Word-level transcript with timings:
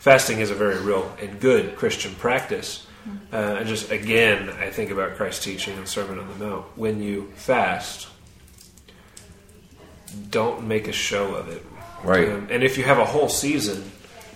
fasting 0.00 0.40
is 0.40 0.50
a 0.50 0.54
very 0.54 0.78
real 0.80 1.14
and 1.22 1.38
good 1.38 1.76
Christian 1.76 2.14
practice. 2.16 2.86
Uh, 3.32 3.36
and 3.58 3.66
just 3.68 3.90
again, 3.90 4.50
I 4.50 4.70
think 4.70 4.90
about 4.90 5.16
Christ's 5.16 5.44
teaching 5.44 5.76
in 5.78 5.86
Sermon 5.86 6.18
on 6.18 6.28
the 6.28 6.44
Mount. 6.44 6.66
When 6.76 7.02
you 7.02 7.32
fast, 7.36 8.08
don't 10.30 10.66
make 10.66 10.88
a 10.88 10.92
show 10.92 11.34
of 11.34 11.48
it. 11.48 11.64
Right. 12.04 12.28
Um, 12.28 12.48
and 12.50 12.62
if 12.62 12.76
you 12.76 12.84
have 12.84 12.98
a 12.98 13.04
whole 13.04 13.28
season 13.28 13.90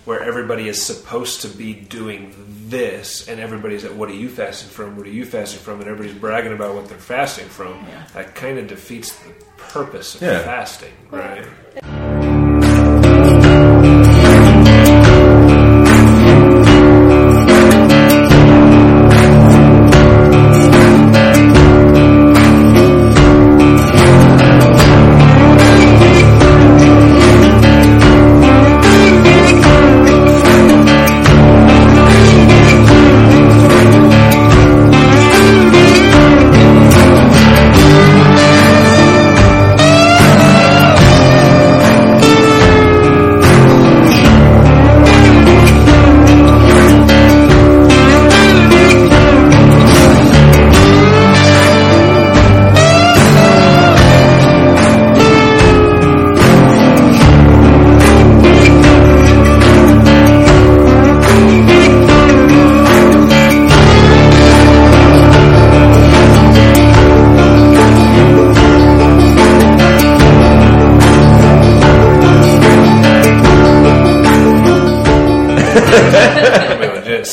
where 0.05 0.21
everybody 0.21 0.67
is 0.67 0.81
supposed 0.81 1.41
to 1.41 1.47
be 1.47 1.73
doing 1.73 2.33
this, 2.67 3.27
and 3.27 3.39
everybody's 3.39 3.83
at, 3.85 3.95
what 3.95 4.07
are 4.09 4.13
you 4.13 4.29
fasting 4.29 4.69
from? 4.69 4.97
What 4.97 5.07
are 5.07 5.11
you 5.11 5.25
fasting 5.25 5.59
from? 5.61 5.81
And 5.81 5.89
everybody's 5.89 6.19
bragging 6.19 6.53
about 6.53 6.75
what 6.75 6.87
they're 6.87 6.97
fasting 6.97 7.47
from. 7.47 7.73
Yeah. 7.87 8.03
That 8.13 8.35
kind 8.35 8.57
of 8.59 8.67
defeats 8.67 9.15
the 9.19 9.31
purpose 9.57 10.15
of 10.15 10.21
Yeah. 10.21 10.43
fasting, 10.43 10.93
right? 11.09 11.45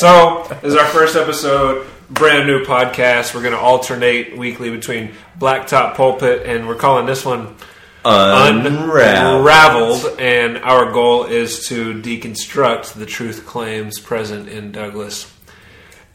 So, 0.03 0.45
this 0.61 0.73
is 0.73 0.75
our 0.75 0.87
first 0.87 1.15
episode, 1.15 1.87
brand 2.09 2.45
new 2.45 2.65
podcast. 2.65 3.33
We're 3.33 3.41
going 3.41 3.53
to 3.53 3.57
alternate 3.57 4.37
weekly 4.37 4.69
between 4.69 5.13
Blacktop 5.39 5.95
Pulpit, 5.95 6.45
and 6.45 6.67
we're 6.67 6.75
calling 6.75 7.05
this 7.05 7.23
one 7.23 7.55
Unraveled. 8.03 9.39
Unraveled. 9.39 10.19
And 10.19 10.57
our 10.57 10.91
goal 10.91 11.23
is 11.23 11.69
to 11.69 11.93
deconstruct 12.01 12.95
the 12.95 13.05
truth 13.05 13.45
claims 13.45 13.97
present 14.01 14.49
in 14.49 14.73
Douglas, 14.73 15.33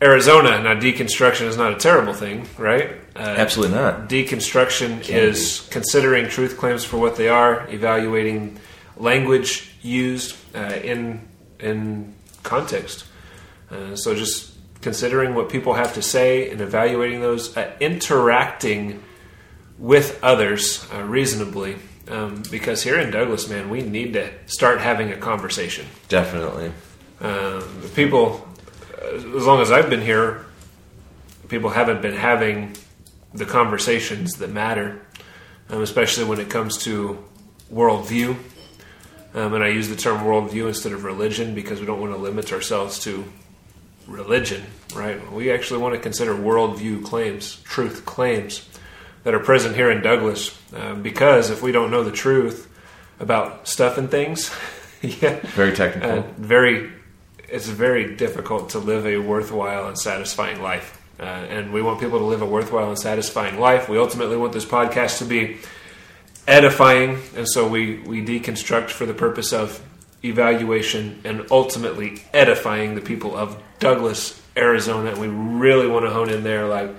Arizona. 0.02 0.62
Now, 0.62 0.74
deconstruction 0.78 1.46
is 1.46 1.56
not 1.56 1.72
a 1.72 1.76
terrible 1.76 2.12
thing, 2.12 2.46
right? 2.58 2.90
Uh, 3.16 3.20
Absolutely 3.20 3.74
not. 3.74 4.10
Deconstruction 4.10 5.08
is 5.08 5.66
considering 5.70 6.28
truth 6.28 6.58
claims 6.58 6.84
for 6.84 6.98
what 6.98 7.16
they 7.16 7.30
are, 7.30 7.66
evaluating 7.70 8.60
language 8.98 9.72
used 9.80 10.36
uh, 10.54 10.74
in 10.84 11.26
in 11.58 12.12
context. 12.42 13.06
Uh, 13.70 13.94
so 13.96 14.14
just 14.14 14.54
considering 14.80 15.34
what 15.34 15.48
people 15.48 15.74
have 15.74 15.94
to 15.94 16.02
say 16.02 16.50
and 16.50 16.60
evaluating 16.60 17.20
those, 17.20 17.56
uh, 17.56 17.72
interacting 17.80 19.02
with 19.78 20.18
others 20.22 20.86
uh, 20.92 21.02
reasonably. 21.02 21.76
Um, 22.08 22.42
because 22.50 22.82
here 22.82 22.98
in 22.98 23.10
Douglas, 23.10 23.48
man, 23.48 23.68
we 23.68 23.82
need 23.82 24.14
to 24.14 24.30
start 24.46 24.80
having 24.80 25.12
a 25.12 25.16
conversation. 25.16 25.86
Definitely. 26.08 26.72
Um, 27.20 27.62
people, 27.94 28.48
as 29.02 29.24
long 29.24 29.60
as 29.60 29.70
I've 29.70 29.90
been 29.90 30.00
here, 30.00 30.46
people 31.48 31.70
haven't 31.70 32.00
been 32.00 32.14
having 32.14 32.76
the 33.34 33.44
conversations 33.44 34.34
that 34.34 34.50
matter, 34.50 35.00
um, 35.68 35.82
especially 35.82 36.24
when 36.24 36.40
it 36.40 36.48
comes 36.48 36.78
to 36.84 37.22
worldview. 37.72 38.36
Um, 39.34 39.52
and 39.52 39.62
I 39.62 39.68
use 39.68 39.88
the 39.88 39.96
term 39.96 40.20
worldview 40.20 40.68
instead 40.68 40.92
of 40.92 41.04
religion 41.04 41.54
because 41.54 41.80
we 41.80 41.86
don't 41.86 42.00
want 42.00 42.14
to 42.14 42.18
limit 42.18 42.52
ourselves 42.52 42.98
to 43.00 43.24
religion, 44.08 44.64
right? 44.94 45.30
We 45.32 45.52
actually 45.52 45.80
want 45.80 45.94
to 45.94 46.00
consider 46.00 46.34
worldview 46.34 47.04
claims, 47.04 47.60
truth 47.62 48.04
claims 48.04 48.68
that 49.22 49.34
are 49.34 49.38
present 49.40 49.76
here 49.76 49.90
in 49.90 50.02
Douglas. 50.02 50.58
Um, 50.74 51.02
because 51.02 51.50
if 51.50 51.62
we 51.62 51.70
don't 51.72 51.90
know 51.90 52.02
the 52.02 52.12
truth 52.12 52.68
about 53.20 53.68
stuff 53.68 53.98
and 53.98 54.10
things, 54.10 54.50
yeah, 55.02 55.36
Very 55.54 55.72
technical. 55.74 56.10
uh, 56.10 56.22
very 56.38 56.90
it's 57.48 57.68
very 57.68 58.14
difficult 58.16 58.70
to 58.70 58.78
live 58.78 59.06
a 59.06 59.16
worthwhile 59.18 59.86
and 59.88 59.98
satisfying 59.98 60.60
life 60.60 61.00
uh, 61.18 61.22
and 61.22 61.72
we 61.72 61.80
want 61.80 61.98
people 61.98 62.18
to 62.18 62.24
live 62.24 62.42
a 62.42 62.46
worthwhile 62.46 62.88
and 62.90 62.98
satisfying 62.98 63.58
life 63.58 63.88
we 63.88 63.96
ultimately 63.96 64.36
want 64.36 64.52
this 64.52 64.66
podcast 64.66 65.18
to 65.18 65.24
be 65.24 65.56
edifying 66.46 67.18
and 67.36 67.48
so 67.48 67.66
we 67.66 68.00
we 68.00 68.22
deconstruct 68.24 68.90
for 68.90 69.06
the 69.06 69.14
purpose 69.14 69.52
of 69.52 69.80
evaluation 70.24 71.20
and 71.24 71.46
ultimately 71.50 72.22
edifying 72.32 72.94
the 72.94 73.00
people 73.00 73.36
of 73.36 73.56
douglas 73.78 74.40
arizona. 74.56 75.10
And 75.10 75.20
we 75.20 75.28
really 75.28 75.86
want 75.86 76.04
to 76.06 76.10
hone 76.10 76.28
in 76.30 76.42
there 76.42 76.66
like 76.66 76.90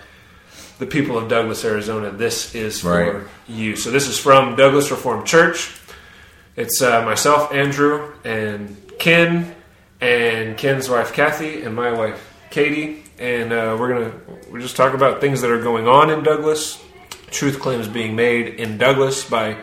the 0.80 0.86
people 0.86 1.18
of 1.18 1.28
douglas 1.28 1.66
arizona 1.66 2.12
this 2.12 2.56
is 2.56 2.80
for 2.82 2.90
Right. 3.14 3.24
you. 3.48 3.76
So 3.76 3.92
this 3.92 4.08
is 4.08 4.18
from 4.18 4.56
douglas 4.56 4.90
reformed 4.92 5.26
church. 5.28 5.76
It's 6.56 6.82
uh, 6.82 7.04
myself, 7.04 7.54
Andrew, 7.54 8.14
and 8.26 8.76
Ken, 9.00 9.56
and 10.02 10.58
Ken's 10.58 10.90
wife 10.90 11.14
Kathy, 11.14 11.62
and 11.64 11.76
my 11.76 11.92
wife 11.92 12.26
Katie, 12.50 13.04
and 13.18 13.52
uh, 13.54 13.78
we're 13.80 13.90
gonna 13.90 14.12
we 14.52 14.60
just 14.62 14.76
talk 14.76 14.94
about 14.94 15.22
things 15.22 15.42
that 15.42 15.52
are 15.52 15.62
going 15.62 15.88
on 15.88 16.10
in 16.10 16.24
Douglas, 16.24 16.82
truth 17.32 17.60
claims 17.60 17.88
being 17.88 18.16
made 18.16 18.48
in 18.56 18.78
Douglas 18.78 19.24
by 19.30 19.58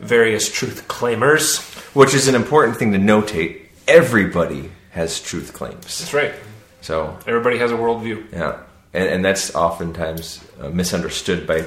various 0.00 0.50
truth 0.52 0.86
claimers. 0.88 1.71
Which 1.94 2.14
is 2.14 2.28
an 2.28 2.34
important 2.34 2.76
thing 2.78 2.92
to 2.92 2.98
notate. 2.98 3.62
Everybody 3.86 4.70
has 4.90 5.20
truth 5.20 5.52
claims. 5.52 5.98
That's 5.98 6.14
right. 6.14 6.34
So, 6.80 7.18
Everybody 7.26 7.58
has 7.58 7.70
a 7.70 7.76
worldview. 7.76 8.32
yeah. 8.32 8.58
And, 8.94 9.08
and 9.08 9.24
that's 9.24 9.54
oftentimes 9.54 10.44
uh, 10.60 10.68
misunderstood 10.68 11.46
by, 11.46 11.64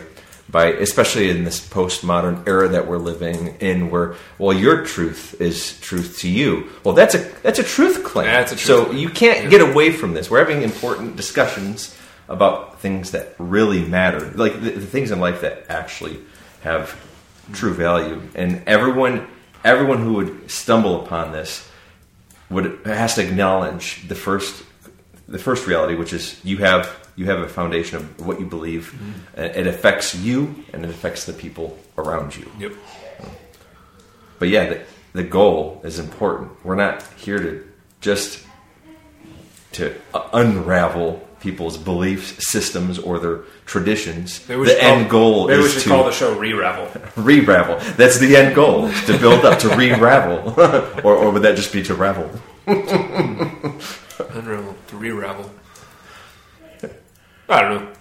by, 0.50 0.68
especially 0.74 1.30
in 1.30 1.44
this 1.44 1.60
postmodern 1.68 2.48
era 2.48 2.68
that 2.70 2.88
we're 2.88 2.98
living 3.00 3.56
in, 3.60 3.90
where 3.90 4.16
well, 4.38 4.56
your 4.56 4.84
truth 4.86 5.40
is 5.42 5.80
truth 5.80 6.20
to 6.20 6.30
you. 6.30 6.70
Well, 6.84 6.94
that's 6.94 7.16
a 7.16 7.20
that's 7.42 7.58
a 7.58 7.64
truth 7.64 8.04
claim. 8.04 8.28
That's 8.28 8.52
a 8.52 8.56
truth 8.56 8.68
so 8.68 8.86
claim. 8.86 8.98
you 9.00 9.10
can't 9.10 9.50
get 9.50 9.62
away 9.62 9.92
from 9.92 10.14
this. 10.14 10.30
We're 10.30 10.40
having 10.40 10.62
important 10.62 11.16
discussions 11.16 11.96
about 12.28 12.80
things 12.80 13.12
that 13.12 13.34
really 13.40 13.84
matter, 13.84 14.32
like 14.36 14.54
the, 14.62 14.72
the 14.72 14.86
things 14.86 15.10
in 15.12 15.20
life 15.20 15.42
that 15.42 15.66
actually 15.70 16.20
have 16.62 16.96
true 17.54 17.74
value. 17.74 18.22
And 18.36 18.62
everyone, 18.68 19.28
everyone 19.66 19.98
who 19.98 20.14
would 20.14 20.50
stumble 20.50 21.04
upon 21.04 21.34
this 21.34 21.68
would 22.50 22.80
has 22.86 23.16
to 23.16 23.28
acknowledge 23.28 24.08
the 24.08 24.16
first 24.16 24.64
the 25.28 25.40
first 25.40 25.68
reality, 25.68 25.96
which 25.96 26.14
is 26.14 26.40
you 26.44 26.58
have 26.58 26.96
you 27.16 27.26
have 27.26 27.40
a 27.40 27.50
foundation 27.50 27.98
of 27.98 28.26
what 28.26 28.40
you 28.40 28.46
believe. 28.46 28.94
Mm-hmm. 28.94 29.40
and 29.42 29.56
It 29.56 29.68
affects 29.68 30.16
you, 30.16 30.64
and 30.72 30.86
it 30.86 30.90
affects 30.90 31.26
the 31.26 31.34
people 31.34 31.78
around 31.98 32.36
you. 32.36 32.50
Yep. 32.60 32.74
But 34.38 34.50
yeah, 34.50 34.70
the, 34.70 34.82
the 35.14 35.24
goal 35.24 35.82
is 35.84 35.98
important. 35.98 36.52
We're 36.64 36.76
not 36.76 37.04
here 37.18 37.40
to 37.40 37.68
just 38.02 38.46
to 39.74 39.96
unravel 40.34 41.25
people's 41.46 41.78
belief 41.78 42.42
systems 42.42 43.00
or 43.00 43.20
their 43.20 43.38
traditions. 43.66 44.40
The 44.48 44.56
call- 44.56 44.68
end 44.68 45.10
goal 45.10 45.48
Maybe 45.48 45.60
we 45.60 45.66
is 45.66 45.74
should 45.74 45.84
to 45.84 45.90
call 45.90 46.04
the 46.04 46.12
show 46.12 46.38
Re-Ravel. 46.38 46.90
re-ravel. 47.24 47.78
That's 47.96 48.18
the 48.18 48.36
end 48.36 48.54
goal: 48.56 48.92
to 48.92 49.18
build 49.18 49.46
up 49.46 49.60
to 49.60 49.70
re-ravel, 49.78 50.54
or, 51.06 51.16
or 51.16 51.32
would 51.32 51.44
that 51.44 51.56
just 51.56 51.72
be 51.72 51.82
to 51.84 51.96
ravel? 51.96 52.30
Unravel 52.68 54.76
to 54.88 54.98
Re-Ravel. 54.98 55.50
I 57.48 57.62
don't 57.62 57.84
know. 57.84 57.92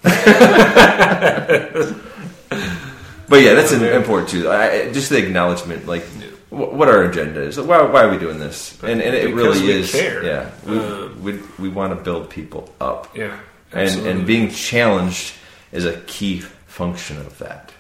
But 3.29 3.43
yeah, 3.43 3.53
that's 3.55 3.73
important 3.73 4.29
too. 4.31 4.49
I, 4.51 4.91
just 4.93 5.11
the 5.11 5.19
acknowledgement, 5.19 5.87
like 5.87 6.05
what 6.55 6.89
our 6.89 7.03
agenda 7.05 7.41
is. 7.43 7.59
Why, 7.59 7.83
why 7.83 8.05
are 8.05 8.11
we 8.11 8.19
doing 8.19 8.39
this? 8.39 8.81
And, 8.83 9.01
and 9.03 9.15
it 9.15 9.35
Because 9.35 9.61
really 9.61 9.73
is. 9.81 9.93
care. 9.93 10.25
Yeah, 10.25 10.51
we, 10.67 10.79
Um, 10.79 11.23
we, 11.23 11.39
we 11.59 11.69
want 11.69 11.97
to 11.97 12.03
build 12.03 12.31
people 12.31 12.73
up. 12.81 13.17
Yeah. 13.17 13.39
and 13.73 14.07
and 14.07 14.27
being 14.27 14.51
challenged 14.51 15.35
is 15.73 15.85
a 15.85 15.97
key 16.07 16.41
function 16.67 17.17
of 17.19 17.39
that. 17.39 17.73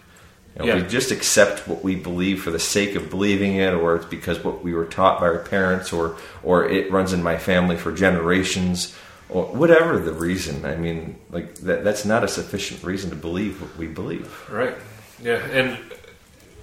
You 0.56 0.60
know, 0.60 0.66
Yeah. 0.66 0.82
We 0.82 0.88
just 0.88 1.10
accept 1.10 1.66
what 1.68 1.82
we 1.84 1.94
believe 1.96 2.42
for 2.42 2.50
the 2.50 2.58
sake 2.58 2.94
of 2.96 3.10
believing 3.10 3.56
it, 3.56 3.72
or 3.74 3.96
it's 3.96 4.06
because 4.06 4.42
what 4.44 4.62
we 4.64 4.72
were 4.74 4.86
taught 4.86 5.20
by 5.20 5.26
our 5.26 5.38
parents, 5.38 5.92
or 5.92 6.16
or 6.42 6.68
it 6.68 6.90
runs 6.90 7.12
in 7.12 7.22
my 7.22 7.38
family 7.38 7.76
for 7.76 7.92
generations, 7.92 8.94
or 9.28 9.44
whatever 9.46 9.98
the 9.98 10.12
reason. 10.12 10.64
I 10.64 10.76
mean, 10.76 11.16
like 11.30 11.54
that, 11.66 11.82
that's 11.84 12.04
not 12.04 12.22
a 12.24 12.28
sufficient 12.28 12.82
reason 12.84 13.10
to 13.10 13.16
believe 13.16 13.60
what 13.62 13.76
we 13.76 13.86
believe. 13.86 14.28
Right. 14.50 14.76
Yeah. 15.22 15.42
And 15.58 15.78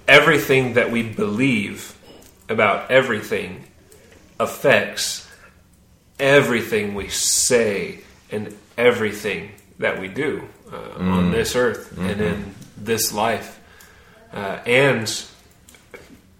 everything 0.08 0.74
that 0.74 0.90
we 0.90 1.02
believe 1.02 1.94
about 2.48 2.90
everything 2.90 3.64
affects 4.40 5.28
everything 6.18 6.94
we 6.94 7.08
say 7.08 8.00
and 8.30 8.54
everything 8.76 9.50
that 9.78 10.00
we 10.00 10.08
do 10.08 10.42
uh, 10.72 10.76
on 10.98 11.30
this 11.30 11.54
earth 11.56 11.96
and 11.98 12.20
in 12.20 12.54
this 12.76 13.12
life 13.12 13.60
uh, 14.32 14.58
and 14.66 15.24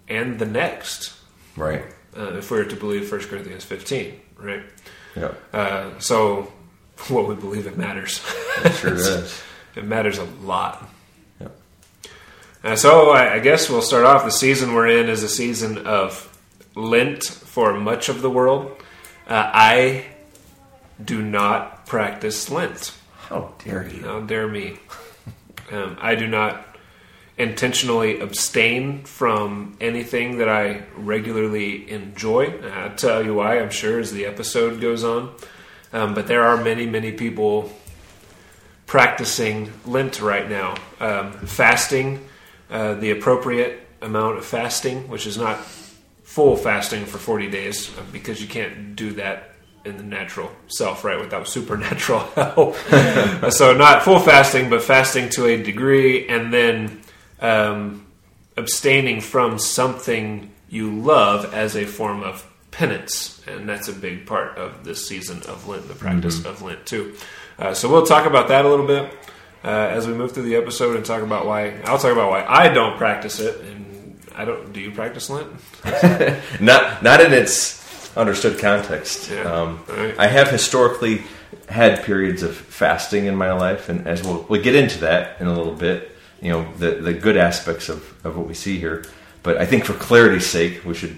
and 0.09 0.39
the 0.39 0.45
next 0.45 1.13
Right. 1.55 1.83
uh, 2.17 2.33
if 2.37 2.49
we 2.51 2.57
were 2.57 2.65
to 2.65 2.75
believe 2.75 3.11
1 3.11 3.21
corinthians 3.21 3.63
15 3.63 4.19
right 4.37 4.63
Yeah. 5.15 5.31
uh, 5.53 5.99
so 5.99 6.51
what 7.09 7.27
we 7.27 7.35
believe 7.35 7.67
it 7.67 7.77
matters 7.77 8.21
It 8.63 8.71
sure 8.73 8.89
does. 8.95 9.41
it 9.75 9.85
matters 9.85 10.17
a 10.17 10.25
lot. 10.43 10.89
Uh, 12.63 12.75
so 12.77 13.09
I, 13.09 13.33
I 13.33 13.39
guess 13.39 13.69
we'll 13.69 13.81
start 13.81 14.05
off. 14.05 14.23
The 14.23 14.31
season 14.31 14.73
we're 14.73 14.87
in 14.87 15.09
is 15.09 15.21
a 15.21 15.29
season 15.29 15.85
of 15.85 16.29
Lent 16.75 17.23
for 17.23 17.73
much 17.73 18.07
of 18.07 18.21
the 18.21 18.29
world. 18.29 18.71
Uh, 19.27 19.49
I 19.53 20.05
do 21.03 21.21
not 21.21 21.85
practice 21.85 22.49
Lent. 22.49 22.93
How 23.17 23.53
dare 23.63 23.87
you? 23.87 24.03
How 24.03 24.21
dare 24.21 24.47
me? 24.47 24.77
Um, 25.71 25.97
I 25.99 26.15
do 26.15 26.27
not 26.27 26.77
intentionally 27.37 28.19
abstain 28.19 29.03
from 29.03 29.75
anything 29.81 30.37
that 30.37 30.47
I 30.47 30.83
regularly 30.95 31.89
enjoy. 31.91 32.59
I'll 32.61 32.95
tell 32.95 33.25
you 33.25 33.33
why, 33.33 33.59
I'm 33.59 33.71
sure, 33.71 33.99
as 33.99 34.11
the 34.11 34.25
episode 34.25 34.79
goes 34.79 35.03
on. 35.03 35.33
Um, 35.91 36.13
but 36.13 36.27
there 36.27 36.43
are 36.43 36.63
many, 36.63 36.85
many 36.85 37.11
people 37.11 37.73
practicing 38.85 39.73
Lent 39.85 40.21
right 40.21 40.49
now. 40.49 40.75
Um, 40.99 41.33
fasting, 41.33 42.23
uh, 42.73 42.95
the 42.95 43.11
appropriate 43.11 43.87
amount 44.01 44.39
of 44.39 44.43
fasting, 44.43 45.07
which 45.07 45.27
is 45.27 45.37
not 45.37 45.63
full 46.23 46.57
fasting 46.57 47.05
for 47.05 47.19
40 47.19 47.51
days, 47.51 47.95
uh, 47.95 48.01
because 48.11 48.41
you 48.41 48.47
can't 48.47 48.95
do 48.95 49.11
that 49.11 49.51
in 49.85 49.97
the 49.97 50.03
natural 50.03 50.51
self, 50.67 51.03
right, 51.03 51.19
without 51.19 51.47
supernatural 51.57 52.21
help. 52.35 52.75
So, 53.51 53.75
not 53.75 54.01
full 54.01 54.19
fasting, 54.19 54.71
but 54.71 54.81
fasting 54.81 55.29
to 55.31 55.45
a 55.45 55.61
degree, 55.61 56.27
and 56.27 56.51
then 56.51 57.01
um, 57.41 58.07
abstaining 58.57 59.21
from 59.21 59.59
something 59.59 60.51
you 60.67 60.99
love 60.99 61.53
as 61.53 61.75
a 61.75 61.85
form 61.85 62.23
of 62.23 62.49
penance. 62.71 63.39
And 63.45 63.69
that's 63.69 63.87
a 63.87 63.93
big 63.93 64.25
part 64.25 64.57
of 64.57 64.83
this 64.83 65.07
season 65.07 65.43
of 65.43 65.67
Lent, 65.67 65.87
the 65.87 65.93
practice 65.93 66.43
of 66.43 66.63
Lent, 66.63 66.87
too. 66.87 67.15
Uh, 67.59 67.75
so, 67.75 67.87
we'll 67.87 68.07
talk 68.07 68.25
about 68.25 68.47
that 68.47 68.65
a 68.65 68.67
little 68.67 68.87
bit 68.87 69.13
uh, 69.63 69.67
as 69.67 70.07
we 70.07 70.13
move 70.13 70.33
through 70.33 70.43
the 70.43 70.55
episode 70.55 70.95
and 70.95 71.05
talk 71.05 71.21
about 71.21 71.45
why. 71.45 71.79
I'll 71.85 71.97
talk 71.97 72.11
about 72.11 72.29
why 72.29 72.45
I 72.45 72.69
don't 72.69 72.97
practice 72.97 73.39
it. 73.39 73.61
And 73.61 74.19
I 74.35 74.45
don't. 74.45 74.73
Do 74.73 74.79
you 74.79 74.91
practice 74.91 75.29
Lent? 75.29 75.49
Not 76.61 77.03
not 77.03 77.21
in 77.21 77.33
its 77.33 78.15
understood 78.17 78.59
context. 78.59 79.29
Yeah. 79.31 79.41
Um, 79.43 79.83
Alright. 79.89 80.19
I 80.19 80.27
have 80.27 80.49
historically 80.49 81.23
had 81.69 82.03
periods 82.03 82.43
of 82.43 82.55
fasting 82.55 83.25
in 83.25 83.35
my 83.35 83.51
life, 83.53 83.89
and 83.89 84.07
as 84.07 84.23
we'll, 84.23 84.45
we'll 84.49 84.61
get 84.61 84.75
into 84.75 84.99
that 84.99 85.39
in 85.39 85.47
a 85.47 85.53
little 85.53 85.73
bit, 85.73 86.11
you 86.41 86.49
know, 86.49 86.71
the, 86.77 86.91
the 86.91 87.13
good 87.13 87.37
aspects 87.37 87.89
of, 87.89 88.13
of 88.25 88.37
what 88.37 88.47
we 88.47 88.53
see 88.53 88.77
here. 88.79 89.05
But 89.41 89.57
I 89.57 89.65
think 89.65 89.85
for 89.85 89.93
clarity's 89.93 90.45
sake, 90.45 90.85
we 90.85 90.93
should 90.93 91.17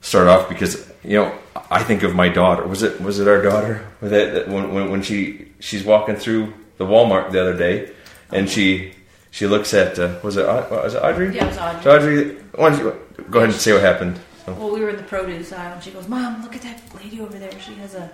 start 0.00 0.26
off 0.26 0.48
because 0.48 0.90
you 1.04 1.16
know 1.16 1.36
I 1.70 1.82
think 1.82 2.02
of 2.02 2.14
my 2.14 2.28
daughter. 2.28 2.66
Was 2.66 2.82
it 2.82 3.00
was 3.00 3.18
it 3.18 3.28
our 3.28 3.40
daughter? 3.40 3.86
That 4.00 4.34
that 4.34 4.48
when, 4.48 4.74
when 4.74 4.90
when 4.90 5.02
she 5.02 5.52
she's 5.60 5.84
walking 5.84 6.16
through 6.16 6.52
the 6.78 6.84
Walmart 6.86 7.30
the 7.32 7.40
other 7.40 7.56
day, 7.56 7.90
and 8.30 8.48
she 8.48 8.92
she 9.30 9.46
looks 9.46 9.72
at 9.74 9.98
uh, 9.98 10.18
was 10.22 10.36
it 10.36 10.44
Au- 10.46 10.68
was 10.84 10.94
it 10.94 11.02
Audrey? 11.02 11.34
Yeah, 11.34 11.44
it 11.44 11.48
was 11.48 11.58
Audrey. 11.58 11.82
So 11.82 11.96
Audrey, 11.96 12.34
why 12.54 12.70
don't 12.70 12.78
you 12.78 13.24
go 13.30 13.38
ahead 13.40 13.50
and 13.50 13.58
say 13.60 13.72
what 13.72 13.82
happened? 13.82 14.20
So- 14.46 14.54
Well, 14.54 14.70
we 14.72 14.80
were 14.80 14.90
in 14.90 14.96
the 14.96 15.02
produce 15.04 15.52
aisle, 15.52 15.74
and 15.74 15.82
she 15.82 15.90
goes, 15.90 16.08
"Mom, 16.08 16.42
look 16.42 16.54
at 16.56 16.62
that 16.62 16.80
lady 16.96 17.20
over 17.20 17.38
there. 17.38 17.52
She 17.60 17.74
has 17.74 17.94
a 17.94 18.10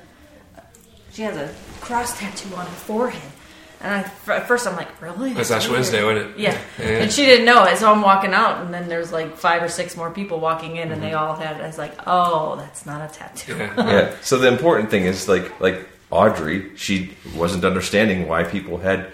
she 1.13 1.23
has 1.23 1.37
a 1.37 1.53
cross 1.81 2.19
tattoo 2.19 2.55
on 2.55 2.67
her 2.67 2.73
forehead." 2.73 3.33
And 3.81 3.95
I, 3.95 3.99
f- 4.01 4.29
at 4.29 4.49
first, 4.49 4.67
I'm 4.67 4.75
like, 4.77 5.01
"Really?" 5.01 5.33
That's 5.35 5.51
Ash. 5.53 5.69
Wednesday, 5.69 6.03
wasn't 6.03 6.31
it? 6.33 6.39
Yeah. 6.39 6.59
Yeah. 6.81 6.85
and 7.03 7.13
she 7.13 7.25
didn't 7.25 7.47
know 7.47 7.65
it. 7.65 7.79
So 7.79 7.91
I'm 7.93 8.03
walking 8.03 8.35
out, 8.35 8.61
and 8.65 8.75
then 8.75 8.89
there's 8.89 9.13
like 9.13 9.37
five 9.37 9.63
or 9.63 9.69
six 9.69 9.97
more 9.97 10.11
people 10.11 10.41
walking 10.41 10.77
in, 10.77 10.91
and 10.93 11.01
they 11.03 11.11
Mm-hmm. 11.11 11.29
all 11.31 11.37
had. 11.37 11.61
I 11.61 11.67
was 11.67 11.79
like, 11.79 11.93
"Oh, 12.07 12.57
that's 12.57 12.85
not 12.87 13.09
a 13.09 13.15
tattoo." 13.15 13.57
Yeah. 13.57 13.75
yeah. 13.77 14.15
So 14.21 14.39
the 14.39 14.49
important 14.49 14.91
thing 14.91 15.05
is 15.05 15.29
like 15.29 15.61
like 15.61 15.89
Audrey, 16.11 16.75
she 16.77 17.11
wasn't 17.35 17.65
understanding 17.65 18.27
why 18.29 18.45
people 18.45 18.79
had 18.79 19.11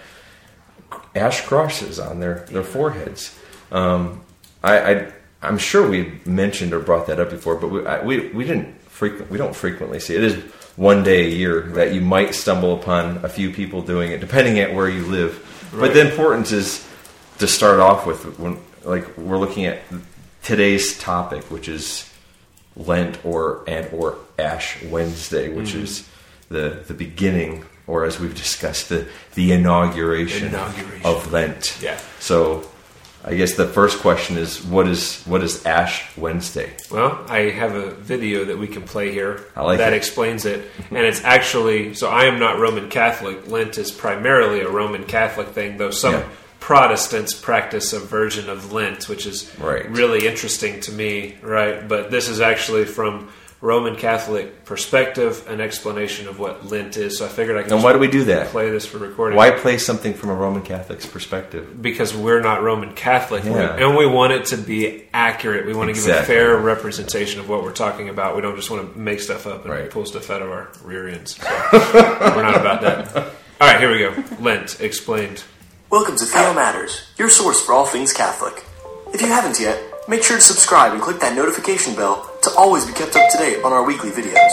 ash 1.15 1.41
crosses 1.45 1.99
on 1.99 2.19
their 2.19 2.39
their 2.51 2.63
foreheads. 2.63 3.37
Um, 3.71 4.21
I, 4.63 4.93
I 4.93 5.11
I'm 5.41 5.57
sure 5.57 5.87
we 5.87 6.13
mentioned 6.25 6.73
or 6.73 6.79
brought 6.79 7.07
that 7.07 7.19
up 7.19 7.29
before, 7.29 7.55
but 7.55 7.67
we 7.69 7.85
I, 7.85 8.03
we, 8.03 8.29
we 8.29 8.43
didn't 8.45 8.79
frequent 8.89 9.29
we 9.29 9.37
don't 9.37 9.55
frequently 9.55 9.99
see 9.99 10.15
it. 10.15 10.23
It 10.23 10.31
is 10.31 10.43
one 10.77 11.03
day 11.03 11.25
a 11.25 11.29
year 11.29 11.61
that 11.73 11.93
you 11.93 12.01
might 12.01 12.35
stumble 12.35 12.73
upon 12.79 13.23
a 13.23 13.29
few 13.29 13.51
people 13.51 13.81
doing 13.81 14.11
it, 14.11 14.19
depending 14.19 14.59
at 14.59 14.73
where 14.73 14.89
you 14.89 15.05
live. 15.05 15.41
But 15.77 15.93
the 15.93 16.01
importance 16.09 16.51
is 16.51 16.87
to 17.39 17.47
start 17.47 17.79
off 17.79 18.05
with 18.05 18.39
when 18.39 18.59
like 18.83 19.17
we're 19.17 19.37
looking 19.37 19.65
at 19.65 19.79
today's 20.43 20.97
topic, 20.97 21.43
which 21.51 21.67
is 21.67 22.09
Lent 22.77 23.23
or 23.25 23.63
and 23.67 23.87
or 23.93 24.17
Ash 24.39 24.81
Wednesday, 24.83 25.49
which 25.49 25.69
Mm-hmm. 25.69 25.83
is 25.83 26.09
the 26.49 26.83
the 26.87 26.93
beginning, 26.93 27.65
or 27.87 28.05
as 28.05 28.19
we've 28.19 28.35
discussed, 28.35 28.89
the 28.89 29.07
the 29.35 29.51
inauguration, 29.51 30.49
Inauguration. 30.49 31.05
of 31.05 31.31
Lent. 31.31 31.77
Yeah. 31.81 31.99
So, 32.19 32.69
I 33.23 33.35
guess 33.35 33.53
the 33.55 33.65
first 33.67 33.99
question 33.99 34.37
is, 34.37 34.63
what 34.63 34.87
is 34.87 35.23
what 35.25 35.43
is 35.43 35.65
Ash 35.65 36.03
Wednesday? 36.17 36.73
Well, 36.91 37.25
I 37.27 37.49
have 37.49 37.73
a 37.75 37.91
video 37.91 38.45
that 38.45 38.57
we 38.57 38.67
can 38.67 38.83
play 38.83 39.11
here 39.11 39.43
I 39.55 39.61
like 39.63 39.79
that 39.79 39.93
it. 39.93 39.97
explains 39.97 40.45
it. 40.45 40.69
And 40.91 40.99
it's 41.05 41.23
actually, 41.23 41.93
so 41.95 42.09
I 42.09 42.25
am 42.25 42.39
not 42.39 42.59
Roman 42.59 42.89
Catholic. 42.89 43.47
Lent 43.47 43.77
is 43.77 43.91
primarily 43.91 44.61
a 44.61 44.69
Roman 44.69 45.03
Catholic 45.05 45.47
thing, 45.49 45.77
though 45.77 45.91
some 45.91 46.13
Yeah. 46.13 46.23
Protestants 46.59 47.33
practice 47.35 47.93
a 47.93 47.99
version 47.99 48.49
of 48.49 48.71
Lent, 48.73 49.07
which 49.07 49.27
is 49.27 49.51
Right. 49.59 49.87
really 49.89 50.25
interesting 50.27 50.79
to 50.81 50.91
me, 50.91 51.35
right? 51.43 51.87
But 51.87 52.09
this 52.09 52.27
is 52.27 52.41
actually 52.41 52.85
from 52.85 53.29
Roman 53.65 53.95
Catholic 53.95 54.63
perspective, 54.63 55.47
an 55.49 55.59
explanation 55.59 56.27
of 56.27 56.37
what 56.37 56.67
Lent 56.69 56.97
is. 56.97 57.17
So 57.17 57.25
I 57.25 57.29
figured 57.29 57.57
I 57.57 57.63
could 57.63 57.71
And 57.71 57.83
why 57.83 57.93
do 57.93 57.97
we 57.99 58.07
do 58.07 58.25
that? 58.25 58.49
play 58.49 58.69
this 58.69 58.85
for 58.85 58.99
recording. 58.99 59.35
Why 59.35 59.49
play 59.49 59.79
something 59.79 60.13
from 60.13 60.29
a 60.29 60.35
Roman 60.35 60.61
Catholic's 60.61 61.07
perspective? 61.07 61.81
because 61.81 62.13
we're 62.15 62.41
not 62.41 62.61
Roman 62.61 62.93
Catholic, 62.93 63.43
Yeah. 63.43 63.75
and 63.75 63.97
we 63.97 64.05
want 64.05 64.33
it 64.33 64.45
to 64.47 64.57
be 64.57 65.05
accurate. 65.13 65.65
We 65.65 65.73
want 65.73 65.89
to 65.89 65.93
give 65.99 66.07
a 66.07 66.21
fair 66.23 66.55
representation 66.57 67.39
of 67.39 67.49
what 67.49 67.63
we're 67.63 67.71
talking 67.71 68.07
about. 68.07 68.35
We 68.35 68.41
don't 68.43 68.55
just 68.55 68.69
want 68.69 68.93
to 68.93 68.99
make 68.99 69.19
stuff 69.19 69.47
up 69.47 69.63
and 69.65 69.73
Right. 69.73 69.89
pull 69.89 70.05
stuff 70.05 70.29
out 70.29 70.43
of 70.43 70.51
our 70.51 70.69
rear 70.83 71.07
ends. 71.07 71.35
So 71.35 71.47
we're 72.35 72.43
not 72.43 72.55
about 72.55 72.81
that. 72.81 73.15
All 73.15 73.67
right, 73.67 73.79
here 73.79 73.91
we 73.91 73.97
go. 73.97 74.13
Lent 74.39 74.79
explained. 74.79 75.43
Welcome 75.89 76.17
to 76.17 76.25
Theo 76.25 76.53
Matters, 76.53 77.01
your 77.17 77.29
source 77.29 77.59
for 77.61 77.73
all 77.73 77.85
things 77.87 78.13
Catholic. 78.13 78.63
If 79.13 79.21
you 79.21 79.27
haven't 79.27 79.59
yet, 79.59 79.81
make 80.07 80.21
sure 80.23 80.37
to 80.37 80.43
subscribe 80.43 80.91
and 80.93 81.01
click 81.01 81.19
that 81.21 81.35
notification 81.35 81.95
bell 81.95 82.29
to 82.45 82.55
always 82.55 82.85
be 82.85 82.93
kept 82.93 83.15
up 83.15 83.29
to 83.31 83.37
date 83.37 83.63
on 83.63 83.73
our 83.73 83.83
weekly 83.83 84.11
videos. 84.11 84.51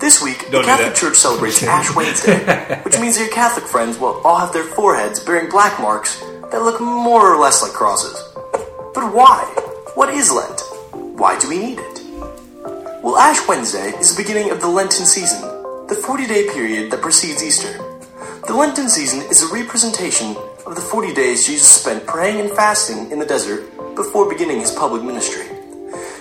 This 0.00 0.22
week, 0.22 0.50
Don't 0.50 0.62
the 0.62 0.68
Catholic. 0.68 0.94
Church 0.94 1.16
celebrates 1.16 1.62
Ash 1.62 1.94
Wednesday, 1.94 2.80
which 2.82 2.98
means 2.98 3.18
your 3.18 3.28
Catholic 3.28 3.66
friends 3.66 3.98
will 3.98 4.20
all 4.24 4.38
have 4.38 4.52
their 4.52 4.64
foreheads 4.64 5.20
bearing 5.20 5.50
black 5.50 5.78
marks 5.80 6.20
that 6.20 6.62
look 6.62 6.80
more 6.80 7.34
or 7.34 7.38
less 7.38 7.62
like 7.62 7.72
crosses. 7.72 8.16
But 8.94 9.12
why? 9.12 9.44
What 9.94 10.12
is 10.12 10.32
Lent? 10.32 10.60
Why 11.18 11.38
do 11.38 11.48
we 11.48 11.58
need 11.58 11.78
it? 11.78 12.02
Well, 13.02 13.16
Ash 13.16 13.46
Wednesday 13.46 13.90
is 13.98 14.14
the 14.14 14.22
beginning 14.22 14.50
of 14.50 14.60
the 14.60 14.68
Lenten 14.68 15.06
season, 15.06 15.40
the 15.88 16.00
40 16.06 16.26
day 16.26 16.48
period 16.52 16.90
that 16.90 17.00
precedes 17.02 17.42
Easter. 17.42 17.72
The 18.46 18.54
Lenten 18.54 18.88
season 18.88 19.20
is 19.30 19.42
a 19.42 19.52
representation 19.52 20.36
of 20.66 20.74
the 20.74 20.80
40 20.80 21.14
days 21.14 21.46
Jesus 21.46 21.68
spent 21.68 22.06
praying 22.06 22.40
and 22.40 22.50
fasting 22.50 23.10
in 23.10 23.18
the 23.18 23.26
desert 23.26 23.70
before 23.96 24.28
beginning 24.28 24.60
his 24.60 24.72
public 24.72 25.02
ministry. 25.02 25.55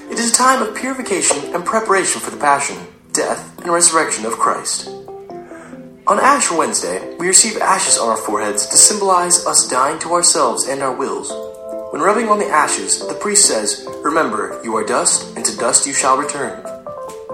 It 0.10 0.20
is 0.20 0.32
a 0.32 0.36
time 0.36 0.62
of 0.62 0.76
purification 0.76 1.54
and 1.54 1.66
preparation 1.66 2.22
for 2.22 2.32
the 2.32 2.38
passion, 2.38 2.78
death, 3.12 3.58
and 3.60 3.74
resurrection 3.74 4.26
of 4.26 4.34
Christ. 4.34 4.88
On 6.08 6.20
Ash 6.20 6.52
Wednesday, 6.52 7.16
we 7.18 7.28
receive 7.28 7.58
ashes 7.58 7.98
on 7.98 8.10
our 8.10 8.18
foreheads 8.18 8.68
to 8.68 8.78
symbolize 8.78 9.46
us 9.48 9.68
dying 9.68 9.98
to 10.00 10.14
ourselves 10.14 10.68
and 10.68 10.84
our 10.84 10.96
wills. 10.96 11.32
When 11.92 12.02
rubbing 12.02 12.30
on 12.30 12.38
the 12.38 12.46
ashes, 12.46 13.00
the 13.00 13.16
priest 13.16 13.48
says, 13.48 13.88
Remember, 14.04 14.62
you 14.64 14.76
are 14.76 14.86
dust, 14.86 15.36
and 15.36 15.44
to 15.44 15.58
dust 15.58 15.88
you 15.88 15.94
shall 15.94 16.18
return. 16.18 16.64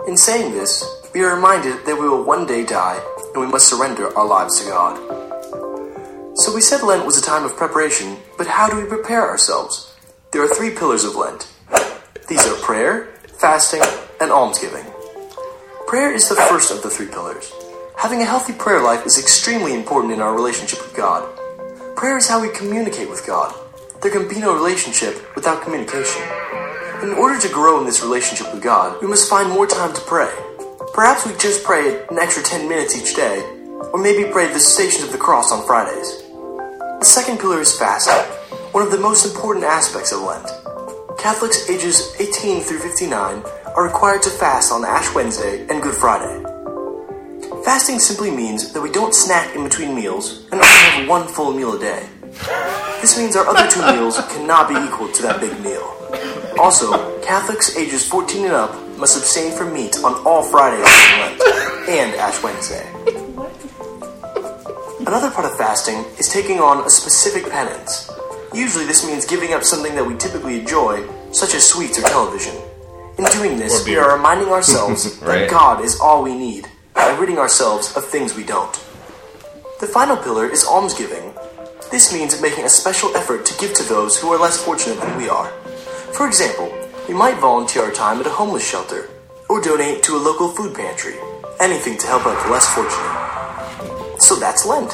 In 0.07 0.15
saying 0.15 0.53
this, 0.53 0.85
we 1.13 1.23
are 1.23 1.35
reminded 1.35 1.85
that 1.85 1.99
we 1.99 2.07
will 2.07 2.23
one 2.23 2.45
day 2.45 2.65
die 2.65 3.03
and 3.33 3.41
we 3.41 3.51
must 3.51 3.67
surrender 3.67 4.17
our 4.17 4.25
lives 4.25 4.61
to 4.61 4.69
God. 4.69 4.95
So 6.37 6.55
we 6.55 6.61
said 6.61 6.83
Lent 6.83 7.05
was 7.05 7.17
a 7.17 7.21
time 7.21 7.43
of 7.43 7.57
preparation, 7.57 8.17
but 8.37 8.47
how 8.47 8.69
do 8.69 8.77
we 8.77 8.87
prepare 8.87 9.27
ourselves? 9.27 9.93
There 10.31 10.41
are 10.41 10.47
three 10.47 10.69
pillars 10.71 11.03
of 11.03 11.15
Lent. 11.15 11.50
These 12.31 12.47
are 12.47 12.55
prayer, 12.61 13.07
fasting, 13.27 13.81
and 14.21 14.31
almsgiving. 14.31 14.85
Prayer 15.85 16.13
is 16.13 16.29
the 16.29 16.35
first 16.35 16.71
of 16.71 16.81
the 16.81 16.89
three 16.89 17.07
pillars. 17.07 17.51
Having 17.97 18.21
a 18.21 18.25
healthy 18.25 18.53
prayer 18.53 18.81
life 18.81 19.05
is 19.05 19.19
extremely 19.19 19.73
important 19.73 20.13
in 20.13 20.21
our 20.21 20.33
relationship 20.33 20.81
with 20.81 20.95
God. 20.95 21.27
Prayer 21.97 22.15
is 22.15 22.29
how 22.29 22.41
we 22.41 22.47
communicate 22.53 23.09
with 23.09 23.27
God. 23.27 23.53
There 24.01 24.11
can 24.11 24.29
be 24.29 24.39
no 24.39 24.55
relationship 24.55 25.35
without 25.35 25.61
communication. 25.61 26.21
In 27.03 27.11
order 27.19 27.38
to 27.38 27.50
grow 27.50 27.81
in 27.81 27.85
this 27.85 28.01
relationship 28.01 28.53
with 28.53 28.63
God, 28.63 29.01
we 29.01 29.09
must 29.09 29.29
find 29.29 29.50
more 29.50 29.67
time 29.67 29.93
to 29.93 30.01
pray. 30.07 30.31
Perhaps 30.93 31.27
we 31.27 31.35
just 31.35 31.65
pray 31.65 32.01
an 32.09 32.17
extra 32.17 32.43
10 32.43 32.69
minutes 32.69 32.95
each 32.95 33.13
day, 33.13 33.43
or 33.91 34.01
maybe 34.01 34.31
pray 34.31 34.47
the 34.47 34.57
Stations 34.57 35.03
of 35.03 35.11
the 35.11 35.17
Cross 35.17 35.51
on 35.51 35.67
Fridays. 35.67 36.21
The 36.31 37.03
second 37.03 37.41
pillar 37.41 37.59
is 37.59 37.77
fasting, 37.77 38.23
one 38.71 38.88
of 38.88 38.91
the 38.93 39.00
most 39.01 39.25
important 39.25 39.65
aspects 39.65 40.13
of 40.13 40.21
Lent. 40.21 40.47
Catholics 41.21 41.69
ages 41.69 42.15
18 42.19 42.61
through 42.61 42.79
59 42.79 43.43
are 43.75 43.83
required 43.83 44.23
to 44.23 44.31
fast 44.31 44.71
on 44.71 44.83
Ash 44.83 45.13
Wednesday 45.13 45.67
and 45.69 45.79
Good 45.79 45.93
Friday. 45.93 46.41
Fasting 47.63 47.99
simply 47.99 48.31
means 48.31 48.73
that 48.73 48.81
we 48.81 48.91
don't 48.91 49.13
snack 49.13 49.55
in 49.55 49.63
between 49.63 49.93
meals 49.93 50.45
and 50.45 50.53
only 50.53 50.65
have 50.65 51.07
one 51.07 51.27
full 51.27 51.53
meal 51.53 51.73
a 51.73 51.79
day. 51.79 52.09
This 53.01 53.19
means 53.19 53.35
our 53.35 53.45
other 53.45 53.69
two 53.69 53.81
meals 53.93 54.17
cannot 54.33 54.67
be 54.67 54.73
equal 54.73 55.11
to 55.11 55.21
that 55.21 55.39
big 55.39 55.53
meal. 55.61 55.95
Also, 56.59 57.21
Catholics 57.21 57.77
ages 57.77 58.03
14 58.07 58.45
and 58.45 58.53
up 58.53 58.73
must 58.97 59.15
abstain 59.15 59.55
from 59.55 59.73
meat 59.73 59.97
on 60.03 60.25
all 60.25 60.41
Fridays 60.41 60.81
Lent 60.81 61.87
and 61.87 62.15
Ash 62.15 62.41
Wednesday. 62.41 62.89
Another 65.01 65.29
part 65.29 65.45
of 65.45 65.55
fasting 65.55 66.03
is 66.17 66.29
taking 66.33 66.59
on 66.59 66.83
a 66.83 66.89
specific 66.89 67.47
penance. 67.51 68.09
Usually, 68.53 68.86
this 68.86 69.05
means 69.05 69.25
giving 69.25 69.53
up 69.53 69.63
something 69.63 69.96
that 69.96 70.05
we 70.05 70.15
typically 70.17 70.60
enjoy, 70.60 71.08
such 71.31 71.53
as 71.55 71.67
sweets 71.67 71.98
or 71.98 72.01
television. 72.03 72.55
In 73.17 73.25
doing 73.25 73.58
this, 73.58 73.86
we 73.86 73.96
are 73.98 74.15
reminding 74.15 74.50
ourselves 74.58 75.17
Right. 75.22 75.41
that 75.41 75.50
God 75.50 75.84
is 75.84 76.00
all 76.00 76.24
we 76.24 76.34
need 76.36 76.67
by 76.93 77.15
ridding 77.17 77.38
ourselves 77.38 77.96
of 77.96 78.05
things 78.05 78.36
we 78.36 78.43
don't. 78.43 78.74
The 79.79 79.88
final 79.88 80.17
pillar 80.17 80.48
is 80.48 80.65
almsgiving. 80.65 81.34
This 81.91 82.13
means 82.13 82.41
making 82.41 82.65
a 82.65 82.70
special 82.70 83.15
effort 83.15 83.46
to 83.46 83.58
give 83.58 83.74
to 83.75 83.84
those 83.84 84.20
who 84.20 84.29
are 84.31 84.39
less 84.39 84.58
fortunate 84.63 85.00
than 85.00 85.17
we 85.17 85.27
are. 85.29 85.48
For 86.13 86.27
example, 86.27 86.72
we 87.08 87.13
might 87.13 87.38
volunteer 87.39 87.84
our 87.84 87.91
time 87.91 88.20
at 88.20 88.27
a 88.27 88.29
homeless 88.29 88.67
shelter 88.70 89.10
or 89.50 89.62
donate 89.62 90.03
to 90.03 90.15
a 90.15 90.22
local 90.22 90.50
food 90.50 90.75
pantry. 90.75 91.15
Anything 91.60 91.98
to 91.98 92.08
help 92.08 92.25
out 92.25 92.41
the 92.46 92.51
less 92.51 92.67
fortunate. 92.74 94.22
So 94.22 94.36
that's 94.36 94.65
Lent. 94.65 94.91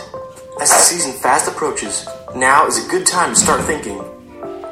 As 0.61 0.69
the 0.69 0.77
season 0.77 1.11
fast 1.13 1.47
approaches, 1.47 2.07
now 2.35 2.67
is 2.67 2.83
a 2.85 2.89
good 2.89 3.05
time 3.05 3.33
to 3.33 3.39
start 3.39 3.63
thinking 3.65 3.95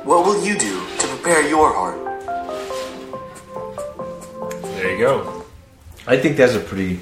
what 0.06 0.26
will 0.26 0.44
you 0.46 0.58
do 0.58 0.80
to 1.00 1.08
prepare 1.08 1.48
your 1.48 1.74
heart? 1.74 1.98
There 4.62 4.92
you 4.92 5.00
go. 5.00 5.44
I 6.06 6.18
think 6.18 6.38
that's 6.38 6.54
a 6.54 6.60
pretty, 6.60 7.00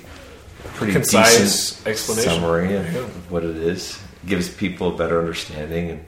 pretty 0.76 0.94
Concise 0.94 1.38
decent 1.38 1.88
explanation. 1.88 2.32
summary 2.34 2.76
of 2.76 2.84
There 2.84 2.92
you 2.94 3.00
go. 3.00 3.06
what 3.30 3.44
it 3.44 3.58
is. 3.58 4.00
Gives 4.26 4.50
people 4.50 4.94
a 4.94 4.98
better 4.98 5.20
understanding 5.20 5.90
and 5.92 6.06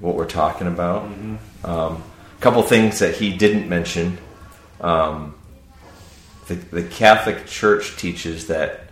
what 0.00 0.16
we're 0.16 0.26
talking 0.26 0.66
about. 0.66 1.04
Mm-hmm. 1.04 1.36
Um, 1.70 2.02
a 2.36 2.40
couple 2.40 2.60
things 2.64 2.98
that 2.98 3.14
he 3.14 3.36
didn't 3.36 3.68
mention. 3.68 4.18
Um, 4.80 5.36
the, 6.48 6.54
the 6.54 6.82
Catholic 6.82 7.46
Church 7.46 7.96
teaches 7.96 8.48
that 8.48 8.88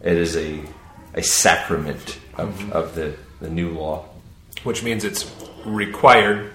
it 0.00 0.16
is 0.16 0.36
a 0.36 0.60
a 1.14 1.22
sacrament 1.22 2.20
of, 2.36 2.50
Mm-hmm. 2.56 2.72
of 2.72 2.94
the, 2.94 3.16
the 3.46 3.54
new 3.54 3.70
law. 3.70 4.04
Which 4.64 4.82
means 4.82 5.04
it's 5.04 5.24
required 5.64 6.52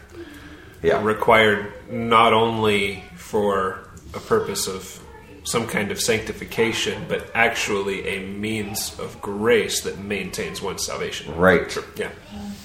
Yeah, 0.83 1.03
required 1.03 1.71
not 1.89 2.33
only 2.33 3.03
for 3.15 3.79
a 4.13 4.19
purpose 4.19 4.67
of 4.67 4.99
some 5.43 5.65
kind 5.67 5.91
of 5.91 5.99
sanctification, 5.99 7.05
but 7.07 7.21
actually 7.33 8.07
a 8.07 8.19
means 8.27 8.99
of 8.99 9.19
grace 9.21 9.81
that 9.81 9.97
maintains 9.97 10.61
one's 10.61 10.85
salvation. 10.85 11.33
right. 11.35 11.77
Yeah. 11.95 12.09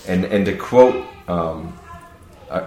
And 0.09 0.25
and 0.25 0.45
to 0.47 0.57
quote 0.57 1.07
um, 1.29 1.79
a, 2.51 2.65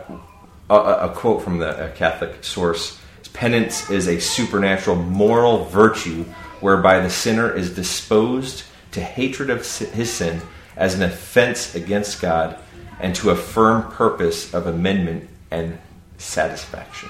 a, 0.69 0.75
a 0.75 1.13
quote 1.13 1.43
from 1.43 1.59
the 1.59 1.71
a 1.85 1.89
Catholic 1.91 2.43
source, 2.43 2.97
penance 3.33 3.89
is 3.89 4.07
a 4.07 4.19
supernatural 4.19 4.95
moral 4.97 5.65
virtue 5.65 6.23
whereby 6.61 6.99
the 6.99 7.09
sinner 7.09 7.51
is 7.55 7.73
disposed 7.75 8.63
to 8.91 9.01
hatred 9.01 9.49
of 9.49 9.59
his 9.93 10.11
sin 10.11 10.41
as 10.79 10.95
an 10.95 11.03
offense 11.03 11.75
against 11.75 12.19
God 12.19 12.57
and 12.99 13.13
to 13.17 13.29
a 13.29 13.35
firm 13.35 13.91
purpose 13.91 14.51
of 14.53 14.65
amendment 14.65 15.29
and 15.51 15.77
satisfaction. 16.17 17.09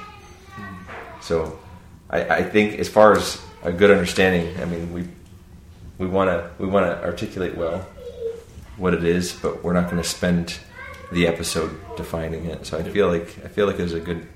So, 1.22 1.58
I, 2.10 2.24
I 2.24 2.44
think 2.44 2.80
as 2.80 2.90
far 2.90 3.14
as 3.14 3.42
a 3.64 3.72
good 3.72 3.92
understanding, 3.92 4.60
I 4.62 4.66
mean 4.66 4.92
we 4.92 5.08
we 5.98 6.08
want 6.08 6.30
to 6.30 6.50
we 6.58 6.68
want 6.68 6.86
to 6.86 7.06
articulate 7.06 7.56
well 7.56 7.88
what 8.78 8.94
it 8.94 9.04
is, 9.04 9.34
but 9.34 9.64
we're 9.64 9.74
not 9.74 9.86
going 9.86 10.02
to 10.02 10.08
spend 10.08 10.60
the 11.12 11.28
episode 11.28 11.80
defining 11.96 12.46
it. 12.46 12.66
So 12.66 12.78
I 12.78 12.84
feel 12.84 13.08
like 13.08 13.28
I 13.46 13.48
feel 13.48 13.68
like 13.68 13.78
there's 13.78 13.94
a 13.94 14.00
good 14.00 14.28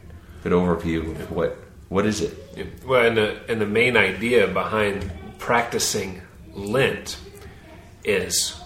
good 0.44 0.52
overview 0.52 1.12
of 1.12 1.32
what 1.32 1.58
what 1.90 2.06
is 2.06 2.22
it. 2.22 2.38
Yeah. 2.56 2.66
Well, 2.86 3.06
and 3.06 3.18
the, 3.18 3.40
and 3.48 3.62
the 3.62 3.68
main 3.68 3.96
idea 3.98 4.48
behind 4.48 5.12
practicing 5.38 6.22
Lent 6.54 7.18
is 8.04 8.60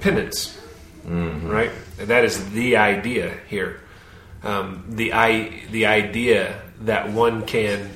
penance, 0.00 0.58
right? 1.04 1.70
And 1.98 2.08
that 2.08 2.24
is 2.24 2.50
the 2.50 2.76
idea 2.76 3.38
here. 3.48 3.80
Um, 4.42 4.84
the 4.88 5.12
i 5.12 5.62
the 5.70 5.86
idea 5.86 6.62
that 6.82 7.10
one 7.10 7.44
can 7.44 7.90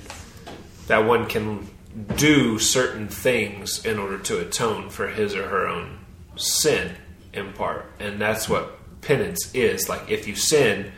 that 0.88 1.04
one 1.06 1.26
can 1.26 1.68
do 2.16 2.58
certain 2.58 3.08
things 3.08 3.84
in 3.84 3.98
order 3.98 4.18
to 4.18 4.40
atone 4.40 4.90
for 4.90 5.08
his 5.08 5.34
or 5.34 5.48
her 5.48 5.68
own 5.68 5.98
sin, 6.36 6.96
in 7.32 7.52
part, 7.52 7.86
and 8.00 8.20
that's 8.20 8.48
what 8.48 8.78
penance 9.02 9.54
is. 9.54 9.88
Like 9.88 10.10
if 10.10 10.26
you 10.26 10.34
sin, 10.34 10.92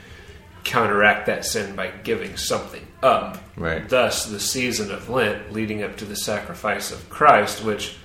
counteract 0.62 1.26
that 1.26 1.44
sin 1.44 1.76
by 1.76 1.88
giving 1.88 2.36
something 2.36 2.86
up. 3.02 3.42
Right. 3.56 3.88
Thus, 3.88 4.26
the 4.26 4.40
season 4.40 4.90
of 4.90 5.08
Lent 5.08 5.52
leading 5.52 5.82
up 5.82 5.96
to 5.98 6.04
the 6.04 6.16
sacrifice 6.16 6.90
of 6.90 7.08
Christ, 7.10 7.62
which 7.64 7.96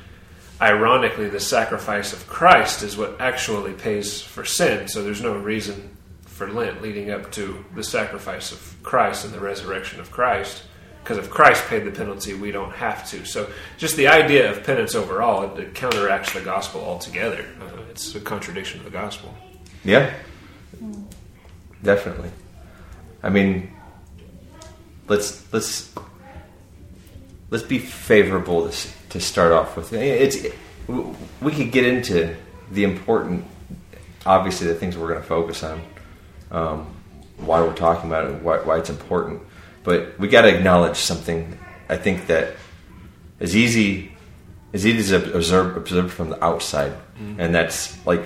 ironically, 0.62 1.30
the 1.30 1.39
sacrifice 1.39 2.13
of 2.13 2.28
Christ 2.28 2.84
is 2.84 2.98
what 2.98 3.20
actually 3.20 3.74
pays 3.74 4.22
for 4.22 4.46
sin. 4.46 4.88
So 4.88 5.04
there's 5.04 5.22
no 5.22 5.38
reason 5.38 5.96
for 6.22 6.51
Lent 6.51 6.82
leading 6.82 7.12
up 7.12 7.32
to 7.34 7.66
the 7.75 7.84
sacrifice 7.84 8.51
of 8.51 8.75
Christ 8.84 9.25
and 9.25 9.34
the 9.34 9.39
resurrection 9.39 10.00
of 10.00 10.12
Christ. 10.12 10.63
Because 11.04 11.18
if 11.18 11.30
Christ 11.30 11.66
paid 11.68 11.86
the 11.86 11.92
penalty, 11.92 12.34
we 12.34 12.51
don't 12.51 12.72
have 12.72 13.10
to. 13.10 13.25
So 13.25 13.50
just 13.78 13.96
the 13.96 14.08
idea 14.08 14.51
of 14.51 14.63
penance 14.63 14.96
overall, 14.96 15.58
it, 15.58 15.74
counteracts 15.74 16.34
the 16.34 16.42
gospel 16.42 16.82
altogether. 16.82 17.46
Uh, 17.60 17.82
it's 17.89 18.13
a 18.16 18.20
contradiction 18.20 18.80
of 18.80 18.86
the 18.86 18.92
gospel. 18.92 19.34
Yeah, 19.84 20.13
definitely. 21.84 22.32
I 23.24 23.30
mean, 23.30 23.72
let's 25.08 25.51
let's 25.51 25.94
let's 27.50 27.63
be 27.63 27.79
favorable 27.79 28.70
to, 28.70 28.88
to 29.10 29.20
start 29.20 29.51
off 29.51 29.75
with. 29.75 29.94
It's 29.94 30.46
we 30.88 31.51
could 31.51 31.72
get 31.72 31.86
into 31.86 32.36
the 32.72 32.84
important, 32.84 33.46
obviously, 34.25 34.68
the 34.68 34.75
things 34.75 34.98
we're 34.98 35.10
going 35.10 35.22
to 35.22 35.27
focus 35.27 35.63
on, 35.63 35.82
um, 36.51 36.96
why 37.38 37.62
we're 37.62 37.75
talking 37.75 38.10
about 38.10 38.29
it, 38.29 38.41
why, 38.41 38.58
why 38.58 38.77
it's 38.77 38.89
important. 38.89 39.41
But 39.84 40.20
we 40.20 40.27
got 40.27 40.41
to 40.41 40.56
acknowledge 40.56 40.98
something. 40.98 41.58
I 41.88 41.98
think 41.98 42.27
that 42.27 42.56
is 43.39 43.56
easy, 43.56 44.12
is 44.74 44.86
easy 44.86 45.18
to 45.18 45.36
observe, 45.36 45.77
observe 45.77 46.12
from 46.12 46.29
the 46.29 46.44
outside, 46.44 46.94
and 47.38 47.53
that's 47.53 48.06
like 48.06 48.24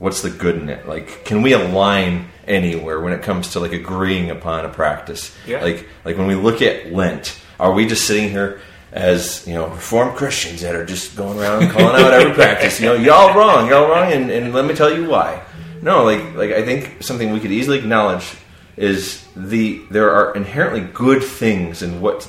what's 0.00 0.22
the 0.22 0.30
good 0.30 0.56
in 0.56 0.68
it? 0.68 0.88
Like, 0.88 1.24
can 1.24 1.42
we 1.42 1.52
align 1.52 2.28
anywhere 2.46 2.98
when 3.00 3.12
it 3.12 3.22
comes 3.22 3.52
to 3.52 3.60
like 3.60 3.72
agreeing 3.72 4.30
upon 4.30 4.64
a 4.64 4.68
practice? 4.68 5.32
Yeah. 5.46 5.62
Like, 5.62 5.86
like 6.04 6.18
when 6.18 6.26
we 6.26 6.34
look 6.34 6.62
at 6.62 6.92
Lent, 6.92 7.38
are 7.60 7.72
we 7.72 7.86
just 7.86 8.06
sitting 8.06 8.30
here 8.30 8.60
as 8.92 9.46
you 9.46 9.54
know 9.54 9.68
reformed 9.68 10.16
Christians 10.16 10.62
that 10.62 10.74
are 10.74 10.84
just 10.84 11.16
going 11.16 11.38
around 11.38 11.70
calling 11.70 12.02
out 12.02 12.12
every 12.12 12.32
practice? 12.34 12.80
You 12.80 12.86
know, 12.86 12.94
y'all 12.94 13.36
wrong, 13.36 13.68
y'all 13.68 13.88
wrong, 13.88 14.12
and, 14.12 14.30
and 14.30 14.52
let 14.52 14.64
me 14.64 14.74
tell 14.74 14.92
you 14.92 15.08
why. 15.08 15.42
No, 15.82 16.04
like, 16.04 16.34
like 16.34 16.50
I 16.52 16.64
think 16.64 17.02
something 17.02 17.32
we 17.32 17.40
could 17.40 17.52
easily 17.52 17.78
acknowledge 17.78 18.34
is 18.76 19.24
the 19.36 19.82
there 19.90 20.10
are 20.10 20.34
inherently 20.34 20.80
good 20.80 21.22
things 21.22 21.82
in 21.82 22.00
what 22.00 22.24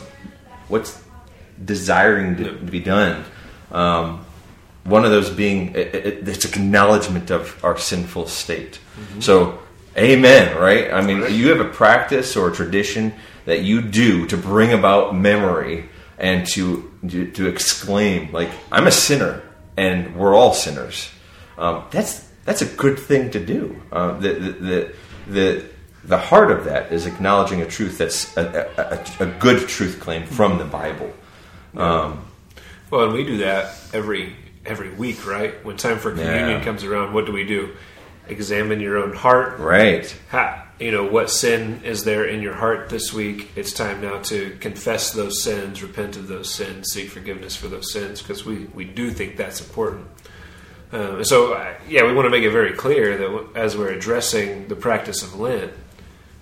what's 0.68 1.02
desiring 1.64 2.36
to, 2.38 2.44
to 2.44 2.66
be 2.66 2.80
done. 2.80 3.24
Um, 3.72 4.26
one 4.84 5.06
of 5.06 5.12
those 5.12 5.30
being 5.30 5.76
it, 5.76 5.96
it, 5.96 6.28
it's 6.28 6.46
acknowledgement 6.46 7.32
of 7.32 7.64
our 7.64 7.78
sinful 7.78 8.28
state. 8.28 8.80
So, 9.20 9.60
amen. 9.98 10.58
Right? 10.58 10.92
I 10.92 11.02
mean, 11.02 11.34
you 11.34 11.50
have 11.50 11.60
a 11.60 11.70
practice 11.70 12.36
or 12.36 12.50
a 12.50 12.54
tradition 12.54 13.14
that 13.46 13.62
you 13.62 13.82
do 13.82 14.26
to 14.28 14.38
bring 14.38 14.72
about 14.74 15.16
memory 15.16 15.90
and 16.18 16.46
to 16.48 16.92
to, 17.34 17.48
exclaim 17.48 18.32
like 18.32 18.50
I'm 18.72 18.86
a 18.88 18.92
sinner 18.92 19.42
and 19.78 20.16
we're 20.16 20.36
all 20.36 20.54
sinners. 20.54 21.10
um, 21.58 21.84
that's 21.92 22.28
that's 22.46 22.62
a 22.62 22.66
good 22.66 22.98
thing 23.00 23.32
to 23.32 23.40
do. 23.40 23.82
Uh, 23.92 24.18
the, 24.20 24.34
the 24.34 24.94
the 25.28 25.66
the 26.04 26.18
heart 26.18 26.52
of 26.52 26.66
that 26.66 26.92
is 26.92 27.06
acknowledging 27.06 27.62
a 27.62 27.66
truth 27.68 27.98
that's 28.00 28.36
a, 28.38 28.68
a, 28.78 29.26
a, 29.26 29.28
a 29.28 29.32
good 29.40 29.68
truth 29.70 30.00
claim 30.00 30.26
from 30.26 30.58
the 30.58 30.66
Bible. 30.66 31.12
Um, 31.76 32.26
Well, 32.90 33.06
and 33.06 33.14
we 33.14 33.24
do 33.24 33.38
that 33.38 33.74
every 33.94 34.36
every 34.66 34.92
week, 34.94 35.26
right? 35.28 35.64
When 35.66 35.78
time 35.78 35.98
for 35.98 36.12
communion 36.12 36.50
Yeah. 36.60 36.64
comes 36.64 36.84
around, 36.84 37.14
what 37.14 37.26
do 37.26 37.32
we 37.32 37.44
do? 37.46 37.70
Examine 38.28 38.80
your 38.80 38.98
own 38.98 39.14
heart. 39.16 39.60
right. 39.60 40.06
Ha, 40.32 40.68
you 40.82 40.92
know 40.92 41.06
what 41.06 41.30
sin 41.30 41.82
is 41.84 42.04
there 42.04 42.26
in 42.26 42.42
your 42.42 42.54
heart 42.56 42.90
this 42.90 43.14
week? 43.14 43.52
It's 43.56 43.72
time 43.72 44.02
now 44.02 44.20
to 44.24 44.58
confess 44.60 45.12
those 45.14 45.42
sins, 45.44 45.82
repent 45.84 46.18
of 46.18 46.28
those 46.28 46.54
sins, 46.54 46.92
seek 46.92 47.10
forgiveness 47.10 47.56
for 47.56 47.68
those 47.68 47.92
sins, 47.94 48.22
because 48.22 48.46
we 48.46 48.66
we 48.74 48.84
do 48.86 49.12
think 49.12 49.38
that's 49.38 49.62
important. 49.62 50.08
Um, 50.94 51.24
so, 51.24 51.54
uh, 51.54 51.74
yeah, 51.88 52.06
we 52.06 52.14
want 52.14 52.26
to 52.26 52.30
make 52.30 52.44
it 52.44 52.52
very 52.52 52.74
clear 52.74 53.18
that 53.18 53.50
as 53.56 53.78
we're 53.78 53.92
addressing 53.92 54.68
the 54.68 54.76
practice 54.76 55.24
of 55.24 55.40
Lent, 55.40 55.72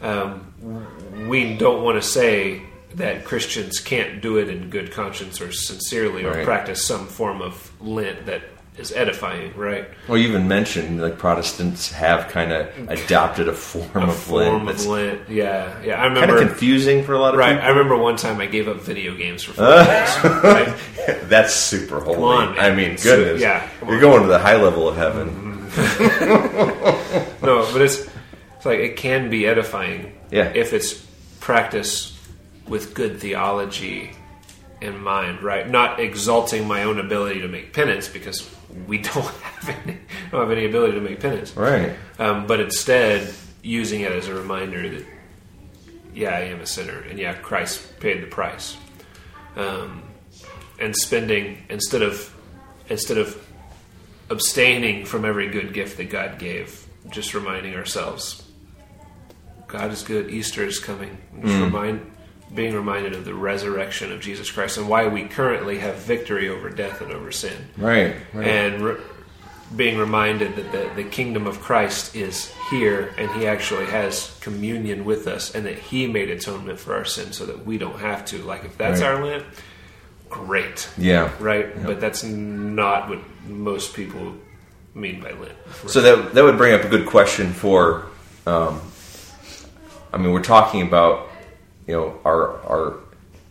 um, 0.01 1.27
we 1.27 1.55
don't 1.55 1.84
want 1.84 2.01
to 2.01 2.08
say 2.08 2.63
that 2.96 3.25
Christians 3.25 3.79
can't 3.79 4.22
do 4.22 4.38
it 4.38 4.50
in 4.50 4.72
good 4.72 4.91
conscience 4.91 5.39
or 5.39 5.51
sincerely 5.51 6.25
or 6.25 6.31
Right. 6.31 6.46
practice 6.46 6.84
some 6.84 7.05
form 7.05 7.43
of 7.43 7.72
Lent 7.79 8.25
that 8.25 8.41
is 8.80 8.92
edifying, 8.94 9.56
right? 9.58 9.88
Well, 10.08 10.18
you 10.18 10.28
even 10.30 10.48
mentioned 10.48 11.02
like 11.02 11.18
Protestants 11.18 11.92
have 11.92 12.30
kind 12.30 12.52
of 12.52 12.70
adopted 12.90 13.48
a 13.50 13.54
form 13.54 13.90
A 13.94 14.08
of 14.10 14.16
form 14.16 14.66
Lent 14.66 14.80
of 14.80 14.86
Lent, 14.88 15.30
yeah, 15.30 15.82
yeah. 15.84 16.02
I 16.02 16.06
remember 16.06 16.28
kind 16.36 16.44
of 16.44 16.48
confusing 16.50 17.04
for 17.04 17.14
a 17.14 17.20
lot 17.20 17.34
of 17.34 17.40
Right. 17.40 17.58
I 17.60 17.68
remember 17.70 17.98
one 17.98 18.16
time 18.16 18.40
I 18.40 18.46
gave 18.46 18.68
up 18.68 18.78
video 18.78 19.16
games 19.16 19.44
for 19.44 19.54
four 19.56 19.66
days. 19.66 20.24
Right? 20.44 20.76
That's 21.30 21.54
super 21.54 22.00
holy. 22.00 22.18
on. 22.48 22.58
I 22.60 22.74
mean, 22.74 22.96
goodness. 22.96 23.42
yeah, 23.42 23.68
You're 23.86 24.00
going 24.00 24.22
to 24.24 24.28
the 24.30 24.40
high 24.40 24.56
level 24.56 24.88
of 24.88 24.96
heaven. 24.96 25.30
Mm-hmm. 25.30 25.66
No, 27.46 27.68
but 27.72 27.82
it's 27.82 28.08
it's 28.58 28.66
like 28.66 28.80
it 28.80 28.98
can 28.98 29.30
be 29.30 29.48
edifying. 29.48 30.14
Yeah. 30.32 30.52
If 30.54 30.74
it's 30.74 30.94
practiced 31.40 32.14
with 32.68 32.94
good 32.94 33.20
theology 33.20 34.12
in 34.82 35.00
mind, 35.02 35.42
right? 35.42 35.68
Not 35.70 36.00
exalting 36.00 36.68
my 36.68 36.84
own 36.84 37.00
ability 37.00 37.42
to 37.42 37.48
make 37.48 37.74
penance 37.74 38.08
because 38.08 38.50
we 38.88 39.00
don't 39.00 39.26
have 39.26 39.70
any, 39.70 39.98
don't 40.32 40.42
have 40.42 40.52
any 40.52 40.66
ability 40.66 40.94
to 40.94 41.02
make 41.02 41.20
penance. 41.20 41.56
Right. 41.56 41.96
Um, 42.18 42.48
but 42.48 42.60
instead 42.60 43.34
using 43.62 44.02
it 44.02 44.12
as 44.12 44.28
a 44.28 44.34
reminder 44.34 44.88
that 44.90 45.06
yeah, 46.14 46.32
I 46.32 46.42
am 46.42 46.60
a 46.60 46.66
sinner, 46.66 47.00
and 47.02 47.20
yeah, 47.20 47.34
Christ 47.34 48.00
paid 48.00 48.22
the 48.22 48.28
price. 48.28 48.76
Um, 49.56 50.04
and 50.80 50.96
spending 50.96 51.64
instead 51.70 52.02
of 52.02 52.34
instead 52.90 53.18
of 53.18 53.46
abstaining 54.30 55.06
from 55.06 55.26
every 55.26 55.50
good 55.50 55.74
gift 55.74 55.98
that 55.98 56.10
God 56.10 56.40
gave, 56.40 56.86
just 57.10 57.34
reminding 57.34 57.76
ourselves, 57.76 58.44
God 59.68 59.92
is 59.92 60.04
good. 60.04 60.30
Easter 60.30 60.64
is 60.64 60.80
coming. 60.80 61.18
Just 61.42 61.62
remind, 61.62 62.12
being 62.53 62.74
reminded 62.74 63.13
of 63.13 63.25
the 63.25 63.34
resurrection 63.34 64.12
of 64.12 64.22
Jesus 64.22 64.50
Christ 64.50 64.77
and 64.77 64.89
why 64.89 65.08
we 65.08 65.25
currently 65.25 65.77
have 65.79 65.96
victory 65.98 66.50
over 66.50 66.70
death 66.70 67.01
and 67.01 67.12
over 67.12 67.32
sin 67.32 67.68
Right. 67.77 68.15
right. 68.34 68.48
and 68.48 68.82
re- 68.82 68.98
being 69.75 70.00
reminded 70.00 70.56
that 70.56 70.72
the, 70.72 71.03
the 71.03 71.08
kingdom 71.08 71.46
of 71.46 71.60
Christ 71.62 72.15
is 72.15 72.51
here 72.72 73.13
and 73.20 73.29
he 73.34 73.46
actually 73.46 73.86
has 73.86 74.36
communion 74.41 75.06
with 75.06 75.27
us 75.27 75.53
and 75.53 75.63
that 75.68 75.77
he 75.77 76.08
made 76.08 76.32
atonement 76.32 76.79
for 76.79 76.96
our 76.96 77.06
sins 77.06 77.38
so 77.38 77.46
that 77.46 77.68
we 77.68 77.77
don't 77.77 78.00
have 78.00 78.25
to. 78.25 78.39
Like, 78.39 78.65
if 78.65 78.77
that's 78.79 79.01
Right. 79.01 79.08
our 79.13 79.24
Lent, 79.24 79.46
great. 80.27 80.89
yeah. 80.98 81.32
Right? 81.39 81.84
But 81.86 82.01
that's 82.01 82.24
not 82.24 83.10
what 83.10 83.20
most 83.48 83.94
people 83.94 84.34
mean 84.96 85.22
by 85.22 85.34
Lent. 85.34 85.53
So 85.88 86.01
that 86.01 86.34
that 86.34 86.44
would 86.44 86.58
bring 86.58 86.74
up 86.74 86.84
a 86.84 86.88
good 86.89 87.06
question 87.06 87.53
for. 87.53 88.08
Um, 88.48 88.82
I 90.12 90.18
mean, 90.18 90.32
we're 90.34 90.41
talking 90.41 90.82
about 90.82 91.29
you 91.89 91.96
know 91.96 92.19
our 92.24 92.62
our 92.69 92.98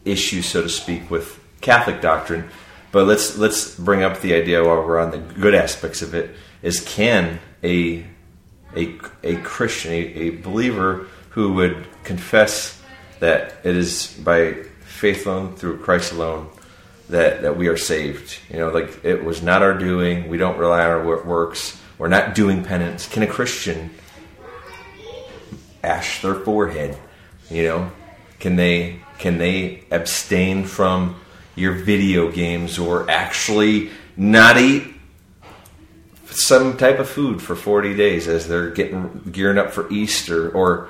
issues, 0.04 0.46
so 0.46 0.62
to 0.62 0.68
speak, 0.68 1.10
with 1.10 1.40
Catholic 1.60 2.00
doctrine, 2.00 2.48
but 2.92 3.04
let's 3.04 3.36
let's 3.36 3.74
bring 3.74 4.04
up 4.04 4.20
the 4.20 4.32
idea 4.34 4.62
while 4.62 4.76
we're 4.76 5.00
on 5.00 5.10
the 5.10 5.18
good 5.18 5.56
aspects 5.56 6.02
of 6.02 6.14
it. 6.14 6.30
Is 6.62 6.78
can 6.80 7.40
a 7.64 8.06
a 8.76 8.94
a 9.24 9.36
Christian, 9.38 9.92
a, 9.92 9.96
a 9.96 10.30
believer 10.30 11.08
who 11.30 11.54
would 11.54 11.84
confess 12.04 12.80
that 13.18 13.56
it 13.64 13.76
is 13.76 14.06
by 14.22 14.52
faith 14.82 15.26
alone 15.26 15.56
through 15.56 15.78
Christ 15.78 16.12
alone 16.12 16.48
that 17.08 17.42
that 17.42 17.56
we 17.56 17.66
are 17.66 17.76
saved. 17.76 18.38
You 18.50 18.58
know, 18.58 18.68
like 18.68 19.04
it 19.04 19.24
was 19.24 19.42
not 19.42 19.62
our 19.62 19.74
doing. 19.74 20.28
We 20.28 20.38
don't 20.38 20.58
rely 20.58 20.84
on 20.84 20.90
our 20.90 21.04
wor- 21.04 21.24
works. 21.24 21.76
We're 21.98 22.06
not 22.06 22.36
doing 22.36 22.62
penance. 22.62 23.08
Can 23.08 23.24
a 23.24 23.26
Christian 23.26 23.90
ash 25.82 26.22
their 26.22 26.36
forehead? 26.36 26.96
You 27.50 27.62
know, 27.64 27.92
can 28.38 28.56
they 28.56 29.00
can 29.18 29.38
they 29.38 29.82
abstain 29.90 30.64
from 30.64 31.16
your 31.56 31.72
video 31.72 32.30
games 32.30 32.78
or 32.78 33.10
actually 33.10 33.90
not 34.16 34.56
eat 34.58 34.84
some 36.30 36.76
type 36.76 36.98
of 36.98 37.08
food 37.08 37.40
for 37.42 37.56
40 37.56 37.96
days 37.96 38.28
as 38.28 38.46
they're 38.48 38.70
getting 38.70 39.22
gearing 39.32 39.58
up 39.58 39.70
for 39.72 39.90
Easter 39.90 40.50
or 40.50 40.88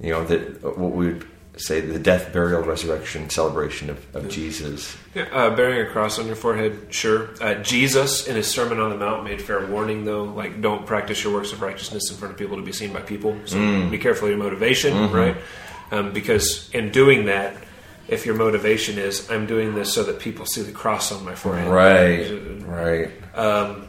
you 0.00 0.10
know 0.10 0.24
that 0.24 0.62
what 0.76 0.92
we 0.92 1.06
would 1.12 1.26
say 1.56 1.80
the 1.80 1.98
death 1.98 2.32
burial 2.32 2.62
resurrection 2.62 3.28
celebration 3.30 3.90
of, 3.90 4.16
of 4.16 4.28
Jesus 4.28 4.96
Yeah, 5.14 5.24
uh, 5.32 5.54
bearing 5.54 5.86
a 5.86 5.90
cross 5.90 6.18
on 6.18 6.26
your 6.26 6.34
forehead, 6.34 6.86
sure. 6.92 7.28
Uh, 7.42 7.54
Jesus, 7.56 8.26
in 8.26 8.36
his 8.36 8.46
Sermon 8.48 8.80
on 8.80 8.88
the 8.90 8.96
Mount, 8.96 9.22
made 9.24 9.40
fair 9.40 9.64
warning, 9.66 10.04
though, 10.06 10.24
like 10.24 10.62
don't 10.62 10.86
practice 10.86 11.22
your 11.22 11.32
works 11.34 11.52
of 11.52 11.60
righteousness 11.60 12.10
in 12.10 12.16
front 12.16 12.32
of 12.32 12.38
people 12.38 12.56
to 12.56 12.62
be 12.62 12.72
seen 12.72 12.92
by 12.92 13.00
people. 13.02 13.38
So 13.44 13.56
Mm. 13.58 13.90
be 13.90 13.98
careful 13.98 14.28
of 14.28 14.34
your 14.34 14.42
motivation, 14.42 14.94
Mm-hmm. 14.94 15.14
right? 15.14 15.36
Um, 15.92 16.12
because 16.12 16.70
in 16.72 16.90
doing 16.90 17.26
that, 17.26 17.54
if 18.08 18.26
your 18.26 18.34
motivation 18.34 18.98
is 18.98 19.30
I'm 19.30 19.46
doing 19.46 19.74
this 19.74 19.92
so 19.92 20.02
that 20.04 20.18
people 20.18 20.46
see 20.46 20.62
the 20.62 20.72
cross 20.72 21.12
on 21.12 21.24
my 21.24 21.34
forehead, 21.34 21.68
right 21.70 22.60
right 22.66 23.10
um, 23.36 23.88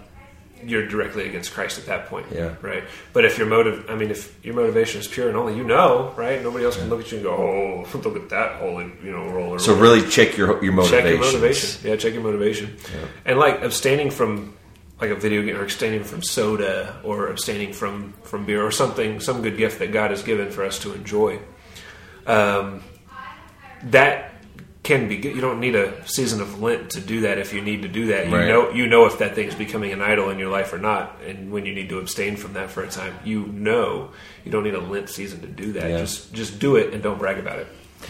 you're 0.65 0.87
directly 0.87 1.27
against 1.27 1.53
Christ 1.53 1.77
at 1.77 1.85
that 1.87 2.07
point. 2.07 2.27
Yeah. 2.31 2.55
Right. 2.61 2.83
But 3.11 3.25
if 3.25 3.37
your 3.37 3.47
motive, 3.47 3.85
I 3.89 3.95
mean, 3.95 4.11
if 4.11 4.33
your 4.45 4.55
motivation 4.55 5.01
is 5.01 5.07
pure 5.07 5.27
and 5.27 5.37
only 5.37 5.55
you 5.55 5.63
know, 5.63 6.13
right? 6.15 6.41
Nobody 6.41 6.65
else 6.65 6.77
can 6.77 6.89
look 6.89 7.01
at 7.01 7.11
you 7.11 7.17
and 7.17 7.25
go, 7.25 7.35
"Oh, 7.35 7.97
look 7.97 8.15
at 8.15 8.29
that 8.29 8.59
holy, 8.59 8.91
you 9.03 9.11
know, 9.11 9.27
roller." 9.29 9.59
so 9.59 9.73
really 9.75 10.07
check 10.09 10.37
your 10.37 10.63
your 10.63 10.73
motivation. 10.73 11.03
check 11.03 11.09
your 11.09 11.19
motivation. 11.19 11.89
Yeah, 11.89 11.95
check 11.95 12.13
your 12.13 12.23
motivation. 12.23 12.77
And 13.25 13.39
like 13.39 13.61
abstaining 13.61 14.11
from 14.11 14.55
like 15.01 15.09
a 15.09 15.15
video 15.15 15.41
game 15.41 15.57
or 15.57 15.63
abstaining 15.63 16.03
from 16.03 16.21
soda 16.21 16.99
or 17.03 17.27
abstaining 17.27 17.73
from 17.73 18.13
from 18.23 18.45
beer 18.45 18.65
or 18.65 18.71
something, 18.71 19.19
some 19.19 19.41
good 19.41 19.57
gift 19.57 19.79
that 19.79 19.91
God 19.91 20.11
has 20.11 20.23
given 20.23 20.51
for 20.51 20.63
us 20.63 20.79
to 20.79 20.93
enjoy. 20.93 21.39
Um, 22.27 22.83
that 23.83 24.31
can 24.83 25.07
be 25.07 25.17
good. 25.17 25.33
You 25.35 25.41
don't 25.41 25.59
need 25.61 25.75
a 25.75 26.05
season 26.07 26.41
of 26.41 26.61
Lent 26.61 26.91
to 26.91 26.99
do 26.99 27.21
that. 27.21 27.37
If 27.37 27.53
you 27.53 27.61
need 27.61 27.83
to 27.83 27.87
do 27.87 28.07
that, 28.07 28.27
you 28.27 28.35
Right. 28.35 28.47
know 28.47 28.71
you 28.71 28.85
know 28.87 29.05
if 29.05 29.17
that 29.19 29.33
thing's 29.35 29.55
becoming 29.55 29.93
an 29.93 30.01
idol 30.01 30.29
in 30.29 30.39
your 30.39 30.49
life 30.49 30.73
or 30.73 30.77
not, 30.77 31.19
and 31.25 31.51
when 31.51 31.65
you 31.65 31.73
need 31.73 31.89
to 31.89 31.99
abstain 31.99 32.35
from 32.35 32.53
that 32.53 32.69
for 32.69 32.83
a 32.83 32.87
time, 32.87 33.13
you 33.23 33.45
know 33.47 34.09
you 34.43 34.51
don't 34.51 34.63
need 34.63 34.75
a 34.75 34.79
Lent 34.81 35.09
season 35.09 35.39
to 35.41 35.47
do 35.47 35.71
that. 35.73 35.89
Yeah. 35.89 35.99
Just 35.99 36.33
just 36.33 36.59
do 36.59 36.75
it 36.75 36.93
and 36.93 37.01
don't 37.01 37.17
brag 37.19 37.39
about 37.39 37.59
it. 37.59 37.67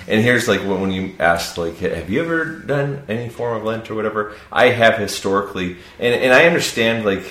And 0.07 0.23
here's 0.23 0.47
like 0.47 0.61
when 0.61 0.81
when 0.81 0.91
you 0.91 1.13
asked, 1.19 1.57
like, 1.59 1.77
have 1.77 2.09
you 2.09 2.23
ever 2.23 2.45
done 2.45 3.03
any 3.07 3.29
form 3.29 3.55
of 3.57 3.63
Lent 3.63 3.91
or 3.91 3.95
whatever? 3.95 4.33
I 4.51 4.69
have 4.69 4.97
historically, 4.97 5.77
and, 5.99 6.15
and 6.15 6.33
I 6.33 6.45
understand 6.45 7.05
like 7.05 7.23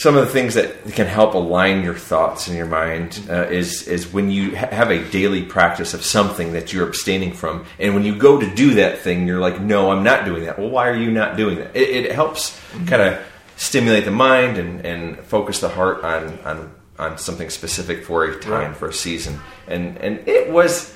some 0.00 0.16
of 0.16 0.24
the 0.24 0.32
things 0.32 0.54
that 0.54 0.82
can 0.92 1.06
help 1.06 1.34
align 1.34 1.84
your 1.84 1.94
thoughts 1.94 2.48
in 2.48 2.56
your 2.56 2.64
mind 2.66 3.20
uh, 3.28 3.46
is 3.60 3.86
is 3.86 4.10
when 4.10 4.30
you 4.30 4.56
ha- 4.56 4.68
have 4.72 4.90
a 4.90 5.04
daily 5.10 5.42
practice 5.42 5.92
of 5.92 6.02
something 6.02 6.54
that 6.54 6.72
you're 6.72 6.88
abstaining 6.88 7.32
from, 7.34 7.66
and 7.78 7.94
when 7.94 8.04
you 8.04 8.16
go 8.16 8.40
to 8.40 8.54
do 8.54 8.74
that 8.74 8.98
thing, 9.00 9.26
you're 9.26 9.40
like, 9.40 9.60
no, 9.60 9.90
I'm 9.90 10.02
not 10.02 10.24
doing 10.24 10.44
that. 10.46 10.58
Well, 10.58 10.70
why 10.70 10.88
are 10.88 10.96
you 10.96 11.10
not 11.10 11.36
doing 11.36 11.56
that? 11.58 11.76
It, 11.76 12.06
it 12.06 12.12
helps 12.12 12.58
kind 12.86 13.02
of 13.02 13.20
stimulate 13.56 14.06
the 14.06 14.10
mind 14.10 14.56
and, 14.56 14.86
and 14.86 15.18
focus 15.20 15.60
the 15.60 15.68
heart 15.68 16.02
on 16.02 16.38
on 16.46 16.72
on 16.98 17.18
something 17.18 17.50
specific 17.50 18.02
for 18.04 18.24
a 18.24 18.40
time 18.40 18.52
Right. 18.68 18.76
for 18.76 18.88
a 18.88 18.92
season, 18.94 19.38
and 19.68 19.98
and 19.98 20.26
it 20.26 20.50
was 20.50 20.94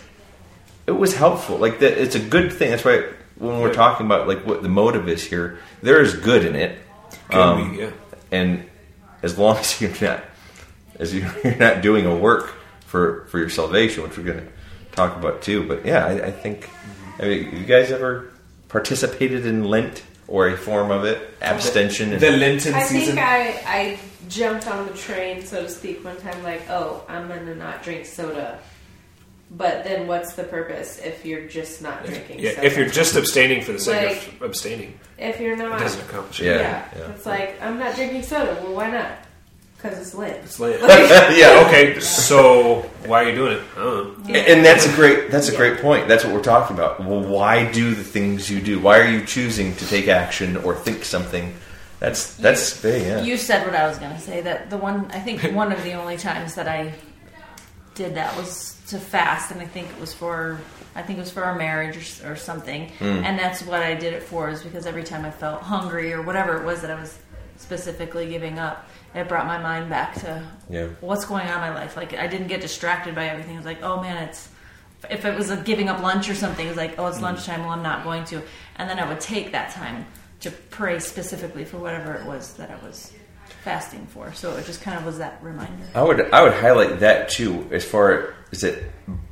it 0.87 0.93
was 0.93 1.15
helpful. 1.15 1.59
Like 1.59 1.79
that, 1.81 1.99
it's 2.03 2.15
a 2.15 2.21
good 2.21 2.53
thing. 2.55 2.71
That's 2.71 2.85
why 2.87 3.05
when 3.37 3.61
we're 3.61 3.75
talking 3.75 4.07
about 4.07 4.29
like 4.29 4.47
what 4.47 4.63
the 4.63 4.69
motive 4.71 5.09
is 5.11 5.23
here, 5.23 5.59
there 5.83 6.01
is 6.01 6.15
good 6.15 6.43
in 6.47 6.55
it. 6.57 6.79
Um, 7.31 7.75
yeah. 7.79 7.91
And 8.31 8.65
as 9.25 9.39
long 9.39 9.57
as 9.65 9.81
you're 9.81 9.91
not 10.01 10.21
as 11.01 11.15
you're 11.15 11.33
you're 11.45 11.57
not 11.57 11.83
doing 11.83 12.05
a 12.07 12.15
work 12.17 12.47
for 12.87 13.25
for 13.31 13.39
your 13.39 13.49
salvation, 13.51 14.03
which 14.05 14.17
we're 14.19 14.25
going 14.33 14.45
to 14.47 14.53
talk 14.93 15.17
about 15.17 15.43
too. 15.43 15.67
But 15.67 15.85
yeah, 15.85 16.07
I, 16.07 16.27
I 16.27 16.31
think. 16.31 16.69
I 17.19 17.23
mean, 17.29 17.57
you 17.57 17.65
guys 17.65 17.91
ever 17.93 18.31
participated 18.69 19.47
in 19.47 19.65
Lent 19.65 20.03
or 20.27 20.49
a 20.49 20.57
form 20.57 20.91
of 20.91 21.05
it, 21.05 21.19
abstention? 21.41 22.13
and- 22.13 22.21
The 22.21 22.33
Lenten 22.33 22.75
I 22.75 22.83
season. 22.83 23.15
think 23.15 23.19
I, 23.27 23.39
I 23.67 23.99
jumped 24.29 24.67
on 24.67 24.87
the 24.87 24.93
train, 24.95 25.45
so 25.45 25.63
to 25.63 25.69
speak, 25.69 26.05
one 26.05 26.17
time, 26.17 26.43
like, 26.43 26.63
oh, 26.71 27.05
I'm 27.09 27.29
gonna 27.29 27.55
not 27.55 27.83
drink 27.85 28.05
soda 28.05 28.59
But 29.51 29.85
then, 29.85 30.07
what's 30.09 30.33
the 30.35 30.43
purpose 30.45 30.99
if 31.05 31.25
you're 31.25 31.47
just 31.47 31.81
not 31.81 32.05
drinking? 32.05 32.41
Yeah, 32.41 32.55
soda? 32.55 32.67
if 32.67 32.77
you're 32.77 32.89
just 32.89 33.15
abstaining 33.15 33.63
for 33.63 33.73
the 33.73 33.79
sake 33.79 34.07
Like- 34.27 34.35
of 34.41 34.43
abstaining, 34.43 34.99
if 35.19 35.39
you're 35.41 35.53
it 35.53 35.59
not, 35.59 35.79
doesn't 35.79 36.01
accomplish 36.09 36.41
Yeah. 36.41 36.59
yeah, 36.59 36.85
yeah. 36.99 37.11
it's 37.13 37.27
like 37.27 37.61
I'm 37.63 37.79
not 37.79 37.95
drinking 37.95 38.23
soda. 38.25 38.59
Well, 38.63 38.75
why 38.75 38.91
not? 38.91 39.13
Because 39.77 39.99
it's 39.99 40.15
lit. 40.15 40.41
It's 40.43 40.59
late. 40.59 40.81
yeah. 40.83 41.63
okay, 41.69 42.01
so 42.01 42.81
why 43.07 43.23
are 43.25 43.29
you 43.29 43.35
doing 43.37 43.59
it? 43.59 43.63
I 43.77 43.81
don't 43.81 44.29
know. 44.29 44.35
And 44.35 44.65
that's 44.65 44.87
a 44.87 44.93
great 44.97 45.31
that's 45.31 45.49
a 45.49 45.53
Yeah. 45.53 45.59
great 45.59 45.81
point. 45.81 46.09
That's 46.09 46.25
what 46.25 46.33
we're 46.33 46.43
talking 46.43 46.75
about. 46.75 46.99
Well, 47.05 47.21
why 47.21 47.71
do 47.71 47.95
the 47.95 48.03
things 48.03 48.51
you 48.51 48.61
do? 48.61 48.81
Why 48.81 48.99
are 48.99 49.07
you 49.09 49.25
choosing 49.25 49.77
to 49.77 49.87
take 49.87 50.09
action 50.09 50.57
or 50.57 50.75
think 50.75 51.05
something? 51.05 51.55
That's 52.01 52.35
that's 52.37 52.81
big, 52.81 53.03
yeah. 53.07 53.21
You 53.23 53.37
said 53.37 53.65
what 53.67 53.75
I 53.77 53.87
was 53.87 53.99
going 53.99 54.15
to 54.15 54.21
say. 54.21 54.41
That 54.41 54.71
the 54.71 54.79
one 54.79 55.11
I 55.13 55.21
think 55.21 55.43
one 55.55 55.71
of 55.71 55.83
the 55.85 55.93
only 55.93 56.17
times 56.17 56.55
that 56.55 56.67
I 56.67 56.93
did 57.95 58.15
that 58.17 58.35
was 58.37 58.77
to 58.95 59.01
fast, 59.01 59.51
and 59.51 59.61
I 59.61 59.67
think 59.67 59.89
it 59.91 60.01
was 60.01 60.15
for 60.15 60.61
I 60.97 61.03
think 61.03 61.19
it 61.19 61.23
was 61.23 61.31
for 61.31 61.43
our 61.43 61.57
marriage 61.57 61.97
or, 62.23 62.33
or 62.33 62.37
something. 62.37 62.89
Hmm. 62.99 63.25
And 63.25 63.39
that's 63.39 63.63
what 63.63 63.83
I 63.83 63.95
did 63.95 64.15
it 64.15 64.23
for, 64.23 64.49
is 64.49 64.63
because 64.63 64.87
every 64.87 65.03
time 65.03 65.25
I 65.25 65.31
felt 65.31 65.61
hungry 65.63 66.13
or 66.13 66.23
whatever 66.23 66.57
it 66.57 66.65
was 66.65 66.83
that 66.83 66.91
I 66.91 66.95
was 66.95 67.19
specifically 67.57 68.29
giving 68.29 68.59
up, 68.59 68.89
it 69.15 69.29
brought 69.29 69.47
my 69.47 69.59
mind 69.59 69.91
back 69.91 70.15
to 70.21 70.43
Yeah. 70.69 70.89
what's 71.01 71.25
going 71.25 71.47
on 71.49 71.55
in 71.55 71.61
my 71.61 71.75
life. 71.75 71.97
Like 71.97 72.15
I 72.15 72.29
didn't 72.29 72.47
get 72.47 72.61
distracted 72.61 73.15
by 73.15 73.27
everything. 73.27 73.55
It 73.55 73.59
was 73.59 73.67
like, 73.67 73.83
oh 73.83 74.01
man, 74.01 74.29
it's 74.29 74.49
if 75.11 75.25
it 75.25 75.37
was 75.37 75.51
a 75.51 75.57
giving 75.57 75.89
up 75.89 76.01
lunch 76.01 76.31
or 76.31 76.35
something, 76.35 76.65
it 76.65 76.71
was 76.71 76.79
like, 76.79 76.99
oh, 76.99 77.07
it's 77.09 77.19
hmm. 77.19 77.25
lunchtime. 77.25 77.61
Well, 77.61 77.71
I'm 77.71 77.83
not 77.83 78.05
going 78.05 78.25
to. 78.27 78.41
And 78.77 78.89
then 78.89 78.99
I 79.01 79.09
would 79.09 79.21
take 79.21 79.51
that 79.53 79.73
time 79.73 80.07
to 80.41 80.51
pray 80.51 81.01
specifically 81.01 81.65
for 81.65 81.79
whatever 81.79 82.15
it 82.15 82.25
was 82.27 82.55
that 82.55 82.71
I 82.71 82.77
was 82.87 83.13
fasting 83.63 84.07
for. 84.07 84.33
So 84.35 84.57
it 84.57 84.67
just 84.67 84.81
kind 84.81 84.99
of 84.99 85.05
was 85.05 85.19
that 85.19 85.43
reminder. 85.43 85.85
I 85.95 86.03
would 86.03 86.31
I 86.33 86.43
would 86.43 86.55
highlight 86.55 87.01
that 87.01 87.29
too, 87.29 87.69
as 87.71 87.85
far 87.85 88.35
as 88.53 88.65
it 88.65 88.85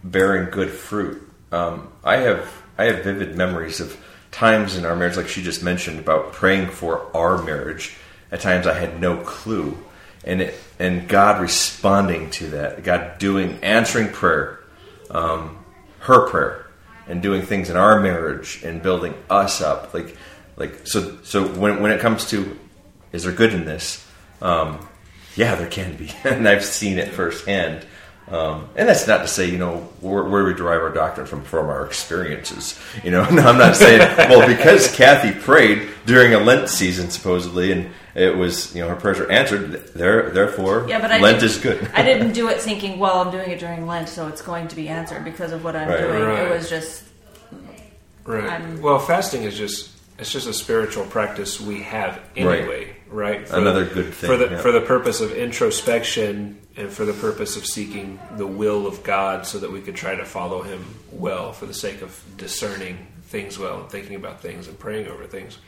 bearing 0.04 0.50
good 0.50 0.70
fruit. 0.70 1.28
Um, 1.50 1.92
I 2.04 2.18
have 2.18 2.62
I 2.78 2.84
have 2.84 3.04
vivid 3.04 3.36
memories 3.36 3.80
of 3.80 3.96
times 4.30 4.76
in 4.76 4.84
our 4.84 4.96
marriage, 4.96 5.16
like 5.16 5.28
she 5.28 5.42
just 5.42 5.62
mentioned, 5.62 5.98
about 5.98 6.32
praying 6.32 6.68
for 6.68 7.14
our 7.14 7.42
marriage. 7.42 7.94
At 8.30 8.40
times, 8.40 8.66
I 8.66 8.72
had 8.72 8.98
no 8.98 9.18
clue, 9.18 9.76
and 10.24 10.40
it, 10.40 10.54
and 10.78 11.06
God 11.06 11.40
responding 11.40 12.30
to 12.30 12.48
that, 12.50 12.82
God 12.82 13.18
doing 13.18 13.58
answering 13.62 14.08
prayer, 14.08 14.60
um, 15.10 15.58
her 16.00 16.26
prayer, 16.28 16.66
and 17.06 17.20
doing 17.20 17.42
things 17.42 17.68
in 17.68 17.76
our 17.76 18.00
marriage 18.00 18.62
and 18.64 18.82
building 18.82 19.14
us 19.28 19.60
up. 19.60 19.92
Like 19.92 20.16
like 20.56 20.86
so 20.86 21.18
so 21.22 21.46
when 21.46 21.82
when 21.82 21.92
it 21.92 22.00
comes 22.00 22.30
to 22.30 22.58
is 23.12 23.24
there 23.24 23.32
good 23.32 23.52
in 23.52 23.64
this? 23.64 24.06
Um, 24.42 24.86
yeah, 25.36 25.54
there 25.54 25.68
can 25.68 25.96
be, 25.96 26.10
and 26.24 26.46
I've 26.46 26.64
seen 26.64 26.98
it 26.98 27.08
firsthand. 27.12 27.86
Um, 28.28 28.68
and 28.76 28.88
that's 28.88 29.06
not 29.06 29.18
to 29.18 29.28
say, 29.28 29.50
you 29.50 29.58
know, 29.58 29.78
where, 30.00 30.22
where 30.24 30.44
we 30.44 30.54
derive 30.54 30.80
our 30.80 30.90
doctrine 30.92 31.26
from 31.26 31.42
from 31.42 31.66
our 31.68 31.84
experiences. 31.84 32.78
You 33.02 33.10
know, 33.10 33.24
no, 33.30 33.42
I'm 33.42 33.58
not 33.58 33.76
saying. 33.76 34.00
well, 34.30 34.46
because 34.46 34.94
Kathy 34.94 35.38
prayed 35.38 35.88
during 36.06 36.32
a 36.32 36.38
Lent 36.38 36.68
season, 36.68 37.10
supposedly, 37.10 37.72
and 37.72 37.90
it 38.14 38.36
was, 38.36 38.74
you 38.74 38.80
know, 38.82 38.88
her 38.88 38.96
prayers 38.96 39.18
were 39.18 39.30
answered. 39.30 39.72
There, 39.94 40.30
therefore, 40.30 40.86
Yeah, 40.88 41.00
but 41.00 41.10
I 41.10 41.18
Lent 41.18 41.42
is 41.42 41.58
good. 41.58 41.90
I 41.94 42.02
didn't 42.02 42.32
do 42.32 42.48
it 42.48 42.60
thinking, 42.60 42.98
well, 42.98 43.20
I'm 43.20 43.30
doing 43.30 43.50
it 43.50 43.58
during 43.58 43.86
Lent, 43.86 44.08
so 44.08 44.28
it's 44.28 44.42
going 44.42 44.68
to 44.68 44.76
be 44.76 44.88
answered 44.88 45.24
because 45.24 45.52
of 45.52 45.64
what 45.64 45.74
I'm 45.76 45.88
Right. 45.88 45.98
doing. 46.00 46.22
Right. 46.22 46.46
It 46.46 46.50
was 46.50 46.68
just 46.70 47.04
Right. 48.24 48.44
I'm- 48.44 48.80
well, 48.80 48.98
fasting 49.00 49.42
is 49.42 49.56
just 49.58 49.90
it's 50.18 50.30
just 50.30 50.46
a 50.46 50.52
spiritual 50.54 51.04
practice 51.06 51.60
we 51.60 51.82
have 51.82 52.20
anyway, 52.36 52.66
right? 52.66 52.91
For 53.48 53.56
Another 53.56 53.84
the- 53.84 53.94
good 53.94 54.14
thing, 54.14 54.30
for 54.30 54.36
the 54.36 54.50
yeah. 54.50 54.60
for 54.60 54.72
the 54.72 54.80
purpose 54.80 55.20
of 55.20 55.32
introspection 55.32 56.58
and 56.76 56.90
for 56.90 57.04
the 57.04 57.12
purpose 57.12 57.56
of 57.56 57.66
seeking 57.66 58.18
the 58.36 58.46
will 58.46 58.86
of 58.86 59.02
God, 59.02 59.46
so 59.46 59.58
that 59.58 59.70
we 59.70 59.80
could 59.80 59.94
try 59.96 60.14
to 60.14 60.24
follow 60.24 60.62
Him 60.62 60.84
well, 61.10 61.52
for 61.52 61.66
the 61.66 61.74
sake 61.74 62.02
of 62.02 62.18
discerning 62.36 63.06
things 63.24 63.58
well, 63.58 63.80
and 63.80 63.90
thinking 63.90 64.16
about 64.16 64.40
things 64.40 64.68
and 64.68 64.78
praying 64.78 65.08
over 65.08 65.26
things. 65.26 65.58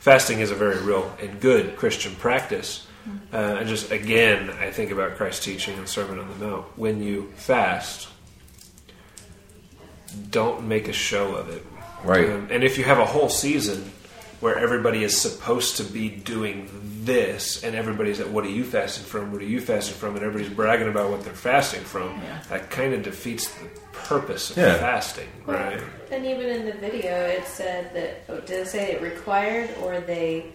Fasting 0.00 0.40
is 0.40 0.50
a 0.50 0.54
very 0.54 0.80
real 0.82 1.14
and 1.20 1.40
good 1.40 1.76
Christian 1.76 2.14
practice. 2.14 2.86
Uh, 3.32 3.36
and 3.36 3.68
just 3.68 3.92
again, 3.92 4.50
I 4.50 4.70
think 4.70 4.90
about 4.90 5.16
Christ's 5.16 5.44
teaching 5.44 5.76
in 5.78 5.86
Sermon 5.86 6.18
on 6.18 6.28
the 6.28 6.46
Mount. 6.46 6.66
When 6.76 7.02
you 7.02 7.32
fast, 7.36 8.08
don't 10.30 10.66
make 10.66 10.88
a 10.88 10.92
show 10.92 11.34
of 11.34 11.48
it. 11.50 11.64
Right. 12.04 12.28
Um, 12.28 12.48
and 12.50 12.64
if 12.64 12.78
you 12.78 12.84
have 12.84 12.98
a 12.98 13.06
whole 13.06 13.28
season 13.28 13.90
where 14.40 14.58
everybody 14.58 15.02
is 15.04 15.18
supposed 15.20 15.76
to 15.78 15.84
be 15.84 16.08
doing 16.08 16.68
this, 17.04 17.62
and 17.64 17.74
everybody's 17.74 18.20
at, 18.20 18.28
what 18.30 18.44
are 18.44 18.50
you 18.50 18.64
fasting 18.64 19.04
from? 19.04 19.32
What 19.32 19.40
are 19.40 19.46
you 19.46 19.60
fasting 19.60 19.94
from? 19.96 20.16
And 20.16 20.24
everybody's 20.24 20.52
bragging 20.52 20.88
about 20.88 21.10
what 21.10 21.22
they're 21.24 21.32
fasting 21.32 21.82
from, 21.84 22.08
Yeah. 22.22 22.42
that 22.50 22.70
kind 22.70 22.92
of 22.94 23.02
defeats 23.02 23.48
the 23.48 23.66
purpose 23.92 24.50
of 24.50 24.58
Yeah. 24.58 24.74
fasting, 24.78 25.28
right? 25.46 25.80
And 26.10 26.26
even 26.26 26.46
in 26.46 26.66
the 26.66 26.72
video, 26.72 27.12
it 27.26 27.46
said 27.46 27.92
that. 27.94 28.24
Oh, 28.28 28.40
did 28.40 28.60
it 28.60 28.68
say 28.68 28.92
it 28.92 29.02
required, 29.02 29.70
or 29.82 30.00
they 30.00 30.46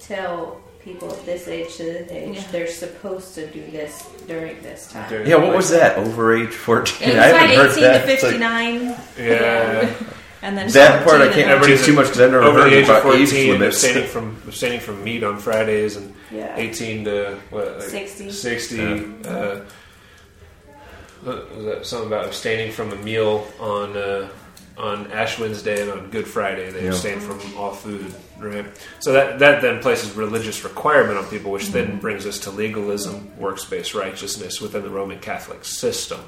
tell 0.00 0.60
people 0.82 1.10
at 1.12 1.24
this 1.26 1.46
age 1.48 1.76
to 1.76 1.82
this 1.84 2.10
age 2.10 2.36
Yeah. 2.36 2.42
they're 2.50 2.66
supposed 2.66 3.34
to 3.34 3.46
do 3.46 3.62
this 3.70 4.04
during 4.26 4.60
this 4.62 4.86
time? 4.90 5.26
Yeah, 5.26 5.36
what 5.36 5.54
was 5.54 5.70
that? 5.70 5.96
Over 5.98 6.36
age 6.36 6.50
fourteen? 6.54 7.10
it 7.10 7.16
I 7.18 7.30
like 7.32 7.40
haven't 7.50 7.56
heard 7.56 7.70
18 7.72 7.82
that. 7.84 8.06
to 8.06 8.12
It's 8.12 8.22
like- 8.22 8.32
59. 8.32 8.96
Yeah. 9.18 9.90
And 10.42 10.56
then 10.56 10.68
That 10.70 11.04
part 11.04 11.20
I 11.20 11.26
can't 11.32 11.50
and 11.50 11.60
remember 11.62 11.84
too 11.84 11.92
much 11.94 12.06
because 12.06 12.20
I've 12.20 12.30
never 12.30 12.44
over 12.44 12.62
heard 12.62 12.72
the 12.72 12.76
age 12.78 12.88
of 12.88 13.02
14, 13.02 13.20
age 13.22 13.48
limits. 13.50 13.76
abstaining 13.84 14.08
from 14.08 14.36
abstaining 14.46 14.80
from 14.80 15.02
meat 15.04 15.24
on 15.24 15.38
Fridays, 15.38 15.96
and 15.96 16.14
Yeah. 16.30 16.54
18 16.56 17.04
to 17.06 17.36
what, 17.50 17.78
like 17.80 17.82
60. 17.88 18.30
60 18.30 18.76
Yeah. 18.76 19.30
uh, 19.30 19.60
was 21.24 21.64
that 21.64 21.86
something 21.86 22.06
about 22.06 22.26
abstaining 22.26 22.70
from 22.72 22.92
a 22.92 22.96
meal 22.96 23.46
on 23.58 23.96
uh, 23.96 24.28
on 24.76 25.10
Ash 25.10 25.38
Wednesday 25.38 25.82
and 25.82 25.90
on 25.90 26.10
Good 26.10 26.26
Friday? 26.28 26.70
They 26.70 26.82
Yeah. 26.84 26.90
abstain 26.90 27.18
from 27.20 27.40
all 27.56 27.72
food, 27.72 28.14
right? 28.38 28.66
So 29.00 29.12
that 29.12 29.38
that 29.40 29.62
then 29.62 29.80
places 29.80 30.12
religious 30.16 30.64
requirement 30.64 31.18
on 31.18 31.26
people, 31.26 31.50
which 31.52 31.64
Mm-hmm. 31.64 31.72
then 31.72 31.98
brings 31.98 32.26
us 32.26 32.38
to 32.40 32.50
legalism, 32.50 33.36
works 33.38 33.64
based 33.64 33.94
righteousness 33.94 34.60
within 34.60 34.82
the 34.82 34.90
Roman 34.90 35.18
Catholic 35.18 35.64
system. 35.64 36.20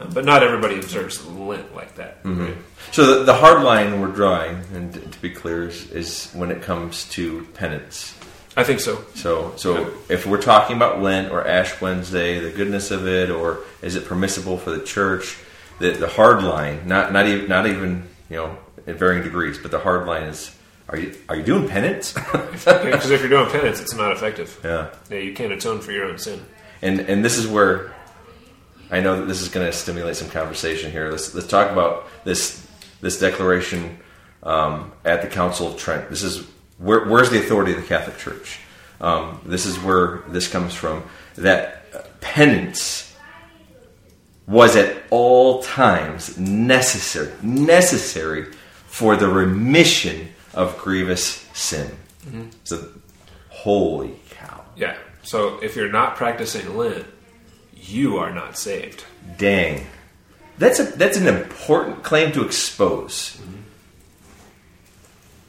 Uh, 0.00 0.06
but 0.12 0.24
not 0.24 0.42
everybody 0.42 0.76
observes 0.76 1.24
Lent 1.26 1.74
like 1.74 1.94
that. 1.96 2.22
Mm-hmm. 2.24 2.44
Right? 2.44 2.56
So 2.92 3.18
the, 3.18 3.24
the 3.24 3.34
hard 3.34 3.62
line 3.62 4.00
we're 4.00 4.08
drawing, 4.08 4.62
and 4.74 4.92
to- 4.94 5.00
to 5.00 5.22
be 5.22 5.30
clear, 5.30 5.68
is, 5.68 5.90
is 5.90 6.30
when 6.32 6.50
it 6.50 6.62
comes 6.62 7.08
to 7.10 7.44
penance. 7.54 8.14
I 8.56 8.62
think 8.62 8.78
so. 8.80 9.04
So, 9.14 9.52
so 9.56 9.80
Yeah. 9.80 9.90
if 10.10 10.26
we're 10.26 10.40
talking 10.40 10.76
about 10.76 11.02
Lent 11.02 11.32
or 11.32 11.46
Ash 11.46 11.80
Wednesday, 11.80 12.38
the 12.38 12.50
goodness 12.50 12.90
of 12.92 13.06
it, 13.06 13.28
or 13.30 13.60
is 13.82 13.96
it 13.96 14.04
permissible 14.06 14.58
for 14.58 14.70
the 14.70 14.80
church? 14.84 15.36
The, 15.80 15.90
the 15.90 16.06
hard 16.08 16.44
line, 16.44 16.86
not 16.86 17.12
not 17.12 17.26
even 17.26 17.48
not 17.48 17.66
even 17.66 18.04
you 18.30 18.36
know 18.36 18.56
in 18.86 18.96
varying 18.96 19.24
degrees, 19.24 19.58
but 19.58 19.72
the 19.72 19.80
hard 19.80 20.06
line 20.06 20.22
is: 20.24 20.53
are 20.88 20.98
you 20.98 21.14
are 21.28 21.36
you 21.36 21.42
doing 21.42 21.68
penance? 21.68 22.14
Because 22.52 23.10
if 23.10 23.20
you're 23.20 23.28
doing 23.28 23.50
penance, 23.50 23.80
it's 23.80 23.94
not 23.94 24.12
effective. 24.12 24.58
yeah, 24.64 24.90
Yeah, 25.10 25.18
you 25.18 25.34
can't 25.34 25.52
atone 25.52 25.80
for 25.80 25.92
your 25.92 26.04
own 26.06 26.18
sin. 26.18 26.44
and 26.82 27.00
and 27.00 27.24
this 27.24 27.36
is 27.36 27.46
where 27.46 27.94
I 28.90 29.00
know 29.00 29.16
that 29.18 29.26
this 29.26 29.40
is 29.40 29.48
going 29.48 29.66
to 29.66 29.72
stimulate 29.72 30.16
some 30.16 30.28
conversation 30.30 30.90
here. 30.92 31.10
Let's 31.10 31.34
let's 31.34 31.46
talk 31.48 31.70
about 31.70 32.06
this 32.24 32.66
this 33.00 33.18
declaration 33.18 33.98
um, 34.42 34.92
at 35.04 35.22
the 35.22 35.28
Council 35.28 35.66
of 35.68 35.76
Trent. 35.78 36.10
This 36.10 36.22
is 36.22 36.46
where, 36.78 37.04
where's 37.06 37.30
the 37.30 37.38
authority 37.38 37.72
of 37.72 37.80
the 37.80 37.86
Catholic 37.86 38.18
Church. 38.18 38.60
Um, 39.00 39.40
this 39.44 39.66
is 39.66 39.78
where 39.78 40.22
this 40.28 40.48
comes 40.48 40.74
from. 40.74 41.02
That 41.36 42.20
penance 42.20 43.14
was 44.46 44.76
at 44.76 44.96
all 45.10 45.62
times 45.62 46.38
necessary 46.38 47.32
necessary 47.42 48.52
for 48.86 49.16
the 49.16 49.28
remission 49.28 50.28
of 50.54 50.78
grievous 50.78 51.46
sin. 51.52 51.90
Mm-hmm. 52.26 52.48
So, 52.64 52.88
holy 53.50 54.18
cow! 54.30 54.64
Yeah. 54.76 54.96
So 55.22 55.58
if 55.62 55.74
you're 55.76 55.90
not 55.90 56.16
practicing 56.16 56.76
Lent, 56.76 57.06
you 57.74 58.18
are 58.18 58.32
not 58.32 58.56
saved. 58.58 59.04
Dang. 59.38 59.86
That's 60.58 60.78
a 60.78 60.84
that's 60.84 61.16
an 61.16 61.26
important 61.26 62.02
claim 62.02 62.32
to 62.32 62.44
expose. 62.44 63.36
Mm-hmm. 63.40 63.60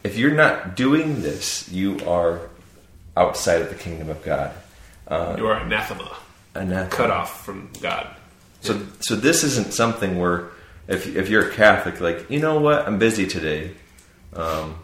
If 0.03 0.17
you're 0.17 0.33
not 0.35 0.75
doing 0.75 1.21
this, 1.21 1.69
you 1.69 1.99
are 2.07 2.49
outside 3.17 3.61
of 3.61 3.69
the 3.69 3.75
kingdom 3.75 4.09
of 4.09 4.23
God. 4.23 4.51
Uh, 5.07 5.35
you 5.37 5.47
are 5.47 5.57
anathema, 5.57 6.15
Anathema. 6.55 6.89
cut 6.89 7.11
off 7.11 7.45
from 7.45 7.69
God. 7.81 8.07
So 8.61 8.81
so 8.99 9.15
this 9.15 9.43
isn't 9.43 9.73
something 9.73 10.19
where 10.19 10.49
if 10.87 11.15
if 11.15 11.29
you're 11.29 11.49
a 11.49 11.53
Catholic, 11.53 11.99
like 12.01 12.29
you 12.29 12.39
know 12.39 12.59
what, 12.59 12.87
I'm 12.87 12.97
busy 12.97 13.27
today. 13.27 13.71
Um, 14.33 14.75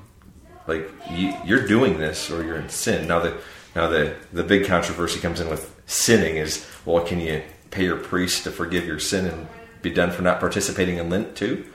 like 0.67 0.89
you, 1.10 1.36
you're 1.45 1.67
doing 1.67 1.97
this 1.97 2.30
or 2.30 2.43
you're 2.43 2.58
in 2.58 2.69
sin. 2.69 3.08
Now 3.08 3.19
the 3.19 3.38
now 3.76 3.88
the 3.88 4.15
the 4.34 4.43
big 4.43 4.65
controversy 4.65 5.19
comes 5.19 5.39
in 5.39 5.50
with 5.50 5.76
sinning 5.86 6.38
is 6.38 6.65
well, 6.86 7.04
can 7.06 7.19
you 7.19 7.43
pay 7.69 7.84
your 7.84 7.97
priest 7.97 8.43
to 8.43 8.52
forgive 8.52 8.86
your 8.86 9.00
sin 9.00 9.26
and 9.26 9.47
be 9.82 9.89
done 9.89 10.12
for 10.12 10.21
not 10.21 10.39
participating 10.39 10.97
in 10.97 11.10
Lent 11.10 11.36
too? 11.36 11.65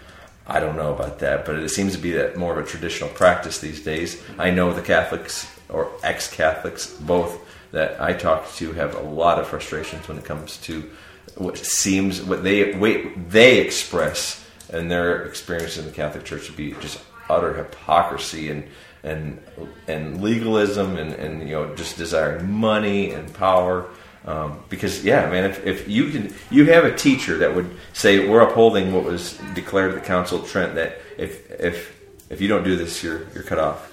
I 0.46 0.60
don't 0.60 0.76
know 0.76 0.94
about 0.94 1.18
that, 1.20 1.44
but 1.44 1.56
it 1.56 1.68
seems 1.70 1.92
to 1.94 1.98
be 1.98 2.12
that 2.12 2.36
more 2.36 2.56
of 2.56 2.64
a 2.64 2.68
traditional 2.68 3.10
practice 3.10 3.58
these 3.58 3.82
days. 3.82 4.22
I 4.38 4.50
know 4.50 4.72
the 4.72 4.82
Catholics 4.82 5.50
or 5.68 5.90
ex-Catholics 6.04 6.92
both 7.00 7.40
that 7.72 8.00
I 8.00 8.12
talk 8.12 8.52
to 8.54 8.72
have 8.74 8.94
a 8.94 9.00
lot 9.00 9.40
of 9.40 9.48
frustrations 9.48 10.06
when 10.06 10.18
it 10.18 10.24
comes 10.24 10.58
to 10.58 10.88
what 11.36 11.58
seems 11.58 12.22
what 12.22 12.44
they 12.44 12.74
wait 12.74 13.28
they 13.28 13.58
express 13.58 14.44
and 14.72 14.90
their 14.90 15.24
experience 15.24 15.76
in 15.76 15.84
the 15.84 15.90
Catholic 15.90 16.24
Church 16.24 16.46
to 16.46 16.52
be 16.52 16.72
just 16.74 17.00
utter 17.28 17.54
hypocrisy 17.54 18.50
and 18.50 18.64
and 19.02 19.40
and 19.86 20.20
legalism 20.20 20.96
and, 20.96 21.12
and 21.14 21.48
you 21.48 21.54
know 21.54 21.74
just 21.74 21.96
desiring 21.96 22.50
money 22.50 23.12
and 23.12 23.32
power. 23.34 23.88
Um, 24.26 24.58
because 24.68 25.04
yeah, 25.04 25.30
man, 25.30 25.44
if, 25.44 25.64
if 25.64 25.88
you 25.88 26.10
can, 26.10 26.34
you 26.50 26.64
have 26.66 26.84
a 26.84 26.94
teacher 26.94 27.38
that 27.38 27.54
would 27.54 27.70
say 27.92 28.28
we're 28.28 28.40
upholding 28.40 28.92
what 28.92 29.04
was 29.04 29.38
declared 29.54 29.92
at 29.92 30.00
the 30.00 30.06
Council 30.06 30.42
of 30.42 30.48
Trent 30.48 30.74
that 30.74 30.98
if 31.16 31.48
if 31.60 31.96
if 32.28 32.40
you 32.40 32.48
don't 32.48 32.64
do 32.64 32.74
this, 32.76 33.04
you're 33.04 33.28
you're 33.34 33.44
cut 33.44 33.58
off. 33.58 33.92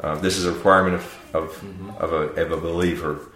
Um, 0.00 0.20
this 0.20 0.36
is 0.36 0.46
a 0.46 0.52
requirement 0.52 0.96
of 0.96 1.18
of, 1.34 1.50
mm-hmm. 1.60 1.90
of, 1.98 2.12
a, 2.12 2.42
of 2.42 2.52
a 2.52 2.56
believer. 2.56 3.30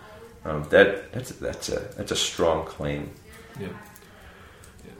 Um, 0.45 0.65
that 0.71 1.13
that's 1.13 1.31
that's 1.31 1.69
a 1.69 1.79
that's 1.97 2.11
a 2.11 2.17
strong 2.17 2.65
claim. 2.65 3.11
Yeah. 3.61 3.69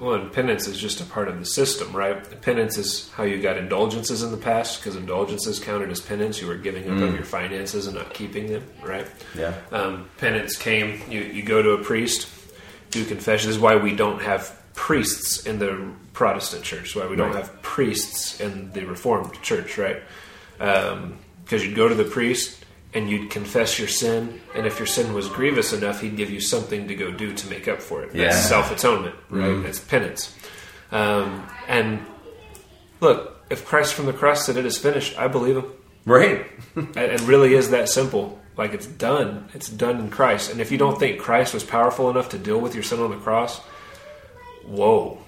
Well, 0.03 0.15
and 0.15 0.33
penance 0.33 0.67
is 0.67 0.81
just 0.81 1.01
a 1.01 1.05
part 1.05 1.29
of 1.29 1.39
the 1.39 1.45
system, 1.47 1.95
right? 1.95 2.41
Penance 2.43 2.77
is 2.77 3.09
how 3.11 3.23
you 3.23 3.41
got 3.41 3.57
indulgences 3.57 4.25
in 4.25 4.33
the 4.33 4.37
past, 4.37 4.81
because 4.81 4.97
indulgences 4.97 5.61
counted 5.61 5.91
as 5.91 6.01
penance. 6.01 6.41
You 6.41 6.49
were 6.49 6.57
giving 6.57 6.91
up 6.91 6.97
mm. 6.97 7.07
of 7.07 7.15
your 7.15 7.23
finances 7.23 7.87
and 7.87 7.97
not 7.97 8.13
keeping 8.13 8.49
them, 8.49 8.65
right? 8.83 9.07
Yeah. 9.39 9.55
Um, 9.71 10.09
penance 10.19 10.57
came. 10.57 11.01
You 11.09 11.21
you 11.21 11.45
go 11.45 11.63
to 11.63 11.71
a 11.75 11.85
priest, 11.85 12.29
do 12.91 13.05
confession. 13.05 13.47
This 13.47 13.57
is 13.59 13.63
why 13.63 13.77
we 13.77 13.95
don't 13.95 14.21
have 14.21 14.61
priests 14.75 15.47
in 15.47 15.61
the 15.61 15.93
Protestant 16.15 16.65
church. 16.65 16.97
Why 16.97 17.07
we 17.07 17.15
don't 17.15 17.37
have 17.37 17.63
priests 17.63 18.41
in 18.41 18.73
the 18.73 18.85
Reformed 18.85 19.41
church, 19.41 19.79
right? 19.79 20.03
Because 20.59 20.93
um, 20.95 21.19
you'd 21.49 21.77
go 21.77 21.89
to 21.89 21.95
the 21.95 22.03
priest, 22.03 22.62
and 22.95 23.09
you'd 23.09 23.31
confess 23.31 23.79
your 23.79 23.89
sin, 23.89 24.41
and 24.55 24.67
if 24.67 24.79
your 24.79 24.87
sin 24.87 25.15
was 25.15 25.29
grievous 25.29 25.73
enough, 25.73 26.01
he'd 26.01 26.17
give 26.17 26.31
you 26.31 26.41
something 26.41 26.89
to 26.89 26.95
go 26.95 27.11
do 27.11 27.33
to 27.33 27.47
make 27.49 27.67
up 27.69 27.81
for 27.81 28.03
it. 28.03 28.15
Yeah. 28.15 28.25
That's 28.25 28.39
self 28.39 28.71
atonement, 28.71 29.15
right? 29.31 29.51
Mm. 29.51 29.65
It's 29.65 29.81
penance. 29.81 30.37
Um, 30.91 31.49
and 31.69 32.05
look, 33.01 33.45
if 33.51 33.65
Christ 33.65 33.95
from 33.95 34.07
the 34.07 34.13
cross 34.13 34.45
said 34.45 34.57
it 34.57 34.67
is 34.67 34.77
finished, 34.77 35.19
I 35.19 35.29
believe 35.29 35.57
him. 35.57 35.73
Right. 36.05 36.47
it 36.77 37.21
really 37.23 37.55
is 37.55 37.71
that 37.71 37.89
simple. 37.89 38.39
Like 38.57 38.75
it's 38.75 38.87
done. 38.87 39.49
It's 39.55 39.69
done 39.71 39.99
in 39.99 40.11
Christ. 40.11 40.51
And 40.51 40.61
if 40.61 40.71
you 40.71 40.79
don't 40.79 40.99
think 40.99 41.21
Christ 41.21 41.55
was 41.55 41.65
powerful 41.65 42.11
enough 42.11 42.31
to 42.31 42.39
deal 42.39 42.61
with 42.61 42.75
your 42.75 42.83
sin 42.83 43.01
on 43.01 43.11
the 43.11 43.17
cross, 43.17 43.59
whoa. 44.67 45.19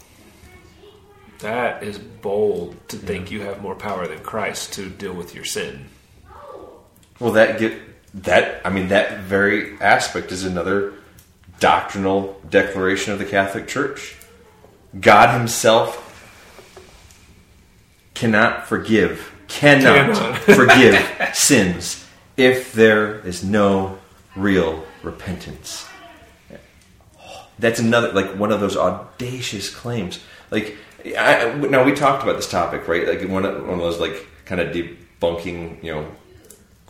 That 1.39 1.83
is 1.83 1.99
bold 1.99 2.77
to 2.89 2.97
think 2.97 3.31
you 3.31 3.41
have 3.43 3.63
more 3.63 3.75
power 3.75 4.07
than 4.07 4.21
Christ 4.21 4.75
to 4.75 4.89
deal 4.89 5.15
with 5.15 5.35
your 5.35 5.45
sin. 5.45 5.87
Well, 7.21 7.33
that 7.33 7.59
get 7.59 7.79
that. 8.23 8.61
I 8.65 8.71
mean, 8.71 8.89
that 8.89 9.21
very 9.21 9.81
aspect 9.81 10.33
is 10.33 10.45
another 10.45 10.95
doctrinal 11.61 12.41
declaration 12.49 13.13
of 13.13 13.19
the 13.19 13.25
Catholic 13.25 13.69
Church. 13.69 14.17
God 14.99 15.37
Himself 15.39 16.01
cannot 18.15 18.67
forgive, 18.67 19.35
cannot, 19.49 20.39
forgive 20.39 21.01
sins 21.35 22.07
if 22.37 22.73
there 22.73 23.19
is 23.21 23.45
no 23.45 23.99
real 24.37 24.85
repentance. 25.03 25.87
That's 27.59 27.79
another 27.79 28.13
like 28.13 28.35
one 28.37 28.51
of 28.51 28.61
those 28.61 28.77
audacious 28.77 29.73
claims. 29.73 30.21
Like 30.51 30.77
I, 31.07 31.55
now 31.55 31.85
we 31.85 31.93
talked 31.93 32.23
about 32.23 32.37
this 32.37 32.51
topic, 32.51 32.89
right? 32.89 33.07
Like 33.07 33.29
one 33.29 33.45
of, 33.45 33.63
one 33.63 33.75
of 33.75 33.81
those 33.81 34.01
like 34.01 34.27
kind 34.45 34.61
of 34.61 34.75
debunking, 34.75 35.83
you 35.83 35.95
know, 35.95 36.11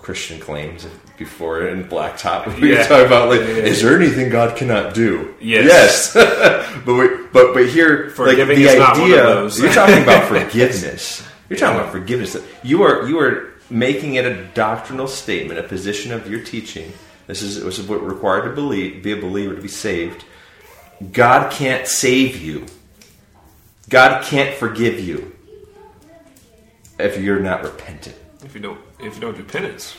Christian 0.05 0.39
claims 0.39 0.87
before 1.17 1.67
in 1.67 1.85
Blacktop. 1.85 2.61
We 2.61 2.73
yeah. 2.75 2.87
talk 2.87 3.07
about 3.07 3.31
like, 3.31 3.41
yeah, 3.41 3.47
yeah, 3.47 3.63
is 3.63 3.81
there 3.81 3.99
anything 3.99 4.29
God 4.29 4.55
cannot 4.55 4.93
do? 4.93 5.35
Yes, 5.41 6.13
yes. 6.15 6.83
but 6.85 6.95
we, 6.95 7.09
but 7.33 7.55
but 7.55 7.69
here, 7.71 8.11
Forgiving 8.11 8.63
like 8.63 8.77
the 8.77 8.83
idea 8.83 9.49
you're 9.49 9.73
talking 9.73 10.03
about 10.03 10.29
forgiveness. 10.29 11.27
You're 11.49 11.59
talking 11.59 11.81
about 11.81 11.91
forgiveness. 11.91 12.37
You 12.63 12.83
are 12.83 13.09
you 13.09 13.19
are 13.19 13.55
making 13.71 14.17
it 14.17 14.27
a 14.27 14.45
doctrinal 14.49 15.09
statement, 15.09 15.59
a 15.59 15.63
position 15.63 16.13
of 16.13 16.31
your 16.31 16.41
teaching. 16.41 16.93
This 17.27 17.41
is, 17.41 17.65
this 17.65 17.79
is 17.79 17.89
what 17.89 18.05
required 18.05 18.45
to 18.45 18.51
believe, 18.51 19.03
be 19.03 19.13
a 19.13 19.17
believer 19.17 19.57
to 19.57 19.63
be 19.63 19.69
saved. 19.69 20.27
God 21.13 21.51
can't 21.51 21.87
save 21.87 22.43
you. 22.43 22.67
God 23.89 24.23
can't 24.23 24.55
forgive 24.55 25.01
you 25.01 25.35
if 26.99 27.19
you're 27.19 27.41
not 27.41 27.63
repentant 27.63 28.17
if 28.45 28.55
you 28.55 28.61
don't 28.61 28.81
if 29.01 29.15
you 29.15 29.21
don't 29.21 29.37
do 29.37 29.45
penance. 29.45 29.97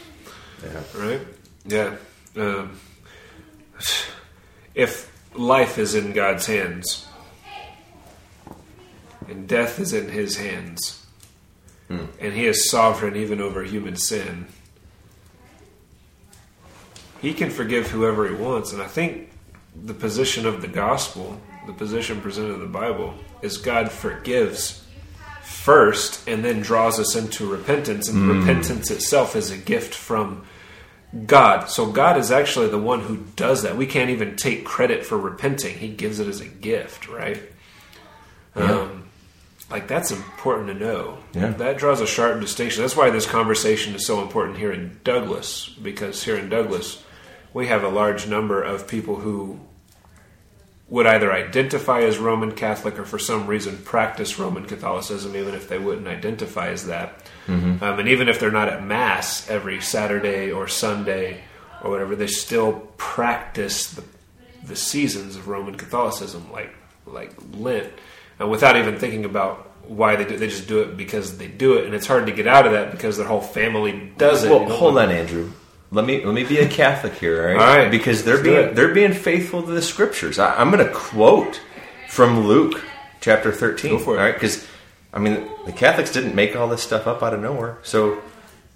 Yeah. 0.64 0.82
Right. 0.96 1.22
Yeah. 1.66 1.96
Um, 2.36 2.80
if 4.74 5.12
life 5.34 5.78
is 5.78 5.96
in 5.96 6.14
God's 6.14 6.46
hands 6.46 7.08
and 9.28 9.48
death 9.48 9.80
is 9.80 9.94
in 9.94 10.10
His 10.10 10.38
hands, 10.38 11.06
hmm. 11.88 12.06
and 12.20 12.34
He 12.34 12.46
is 12.46 12.70
sovereign 12.70 13.16
even 13.16 13.42
over 13.42 13.64
human 13.64 13.96
sin, 13.96 14.48
He 17.22 17.34
can 17.34 17.50
forgive 17.50 17.88
whoever 17.88 18.28
He 18.28 18.36
wants. 18.36 18.72
And 18.72 18.82
I 18.82 18.88
think 18.88 19.32
the 19.84 19.94
position 19.94 20.46
of 20.46 20.62
the 20.62 20.68
gospel, 20.68 21.42
the 21.68 21.74
position 21.74 22.22
presented 22.22 22.54
in 22.54 22.60
the 22.60 22.68
Bible, 22.68 23.16
is 23.42 23.58
God 23.58 23.92
forgives 23.92 24.85
first 25.46 26.28
and 26.28 26.44
then 26.44 26.62
draws 26.62 27.00
us 27.00 27.16
into 27.16 27.50
repentance. 27.50 28.10
And 28.10 28.18
mm. 28.18 28.40
repentance 28.40 28.92
itself 28.92 29.36
is 29.36 29.52
a 29.52 29.58
gift 29.58 29.94
from 29.94 30.46
God. 31.26 31.70
So 31.70 31.92
God 31.92 32.18
is 32.18 32.32
actually 32.32 32.68
the 32.68 32.80
one 32.80 33.02
who 33.02 33.18
does 33.36 33.64
that. 33.64 33.78
We 33.78 33.86
can't 33.86 34.10
even 34.10 34.36
take 34.36 34.66
credit 34.66 35.06
for 35.06 35.18
repenting, 35.18 35.78
He 35.78 35.90
gives 35.90 36.20
it 36.20 36.28
as 36.28 36.42
a 36.42 36.48
gift, 36.48 37.08
right? 37.08 37.42
Yeah. 38.56 38.72
Um, 38.72 39.10
like 39.70 39.88
that's 39.88 40.12
important 40.12 40.68
to 40.68 40.74
know. 40.74 41.18
Yeah. 41.34 41.50
That 41.52 41.78
draws 41.78 42.02
a 42.02 42.08
sharp 42.08 42.40
distinction. 42.40 42.82
That's 42.82 42.96
why 42.96 43.10
this 43.10 43.26
conversation 43.26 43.96
is 43.96 44.06
so 44.06 44.22
important 44.22 44.58
here 44.58 44.72
in 44.72 45.00
Douglas, 45.04 45.70
because 45.82 46.24
here 46.24 46.38
in 46.38 46.50
Douglas, 46.50 47.04
we 47.54 47.68
have 47.68 47.84
a 47.84 47.90
large 47.90 48.28
number 48.28 48.62
of 48.62 48.88
people 48.88 49.16
who 49.16 49.60
would 50.88 51.08
either 51.08 51.32
identify 51.34 52.02
as 52.02 52.18
Roman 52.20 52.52
Catholic 52.52 53.00
or 53.00 53.06
for 53.06 53.18
some 53.18 53.48
reason 53.48 53.78
practice 53.78 54.38
Roman 54.38 54.66
Catholicism, 54.66 55.36
even 55.36 55.56
if 55.56 55.68
they 55.68 55.80
wouldn't 55.80 56.08
identify 56.08 56.70
as 56.70 56.86
that. 56.88 57.26
Mm-hmm. 57.48 57.84
Um, 57.84 58.00
and 58.00 58.08
even 58.08 58.30
if 58.30 58.40
they're 58.40 58.52
not 58.52 58.70
at 58.70 58.84
Mass 58.84 59.50
every 59.50 59.82
Saturday 59.82 60.52
or 60.52 60.68
Sunday 60.68 61.44
or 61.84 61.90
whatever, 61.90 62.16
they 62.16 62.28
still 62.28 62.92
practice 62.98 63.92
the, 63.92 64.04
the 64.64 64.76
seasons 64.76 65.36
of 65.36 65.48
Roman 65.48 65.76
Catholicism, 65.76 66.52
like 66.52 66.74
like 67.08 67.34
Lent, 67.54 67.92
and 68.40 68.50
without 68.50 68.78
even 68.78 68.98
thinking 68.98 69.26
about 69.26 69.72
why 69.88 70.16
they 70.16 70.26
do. 70.26 70.38
They 70.38 70.48
just 70.48 70.68
do 70.68 70.82
it 70.82 70.98
because 70.98 71.38
they 71.38 71.48
do 71.48 71.78
it, 71.78 71.86
and 71.86 71.96
it's 71.96 72.08
hard 72.08 72.28
to 72.28 72.32
get 72.32 72.48
out 72.48 72.66
of 72.68 72.74
that 72.74 72.92
because 72.92 73.18
their 73.18 73.28
whole 73.28 73.42
family 73.42 74.12
does 74.18 74.44
it. 74.44 74.52
Well, 74.52 74.62
you 74.62 74.70
know? 74.70 74.76
hold 74.76 74.98
on, 74.98 75.10
Andrew 75.10 75.52
let 75.92 76.06
me 76.06 76.24
let 76.24 76.34
me 76.34 76.44
be 76.44 76.60
a 76.60 76.68
Catholic 76.68 77.14
here, 77.14 77.42
all 77.42 77.48
right? 77.48 77.58
all 77.58 77.78
right. 77.78 77.92
Because 77.92 78.24
they're 78.24 78.42
being 78.42 78.74
they're 78.74 78.94
being 78.94 79.14
faithful 79.14 79.64
to 79.64 79.72
the 79.72 79.82
scriptures. 79.82 80.40
I, 80.40 80.62
am 80.62 80.72
going 80.72 80.86
to 80.86 80.94
quote 80.94 81.62
from 82.10 82.48
Luke 82.48 82.84
chapter 83.22 83.52
13. 83.52 83.92
Go 83.92 84.00
for 84.00 84.16
it. 84.16 84.20
All 84.20 84.26
right, 84.26 84.34
because 84.34 84.68
I 85.14 85.20
mean 85.20 85.48
the 85.66 85.72
Catholics 85.72 86.12
didn't 86.12 86.36
make 86.36 86.56
all 86.56 86.68
this 86.68 86.82
stuff 86.82 87.08
up 87.08 87.22
out 87.24 87.34
of 87.34 87.42
nowhere. 87.42 87.78
So 87.84 88.22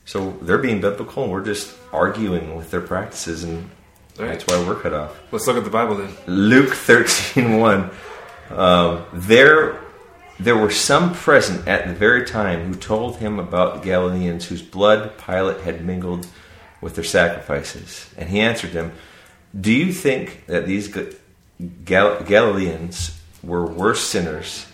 so 0.06 0.32
they're 0.42 0.58
being 0.58 0.82
biblical, 0.82 1.24
and 1.24 1.32
we're 1.32 1.46
just 1.46 1.76
arguing 1.92 2.56
with 2.56 2.72
their 2.72 2.82
practices, 2.82 3.44
and 3.44 3.70
right. 4.18 4.30
that's 4.30 4.48
why 4.48 4.58
we're 4.66 4.80
cut 4.80 4.94
off. 4.94 5.20
Let's 5.32 5.46
look 5.46 5.58
at 5.58 5.64
the 5.64 5.70
Bible 5.70 5.96
then. 5.96 6.12
Luke 6.26 6.74
13, 6.74 7.58
1. 7.60 7.92
Um, 8.50 9.06
there 9.14 9.80
there 10.40 10.56
were 10.56 10.72
some 10.72 11.14
present 11.14 11.68
at 11.68 11.88
the 11.88 11.94
very 11.94 12.26
time 12.26 12.66
who 12.66 12.74
told 12.74 13.18
him 13.18 13.40
about 13.40 13.76
the 13.76 13.82
Galileans 13.82 14.46
whose 14.46 14.62
blood 14.62 15.18
Pilate 15.18 15.62
had 15.62 15.86
mingled 15.86 16.26
with 16.82 16.96
their 16.96 17.04
sacrifices. 17.04 18.10
And 18.18 18.30
he 18.30 18.40
answered 18.40 18.72
them, 18.72 18.94
Do 19.60 19.72
you 19.72 19.92
think 19.92 20.46
that 20.48 20.66
these 20.66 20.96
Gal- 21.86 22.24
Galileans 22.24 23.20
were 23.44 23.66
worse 23.66 24.02
sinners 24.02 24.66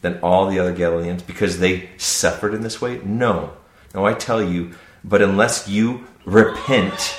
than 0.00 0.18
all 0.20 0.48
the 0.48 0.58
other 0.58 0.72
Galileans 0.72 1.22
because 1.22 1.58
they 1.58 1.90
suffered 1.96 2.54
in 2.54 2.62
this 2.62 2.80
way? 2.80 3.00
No. 3.04 3.52
No, 3.94 4.06
I 4.06 4.14
tell 4.14 4.42
you, 4.42 4.72
but 5.04 5.20
unless 5.20 5.68
you 5.68 6.06
repent, 6.24 7.16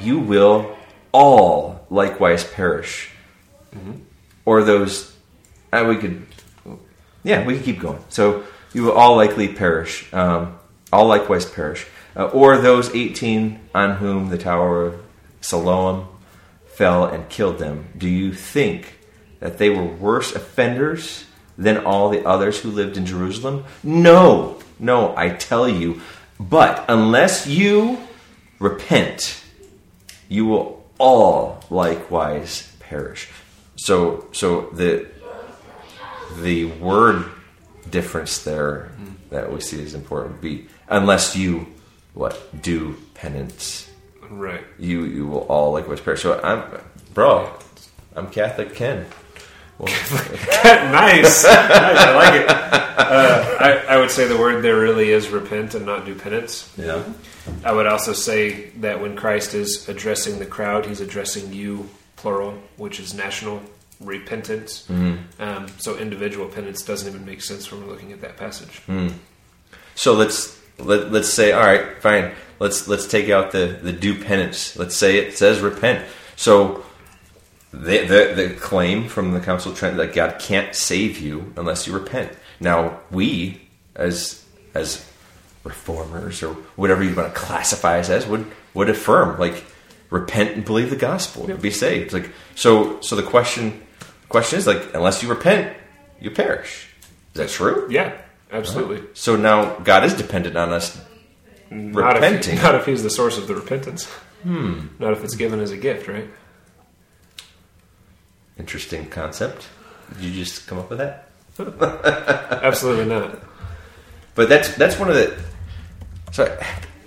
you 0.00 0.18
will 0.20 0.76
all 1.12 1.86
likewise 1.90 2.44
perish. 2.44 3.10
Mm-hmm. 3.74 3.92
Or 4.44 4.62
those, 4.62 5.14
uh, 5.72 5.84
we 5.88 5.96
could, 5.96 6.26
yeah, 7.24 7.44
we 7.44 7.56
could 7.56 7.64
keep 7.64 7.80
going. 7.80 8.04
So 8.08 8.44
you 8.72 8.84
will 8.84 8.92
all 8.92 9.16
likely 9.16 9.48
perish, 9.48 10.12
um, 10.12 10.58
all 10.92 11.06
likewise 11.06 11.46
perish 11.46 11.86
uh, 12.16 12.26
or 12.26 12.58
those 12.58 12.94
18 12.94 13.60
on 13.74 13.96
whom 13.96 14.28
the 14.28 14.38
Tower 14.38 14.86
of 14.86 15.04
Siloam 15.40 16.08
fell 16.66 17.04
and 17.04 17.28
killed 17.28 17.58
them, 17.58 17.88
do 17.96 18.08
you 18.08 18.32
think 18.32 18.98
that 19.40 19.58
they 19.58 19.70
were 19.70 19.84
worse 19.84 20.34
offenders 20.34 21.26
than 21.56 21.84
all 21.84 22.10
the 22.10 22.26
others 22.26 22.60
who 22.60 22.70
lived 22.70 22.96
in 22.96 23.06
Jerusalem? 23.06 23.64
No, 23.82 24.58
no, 24.78 25.16
I 25.16 25.30
tell 25.30 25.68
you. 25.68 26.00
But 26.40 26.84
unless 26.88 27.46
you 27.46 27.98
repent, 28.58 29.42
you 30.28 30.46
will 30.46 30.84
all 30.98 31.62
likewise 31.70 32.72
perish. 32.80 33.28
So 33.76 34.26
so 34.32 34.70
the 34.72 35.08
the 36.38 36.64
word 36.64 37.26
difference 37.90 38.42
there 38.42 38.90
that 39.30 39.52
we 39.52 39.60
see 39.60 39.80
is 39.80 39.94
important 39.94 40.40
be 40.40 40.68
unless 40.88 41.36
you 41.36 41.66
what 42.14 42.62
do 42.62 42.96
penance, 43.14 43.90
Right. 44.30 44.64
you 44.78 45.04
you 45.04 45.26
will 45.26 45.40
all 45.48 45.72
likewise 45.72 46.00
perish. 46.00 46.22
So 46.22 46.40
I'm 46.42 46.62
bro, 47.12 47.50
I'm 48.16 48.30
Catholic 48.30 48.74
Ken. 48.74 49.06
Well, 49.78 49.92
nice. 50.64 51.44
nice. 51.44 51.44
I 51.44 52.14
like 52.14 52.40
it. 52.42 52.48
Uh, 52.48 53.56
I, 53.60 53.94
I 53.94 53.96
would 53.98 54.10
say 54.10 54.26
the 54.28 54.38
word 54.38 54.62
there 54.62 54.78
really 54.78 55.10
is 55.10 55.28
repent 55.30 55.74
and 55.74 55.84
not 55.84 56.06
do 56.06 56.14
penance. 56.14 56.72
yeah. 56.78 57.02
I 57.64 57.72
would 57.72 57.86
also 57.86 58.12
say 58.12 58.70
that 58.80 59.00
when 59.02 59.16
Christ 59.16 59.52
is 59.54 59.88
addressing 59.88 60.38
the 60.38 60.46
crowd, 60.46 60.86
he's 60.86 61.00
addressing 61.00 61.52
you, 61.52 61.90
plural, 62.16 62.54
which 62.76 63.00
is 63.00 63.12
national 63.14 63.60
repentance. 64.00 64.88
Um, 64.88 65.66
so 65.78 65.96
individual 65.98 66.46
penance 66.48 66.82
doesn't 66.82 67.08
even 67.12 67.26
make 67.26 67.42
sense 67.42 67.70
when 67.70 67.82
we're 67.82 67.90
looking 67.92 68.12
at 68.12 68.20
that 68.20 68.36
passage. 68.36 68.80
So 69.96 70.14
let's 70.14 70.58
let, 70.78 71.12
let's 71.12 71.32
say 71.32 71.52
all 71.52 71.64
right, 71.64 72.00
fine. 72.00 72.32
Let's 72.58 72.88
let's 72.88 73.06
take 73.06 73.30
out 73.30 73.52
the 73.52 73.78
the 73.82 73.92
do 73.92 74.22
penance. 74.22 74.76
Let's 74.76 74.96
say 74.96 75.18
it 75.18 75.36
says 75.36 75.60
repent. 75.60 76.06
So 76.36 76.84
the 77.72 78.06
the, 78.06 78.32
the 78.34 78.54
claim 78.54 79.08
from 79.08 79.32
the 79.32 79.40
Council 79.40 79.72
of 79.72 79.78
Trent 79.78 79.96
that 79.96 80.14
God 80.14 80.38
can't 80.38 80.74
save 80.74 81.18
you 81.18 81.52
unless 81.56 81.86
you 81.86 81.92
repent. 81.92 82.32
Now 82.60 83.00
we 83.10 83.68
as 83.94 84.44
as 84.74 85.08
reformers 85.64 86.42
or 86.42 86.54
whatever 86.76 87.02
you 87.02 87.14
want 87.14 87.32
to 87.32 87.40
classify 87.40 87.98
us 87.98 88.10
as 88.10 88.26
would 88.26 88.50
would 88.74 88.90
affirm 88.90 89.38
like 89.38 89.64
repent 90.10 90.50
and 90.50 90.64
believe 90.64 90.90
the 90.90 90.96
gospel 90.96 91.50
and 91.50 91.60
be 91.60 91.70
saved. 91.70 92.12
Like 92.12 92.30
so 92.54 93.00
so 93.00 93.16
the 93.16 93.22
question 93.22 93.82
question 94.28 94.58
is 94.58 94.66
like 94.66 94.94
unless 94.94 95.22
you 95.22 95.28
repent 95.28 95.76
you 96.20 96.30
perish. 96.30 96.88
Is 97.34 97.40
that 97.40 97.48
true? 97.48 97.88
Yeah, 97.90 98.16
absolutely. 98.52 99.02
So 99.14 99.36
now 99.36 99.76
God 99.78 100.04
is 100.04 100.14
dependent 100.14 100.56
on 100.56 100.72
us 100.72 101.00
Not 101.70 102.16
if, 102.16 102.22
repenting. 102.22 102.56
not 102.56 102.74
if 102.74 102.86
he's 102.86 103.02
the 103.02 103.10
source 103.10 103.38
of 103.38 103.46
the 103.48 103.54
repentance. 103.54 104.06
Hmm. 104.42 104.86
Not 104.98 105.12
if 105.12 105.24
it's 105.24 105.34
given 105.36 105.60
as 105.60 105.70
a 105.70 105.76
gift, 105.76 106.06
right? 106.08 106.28
Interesting 108.58 109.06
concept. 109.08 109.66
Did 110.14 110.22
you 110.24 110.44
just 110.44 110.66
come 110.66 110.78
up 110.78 110.90
with 110.90 110.98
that? 110.98 111.28
Absolutely 112.62 113.06
not. 113.06 113.38
But 114.34 114.48
that's 114.48 114.74
that's 114.76 114.98
one 114.98 115.08
of 115.08 115.14
the. 115.16 115.36
So 116.32 116.56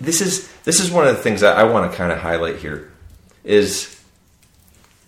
this 0.02 0.22
is 0.22 0.52
this 0.64 0.80
is 0.80 0.92
one 0.92 1.08
of 1.08 1.16
the 1.16 1.22
things 1.22 1.42
that 1.42 1.58
I 1.58 1.64
want 1.64 1.90
to 1.92 1.98
kind 1.98 2.12
of 2.12 2.18
highlight 2.20 2.58
here, 2.58 2.92
is 3.44 4.02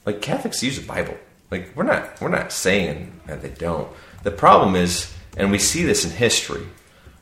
like 0.06 0.22
Catholics 0.22 0.62
use 0.64 0.80
the 0.80 0.86
Bible. 0.86 1.18
Like 1.52 1.72
we're 1.76 1.84
not 1.84 2.20
we're 2.22 2.30
not 2.30 2.52
saying 2.52 3.20
that 3.26 3.42
they 3.42 3.50
don't. 3.50 3.90
The 4.24 4.32
problem 4.32 4.76
is, 4.76 5.14
and 5.38 5.52
we 5.52 5.60
see 5.60 5.84
this 5.84 6.06
in 6.06 6.12
history. 6.12 6.66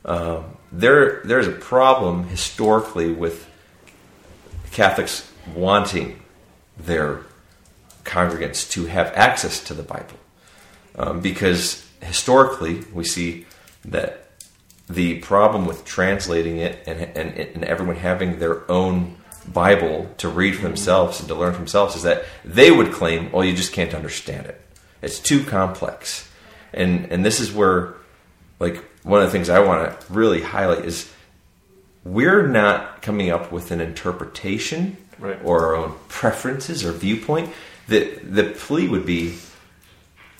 Um, 0.04 0.44
there 0.70 1.22
there's 1.24 1.48
a 1.48 1.52
problem 1.52 2.24
historically 2.28 3.12
with 3.12 3.48
Catholics 4.70 5.30
wanting 5.54 6.20
their 6.78 7.22
congregants 8.04 8.70
to 8.70 8.86
have 8.86 9.08
access 9.14 9.62
to 9.64 9.74
the 9.74 9.82
Bible. 9.82 10.18
Um, 10.94 11.20
because 11.20 11.86
historically, 12.00 12.82
we 12.92 13.04
see 13.04 13.46
that 13.84 14.30
the 14.88 15.18
problem 15.18 15.66
with 15.66 15.84
translating 15.84 16.58
it 16.58 16.82
and, 16.86 17.00
and, 17.16 17.38
and 17.38 17.64
everyone 17.64 17.96
having 17.96 18.38
their 18.38 18.70
own 18.70 19.16
Bible 19.52 20.10
to 20.18 20.28
read 20.28 20.56
for 20.56 20.62
themselves 20.62 21.20
and 21.20 21.28
to 21.28 21.34
learn 21.34 21.52
for 21.52 21.58
themselves 21.58 21.96
is 21.96 22.02
that 22.02 22.24
they 22.44 22.70
would 22.70 22.92
claim, 22.92 23.30
well, 23.30 23.44
you 23.44 23.54
just 23.54 23.72
can't 23.72 23.94
understand 23.94 24.46
it. 24.46 24.60
It's 25.02 25.20
too 25.20 25.44
complex. 25.44 26.28
And, 26.72 27.10
and 27.12 27.24
this 27.24 27.40
is 27.40 27.52
where, 27.52 27.94
like, 28.60 28.84
one 29.02 29.20
of 29.20 29.26
the 29.26 29.32
things 29.32 29.48
I 29.48 29.60
want 29.60 30.00
to 30.00 30.12
really 30.12 30.42
highlight 30.42 30.84
is 30.84 31.10
we're 32.04 32.46
not 32.46 33.02
coming 33.02 33.30
up 33.30 33.52
with 33.52 33.70
an 33.70 33.80
interpretation 33.80 34.96
Right. 35.18 35.38
or 35.42 35.66
our 35.66 35.74
own 35.76 35.94
preferences 36.08 36.84
or 36.84 36.92
viewpoint. 36.92 37.50
The, 37.88 38.18
the 38.22 38.44
plea 38.44 38.86
would 38.86 39.04
be 39.04 39.36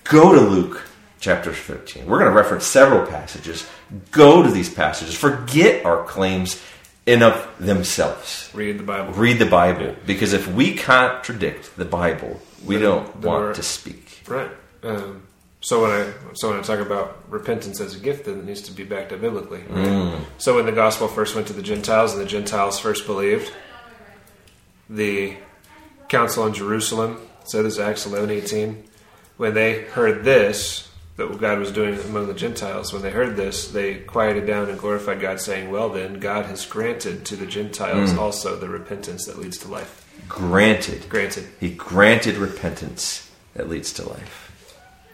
go 0.04 0.32
to 0.34 0.40
Luke 0.40 0.86
chapter 1.20 1.52
15. 1.52 2.06
We're 2.06 2.18
going 2.18 2.30
to 2.30 2.36
reference 2.36 2.64
several 2.64 3.04
passages. 3.06 3.68
Go 4.12 4.42
to 4.42 4.50
these 4.50 4.72
passages. 4.72 5.14
Forget 5.16 5.84
our 5.84 6.04
claims 6.04 6.62
in 7.06 7.22
of 7.24 7.48
themselves. 7.58 8.50
Read 8.54 8.78
the 8.78 8.84
Bible. 8.84 9.12
Read 9.14 9.38
the 9.38 9.46
Bible. 9.46 9.96
Because 10.06 10.32
if 10.32 10.46
we 10.46 10.74
contradict 10.76 11.76
the 11.76 11.84
Bible, 11.84 12.40
we 12.64 12.76
Then- 12.76 12.84
don't 12.84 13.16
want 13.16 13.56
to 13.56 13.62
speak. 13.62 14.22
Right. 14.28 14.50
Um, 14.84 15.22
so 15.60 15.82
when 15.82 15.90
I 15.90 16.12
so 16.34 16.50
when 16.50 16.58
I 16.58 16.62
talk 16.62 16.78
about 16.78 17.24
repentance 17.28 17.80
as 17.80 17.96
a 17.96 17.98
gift, 17.98 18.26
then 18.26 18.38
it 18.38 18.44
needs 18.44 18.62
to 18.62 18.72
be 18.72 18.84
backed 18.84 19.12
up 19.12 19.20
biblically. 19.20 19.62
Right? 19.68 20.20
So 20.38 20.54
when 20.56 20.66
the 20.66 20.72
gospel 20.72 21.08
first 21.08 21.34
went 21.34 21.48
to 21.48 21.52
the 21.52 21.62
Gentiles 21.62 22.12
and 22.12 22.22
the 22.22 22.26
Gentiles 22.26 22.78
first 22.78 23.06
believed, 23.06 23.52
the 24.88 25.36
council 26.08 26.46
in 26.46 26.54
Jerusalem 26.54 27.20
said 27.44 27.64
this 27.64 27.74
is 27.74 27.80
Acts 27.80 28.06
eleven 28.06 28.30
eighteen. 28.30 28.84
When 29.36 29.54
they 29.54 29.82
heard 29.82 30.24
this, 30.24 30.88
that 31.16 31.38
God 31.40 31.58
was 31.58 31.72
doing 31.72 31.98
among 32.00 32.28
the 32.28 32.34
Gentiles, 32.34 32.92
when 32.92 33.02
they 33.02 33.10
heard 33.10 33.36
this, 33.36 33.68
they 33.68 33.96
quieted 33.96 34.46
down 34.46 34.68
and 34.68 34.78
glorified 34.78 35.20
God, 35.20 35.40
saying, 35.40 35.70
"Well, 35.70 35.88
then 35.88 36.20
God 36.20 36.46
has 36.46 36.64
granted 36.64 37.24
to 37.26 37.36
the 37.36 37.46
Gentiles 37.46 38.12
mm. 38.12 38.18
also 38.18 38.56
the 38.56 38.68
repentance 38.68 39.26
that 39.26 39.38
leads 39.38 39.58
to 39.58 39.68
life." 39.68 40.04
Granted. 40.28 41.08
Granted, 41.08 41.48
He 41.58 41.70
granted 41.70 42.36
repentance 42.36 43.28
that 43.54 43.68
leads 43.68 43.92
to 43.94 44.08
life. 44.08 44.47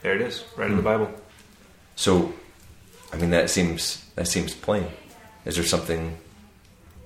There 0.05 0.15
it 0.15 0.21
is, 0.21 0.45
right 0.55 0.71
in 0.71 0.77
the 0.77 0.83
Bible. 0.83 1.11
So, 1.97 2.35
I 3.11 3.17
mean, 3.17 3.31
that 3.31 3.49
seems 3.49 4.05
that 4.17 4.29
seems 4.29 4.55
plain. 4.55 4.87
Is 5.47 5.57
there 5.57 5.65
something 5.65 6.19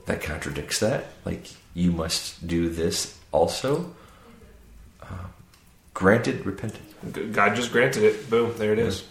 that 0.06 0.20
contradicts 0.20 0.80
that? 0.80 1.06
Like 1.24 1.46
you 1.74 1.92
must 1.92 2.46
do 2.46 2.68
this 2.68 3.16
also. 3.30 3.94
Uh, 5.00 5.28
granted 5.94 6.44
repentance. 6.44 6.92
God 7.32 7.54
just 7.54 7.70
granted 7.70 8.02
it. 8.02 8.28
Boom, 8.28 8.54
there 8.58 8.72
it 8.72 8.80
is. 8.80 9.04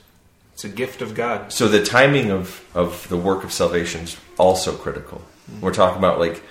It's 0.54 0.66
a 0.66 0.70
gift 0.70 1.02
of 1.02 1.16
God. 1.16 1.54
So 1.54 1.70
the 1.70 1.84
timing 1.84 2.30
of 2.30 2.66
of 2.76 3.08
the 3.08 3.18
work 3.18 3.46
of 3.46 3.54
salvation 3.54 4.02
is 4.02 4.18
also 4.38 4.76
critical. 4.76 5.22
We're 5.62 5.74
talking 5.74 5.98
about 5.98 6.20
like, 6.20 6.44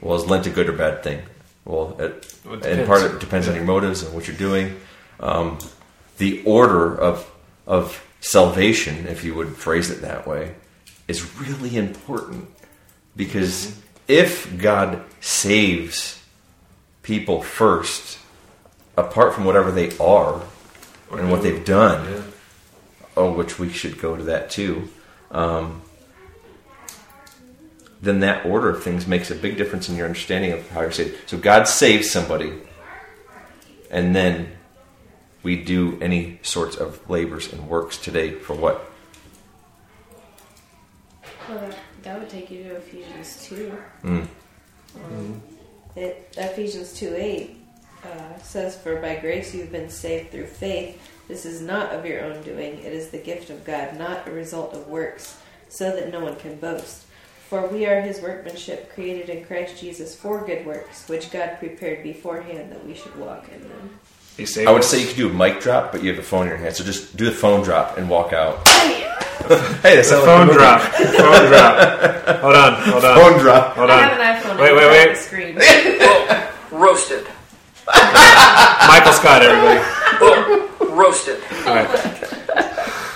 well, 0.00 0.16
is 0.16 0.24
Lent 0.24 0.46
a 0.46 0.50
good 0.50 0.70
or 0.70 0.72
bad 0.72 1.02
thing? 1.02 1.20
Well, 1.66 1.96
it, 2.00 2.34
Well, 2.46 2.54
it 2.54 2.64
and 2.64 2.86
part 2.86 3.02
of 3.02 3.16
it 3.16 3.20
depends 3.20 3.46
on 3.46 3.54
your 3.54 3.64
motives 3.64 4.02
and 4.02 4.14
what 4.14 4.26
you're 4.26 4.38
doing. 4.38 4.80
Um, 5.20 5.58
the 6.18 6.42
order 6.44 6.94
of 6.98 7.30
of 7.66 8.04
salvation, 8.20 9.06
if 9.06 9.24
you 9.24 9.34
would 9.34 9.56
phrase 9.56 9.90
it 9.90 10.00
that 10.02 10.26
way, 10.26 10.54
is 11.06 11.38
really 11.38 11.76
important 11.76 12.48
because 13.16 13.78
if 14.06 14.58
God 14.58 15.02
saves 15.20 16.22
people 17.02 17.42
first, 17.42 18.18
apart 18.96 19.34
from 19.34 19.44
whatever 19.44 19.70
they 19.70 19.96
are 19.98 20.42
and 21.12 21.30
what 21.30 21.42
they've 21.42 21.64
done, 21.64 22.10
Yeah. 22.10 22.22
oh, 23.16 23.32
which 23.32 23.58
we 23.58 23.70
should 23.70 24.00
go 24.00 24.16
to 24.16 24.22
that 24.24 24.50
too, 24.50 24.88
um, 25.30 25.82
then 28.00 28.20
that 28.20 28.46
order 28.46 28.70
of 28.70 28.82
things 28.82 29.06
makes 29.06 29.30
a 29.30 29.34
big 29.34 29.56
difference 29.56 29.88
in 29.88 29.96
your 29.96 30.06
understanding 30.06 30.52
of 30.52 30.68
how 30.70 30.82
you're 30.82 30.92
saved. 30.92 31.28
So 31.28 31.36
God 31.36 31.66
saves 31.66 32.10
somebody, 32.10 32.52
and 33.90 34.14
then 34.14 34.48
we 35.48 35.56
do 35.56 35.98
any 36.02 36.38
sorts 36.42 36.76
of 36.76 37.08
labors 37.08 37.50
and 37.54 37.70
works 37.70 37.96
today 37.96 38.32
for 38.32 38.54
what? 38.54 38.84
Well, 41.48 41.58
that, 41.60 41.78
that 42.02 42.20
would 42.20 42.28
take 42.28 42.50
you 42.50 42.64
to 42.64 42.76
Ephesians 42.76 43.46
2. 43.46 43.72
Mm. 44.04 44.28
Um, 45.06 45.42
it, 45.96 46.34
Ephesians 46.36 46.92
2 46.92 47.14
8 47.16 47.56
uh, 48.04 48.38
says, 48.42 48.76
For 48.76 49.00
by 49.00 49.16
grace 49.16 49.54
you've 49.54 49.72
been 49.72 49.88
saved 49.88 50.32
through 50.32 50.48
faith. 50.48 51.00
This 51.28 51.46
is 51.46 51.62
not 51.62 51.94
of 51.94 52.04
your 52.04 52.24
own 52.24 52.42
doing, 52.42 52.80
it 52.80 52.92
is 52.92 53.08
the 53.08 53.16
gift 53.16 53.48
of 53.48 53.64
God, 53.64 53.96
not 53.96 54.28
a 54.28 54.30
result 54.30 54.74
of 54.74 54.86
works, 54.86 55.40
so 55.70 55.96
that 55.96 56.12
no 56.12 56.20
one 56.20 56.36
can 56.36 56.56
boast. 56.56 57.06
For 57.48 57.66
we 57.68 57.86
are 57.86 58.02
his 58.02 58.20
workmanship, 58.20 58.92
created 58.92 59.30
in 59.30 59.46
Christ 59.46 59.80
Jesus 59.80 60.14
for 60.14 60.44
good 60.44 60.66
works, 60.66 61.08
which 61.08 61.30
God 61.30 61.56
prepared 61.58 62.02
beforehand 62.02 62.70
that 62.70 62.86
we 62.86 62.92
should 62.92 63.16
walk 63.18 63.48
in 63.50 63.62
them. 63.62 63.98
He 64.38 64.46
saved 64.46 64.68
I 64.68 64.72
would 64.72 64.80
us. 64.82 64.88
say 64.90 65.00
you 65.00 65.06
could 65.08 65.16
do 65.16 65.28
a 65.28 65.32
mic 65.32 65.60
drop, 65.60 65.90
but 65.92 66.00
you 66.02 66.08
have 66.08 66.16
the 66.16 66.22
phone 66.22 66.42
in 66.44 66.48
your 66.48 66.56
hand, 66.58 66.74
so 66.76 66.84
just 66.84 67.16
do 67.16 67.24
the 67.26 67.32
phone 67.32 67.62
drop 67.64 67.98
and 67.98 68.08
walk 68.08 68.32
out. 68.32 68.66
hey, 68.68 69.96
that's 69.96 70.10
The 70.10 70.18
phone 70.24 70.46
drop. 70.46 70.80
phone 70.80 71.48
drop. 71.48 72.38
Hold 72.40 72.54
on. 72.54 72.74
Hold 72.82 73.04
on. 73.04 73.18
Phone 73.18 73.38
drop. 73.40 73.74
Hold 73.74 73.90
I 73.90 73.94
on. 73.94 74.08
have 74.08 74.20
an 74.20 74.56
iPhone. 74.56 74.60
Wait, 74.60 74.74
wait, 74.76 74.90
wait. 74.90 75.16
tap 75.16 76.50
the. 76.70 76.76
Roasted. 76.76 77.26
Michael 78.88 79.12
Scott, 79.12 79.42
everybody. 79.42 79.80
Boom. 80.20 80.96
Roasted. 80.96 81.40
All 81.66 81.74
right. 81.74 83.08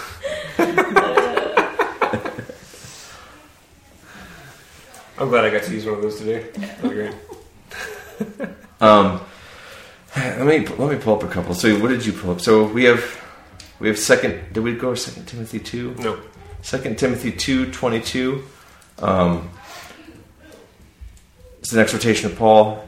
I'm 5.19 5.29
glad 5.29 5.45
I 5.45 5.51
got 5.51 5.63
to 5.65 5.73
use 5.73 5.85
one 5.85 5.95
of 5.97 6.03
those 6.03 6.19
today. 6.19 6.51
That 6.55 6.83
was 6.83 6.93
great. 6.93 7.15
Um, 8.81 9.21
Let 10.15 10.47
me 10.47 10.67
let 10.67 10.91
me 10.91 10.97
pull 10.97 11.17
up 11.17 11.23
a 11.23 11.29
couple. 11.29 11.55
So 11.55 11.79
what 11.79 11.89
did 11.89 12.05
you 12.05 12.13
pull 12.13 12.33
up? 12.33 12.41
So 12.41 12.65
we 12.65 12.85
have 12.85 13.03
we 13.81 13.89
have 13.89 13.99
second. 13.99 14.53
Did 14.53 14.63
we 14.63 14.75
go 14.75 14.95
Second 14.95 15.27
Timothy 15.27 15.59
two? 15.59 15.95
No. 15.99 16.21
Second 16.61 16.99
Timothy 16.99 17.33
two 17.33 17.71
twenty 17.73 18.01
two. 18.01 18.45
Um, 18.99 19.51
it's 21.61 21.73
an 21.73 21.79
exhortation 21.79 22.31
of 22.31 22.37
Paul: 22.37 22.87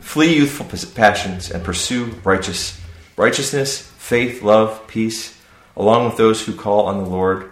flee 0.00 0.34
youthful 0.34 0.66
passions 0.94 1.52
and 1.52 1.62
pursue 1.62 2.06
righteous 2.24 2.80
righteousness, 3.16 3.80
faith, 3.80 4.42
love, 4.42 4.86
peace, 4.88 5.38
along 5.76 6.06
with 6.06 6.16
those 6.16 6.44
who 6.44 6.52
call 6.52 6.86
on 6.86 7.02
the 7.02 7.08
Lord 7.08 7.50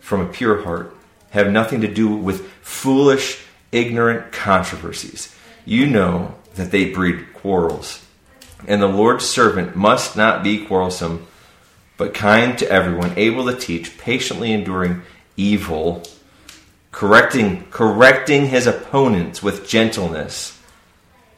from 0.00 0.20
a 0.20 0.26
pure 0.26 0.62
heart. 0.62 0.94
Have 1.30 1.50
nothing 1.50 1.80
to 1.80 1.88
do 1.88 2.14
with 2.14 2.46
foolish, 2.60 3.42
ignorant 3.72 4.32
controversies. 4.32 5.34
You 5.64 5.86
know 5.86 6.34
that 6.54 6.70
they 6.70 6.90
breed 6.90 7.32
quarrels. 7.34 8.04
And 8.66 8.80
the 8.80 8.88
Lord's 8.88 9.24
servant 9.24 9.74
must 9.74 10.16
not 10.16 10.42
be 10.42 10.64
quarrelsome, 10.64 11.26
but 11.96 12.14
kind 12.14 12.56
to 12.58 12.70
everyone, 12.70 13.12
able 13.16 13.46
to 13.46 13.56
teach, 13.56 13.98
patiently 13.98 14.52
enduring 14.52 15.02
evil, 15.36 16.02
correcting 16.90 17.64
correcting 17.70 18.46
his 18.46 18.66
opponents 18.66 19.42
with 19.42 19.66
gentleness. 19.66 20.58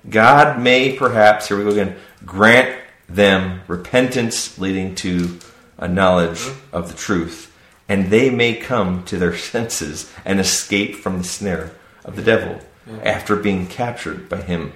God 0.09 0.61
may 0.61 0.95
perhaps, 0.97 1.49
here 1.49 1.57
we 1.57 1.65
go 1.65 1.71
again, 1.71 1.97
grant 2.27 2.79
them 3.09 3.61
repentance 3.69 4.59
leading 4.59 4.95
to 4.97 5.39
a 5.79 5.89
knowledge 5.89 6.47
of 6.73 6.89
the 6.89 6.97
truth, 6.97 7.57
and 7.89 8.11
they 8.11 8.31
may 8.31 8.55
come 8.55 9.05
to 9.05 9.17
their 9.17 9.37
senses 9.37 10.13
and 10.25 10.41
escape 10.41 10.97
from 10.97 11.19
the 11.19 11.25
snare 11.25 11.73
of 12.05 12.17
the 12.17 12.23
devil 12.23 12.61
after 13.03 13.35
being 13.35 13.67
captured 13.67 14.29
by 14.29 14.43
him 14.43 14.73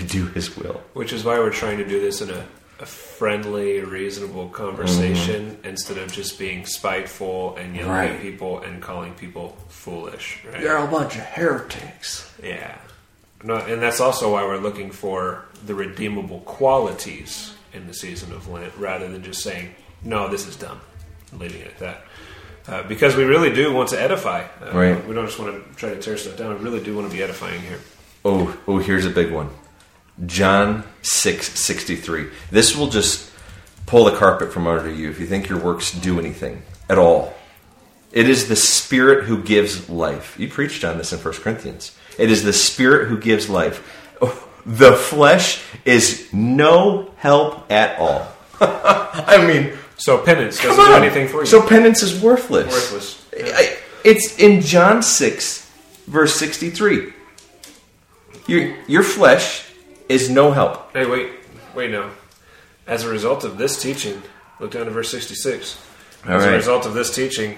to 0.00 0.06
do 0.06 0.26
his 0.26 0.56
will. 0.56 0.80
Which 0.94 1.12
is 1.12 1.24
why 1.24 1.38
we're 1.38 1.50
trying 1.52 1.78
to 1.78 1.86
do 1.88 2.00
this 2.00 2.20
in 2.20 2.30
a, 2.30 2.44
a 2.80 2.86
friendly, 2.86 3.80
reasonable 3.80 4.48
conversation 4.48 5.58
instead 5.64 5.98
of 5.98 6.12
just 6.12 6.38
being 6.38 6.64
spiteful 6.66 7.56
and 7.56 7.74
yelling 7.76 7.90
Right. 7.92 8.10
at 8.10 8.20
people 8.22 8.60
and 8.60 8.82
calling 8.82 9.14
people 9.14 9.56
foolish. 9.68 10.40
Right? 10.50 10.60
You're 10.62 10.76
a 10.78 10.86
bunch 10.86 11.14
of 11.16 11.22
heretics. 11.22 12.32
Yeah. 12.42 12.76
No, 13.42 13.56
and 13.56 13.80
that's 13.80 14.00
also 14.00 14.32
why 14.32 14.42
we're 14.44 14.58
looking 14.58 14.90
for 14.90 15.44
the 15.64 15.74
redeemable 15.74 16.40
qualities 16.40 17.54
in 17.72 17.86
the 17.86 17.94
season 17.94 18.32
of 18.32 18.48
Lent 18.48 18.72
rather 18.76 19.08
than 19.08 19.22
just 19.22 19.42
saying, 19.42 19.70
no, 20.02 20.28
this 20.28 20.46
is 20.46 20.56
dumb, 20.56 20.80
and 21.30 21.40
leaving 21.40 21.60
it 21.62 21.68
at 21.68 21.78
that. 21.78 22.02
Uh, 22.68 22.82
because 22.86 23.16
we 23.16 23.24
really 23.24 23.52
do 23.52 23.72
want 23.72 23.88
to 23.90 24.00
edify. 24.00 24.44
Uh, 24.62 24.72
Right. 24.72 25.06
We 25.08 25.14
don't 25.14 25.26
just 25.26 25.38
want 25.38 25.54
to 25.70 25.74
try 25.76 25.90
to 25.90 26.00
tear 26.00 26.16
stuff 26.18 26.36
down. 26.36 26.58
We 26.58 26.64
really 26.64 26.82
do 26.82 26.94
want 26.94 27.10
to 27.10 27.16
be 27.16 27.22
edifying 27.22 27.60
here. 27.62 27.78
Oh, 28.24 28.54
oh, 28.68 28.78
here's 28.78 29.06
a 29.06 29.10
big 29.10 29.30
one. 29.32 29.48
John 30.26 30.84
six 31.02 31.48
sixty 31.58 31.96
three. 31.96 32.28
This 32.50 32.76
will 32.76 32.88
just 32.88 33.30
pull 33.86 34.04
the 34.04 34.16
carpet 34.16 34.52
from 34.52 34.66
under 34.66 34.90
you 34.92 35.08
if 35.10 35.18
you 35.18 35.26
think 35.26 35.48
your 35.48 35.58
works 35.58 35.90
do 35.92 36.18
anything 36.18 36.62
at 36.88 36.98
all. 36.98 37.34
It 38.12 38.28
is 38.28 38.48
the 38.48 38.56
Spirit 38.56 39.24
who 39.24 39.42
gives 39.42 39.88
life. 39.88 40.38
You 40.38 40.48
preached 40.48 40.84
on 40.84 40.98
this 40.98 41.12
in 41.12 41.18
1 41.20 41.34
Corinthians. 41.34 41.96
It 42.18 42.30
is 42.30 42.42
the 42.42 42.52
Spirit 42.52 43.08
who 43.08 43.18
gives 43.18 43.48
life. 43.48 43.96
The 44.66 44.92
flesh 44.92 45.62
is 45.86 46.28
no 46.34 47.10
help 47.16 47.72
at 47.72 47.98
all. 47.98 48.28
I 48.60 49.42
mean, 49.46 49.72
So 49.96 50.18
penance 50.18 50.62
doesn't 50.62 50.84
do 50.84 50.92
anything 50.92 51.28
for 51.28 51.40
you. 51.40 51.46
So 51.46 51.66
penance 51.66 52.02
is 52.02 52.20
worthless. 52.22 52.66
Worthless. 52.70 53.24
I- 53.34 53.78
It's 54.04 54.36
in 54.38 54.60
John 54.60 55.02
6, 55.02 55.70
verse 56.06 56.34
63. 56.36 57.14
Your, 58.48 58.76
your 58.86 59.02
flesh 59.02 59.64
is 60.10 60.28
no 60.28 60.50
help. 60.50 60.92
Hey, 60.92 61.06
wait, 61.06 61.30
wait 61.74 61.90
now. 61.90 62.10
As 62.86 63.04
a 63.04 63.08
result 63.08 63.44
of 63.44 63.56
this 63.58 63.80
teaching, 63.80 64.22
look 64.58 64.72
down 64.72 64.86
to 64.86 64.90
verse 64.90 65.10
66. 65.10 65.80
All 66.26 66.32
as 66.32 66.44
a 66.44 66.50
result 66.52 66.84
of 66.86 66.94
this 66.94 67.14
teaching, 67.14 67.56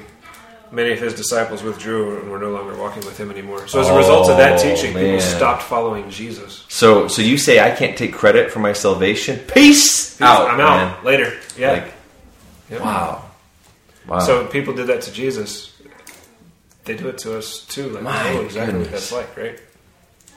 many 0.70 0.92
of 0.92 1.00
his 1.00 1.14
disciples 1.14 1.62
withdrew 1.62 2.20
and 2.20 2.30
were 2.30 2.38
no 2.38 2.50
longer 2.50 2.76
walking 2.76 3.04
with 3.06 3.18
him 3.18 3.30
anymore. 3.30 3.66
So 3.66 3.80
as 3.80 3.88
a 3.88 3.96
result 3.96 4.28
of 4.30 4.36
that 4.36 4.60
Oh, 4.60 4.62
teaching, 4.62 4.92
man. 4.94 5.04
people 5.04 5.20
stopped 5.20 5.62
following 5.62 6.10
Jesus. 6.10 6.64
So, 6.68 7.08
so 7.08 7.22
you 7.22 7.38
say 7.38 7.60
I 7.60 7.74
can't 7.74 7.96
take 7.96 8.12
credit 8.12 8.50
for 8.50 8.58
my 8.60 8.72
salvation? 8.74 9.38
Peace, 9.52 10.20
out. 10.20 10.50
I'm 10.50 10.60
out 10.60 10.76
man. 10.96 11.04
later. 11.04 11.38
Yeah. 11.56 11.72
Like, 11.72 11.94
Yeah. 12.70 12.78
wow. 12.82 13.24
Wow. 14.06 14.18
So 14.20 14.46
people 14.46 14.74
did 14.74 14.88
that 14.88 15.02
to 15.02 15.12
Jesus. 15.12 15.70
They 16.84 16.96
do 16.96 17.08
it 17.08 17.18
to 17.18 17.38
us 17.38 17.64
too. 17.66 17.88
Like 17.90 18.02
My 18.02 18.34
know 18.34 18.40
exactly 18.42 18.80
what 18.80 18.90
that's 18.90 19.12
like, 19.12 19.36
right? 19.36 19.58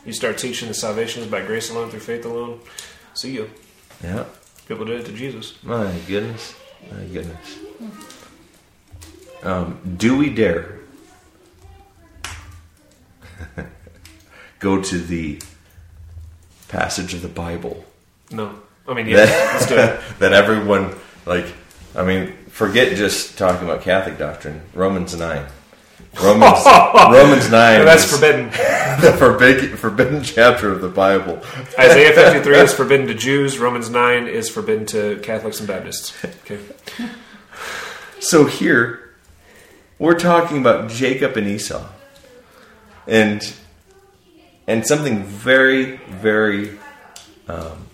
You 0.06 0.14
start 0.14 0.38
teaching 0.38 0.68
the 0.68 0.74
salvation 0.74 1.24
is 1.24 1.30
by 1.30 1.42
grace 1.46 1.70
alone 1.72 1.90
through 1.90 2.00
faith 2.02 2.26
alone. 2.26 2.60
See 3.14 3.32
you. 3.34 3.50
yeah. 4.04 4.26
People 4.68 4.86
did 4.86 5.00
it 5.02 5.06
to 5.08 5.12
Jesus. 5.12 5.62
My 5.64 5.92
goodness. 6.08 6.56
My 6.92 7.04
goodness. 7.06 7.60
Um, 9.44 9.80
do 9.98 10.18
we 10.18 10.30
dare 10.30 10.80
go 14.60 14.82
to 14.82 14.98
the 14.98 15.40
passage 16.68 17.14
of 17.14 17.22
the 17.22 17.28
Bible 17.28 17.86
No, 18.32 18.60
I 18.88 18.94
mean, 18.96 19.08
yeah, 19.08 19.18
let's 19.18 19.68
do 19.68 19.74
it. 19.76 19.78
that, 19.78 20.02
that 20.20 20.34
everyone 20.34 20.96
like? 21.26 21.46
I 21.96 22.04
mean, 22.04 22.34
forget 22.50 22.96
just 22.98 23.38
talking 23.38 23.68
about 23.68 23.82
Catholic 23.84 24.18
doctrine. 24.18 24.62
Romans 24.74 25.16
nine. 25.16 25.46
Romans, 26.22 26.66
Romans 26.96 27.50
nine. 27.52 27.80
No, 27.80 27.86
that's 27.86 28.06
is 28.06 28.12
forbidden. 28.12 28.52
The 28.96 29.12
forbidden, 29.12 29.76
forbidden 29.76 30.24
chapter 30.24 30.72
of 30.72 30.80
the 30.80 30.88
Bible. 30.88 31.42
Isaiah 31.78 32.14
53 32.14 32.58
is 32.60 32.74
forbidden 32.74 33.08
to 33.08 33.14
Jews. 33.14 33.60
Romans 33.60 33.90
9 33.90 34.28
is 34.28 34.48
forbidden 34.48 34.86
to 34.88 35.20
Catholics 35.22 35.60
and 35.60 35.68
Baptists. 35.68 36.14
Okay. 36.24 36.60
So 38.20 38.46
here, 38.46 39.14
we're 40.00 40.18
talking 40.18 40.60
about 40.60 40.90
Jacob 40.90 41.36
and 41.36 41.46
Esau, 41.46 41.86
and 43.06 43.54
and 44.66 44.88
something 44.88 45.24
very, 45.24 45.98
very 45.98 46.80
um, 47.50 47.88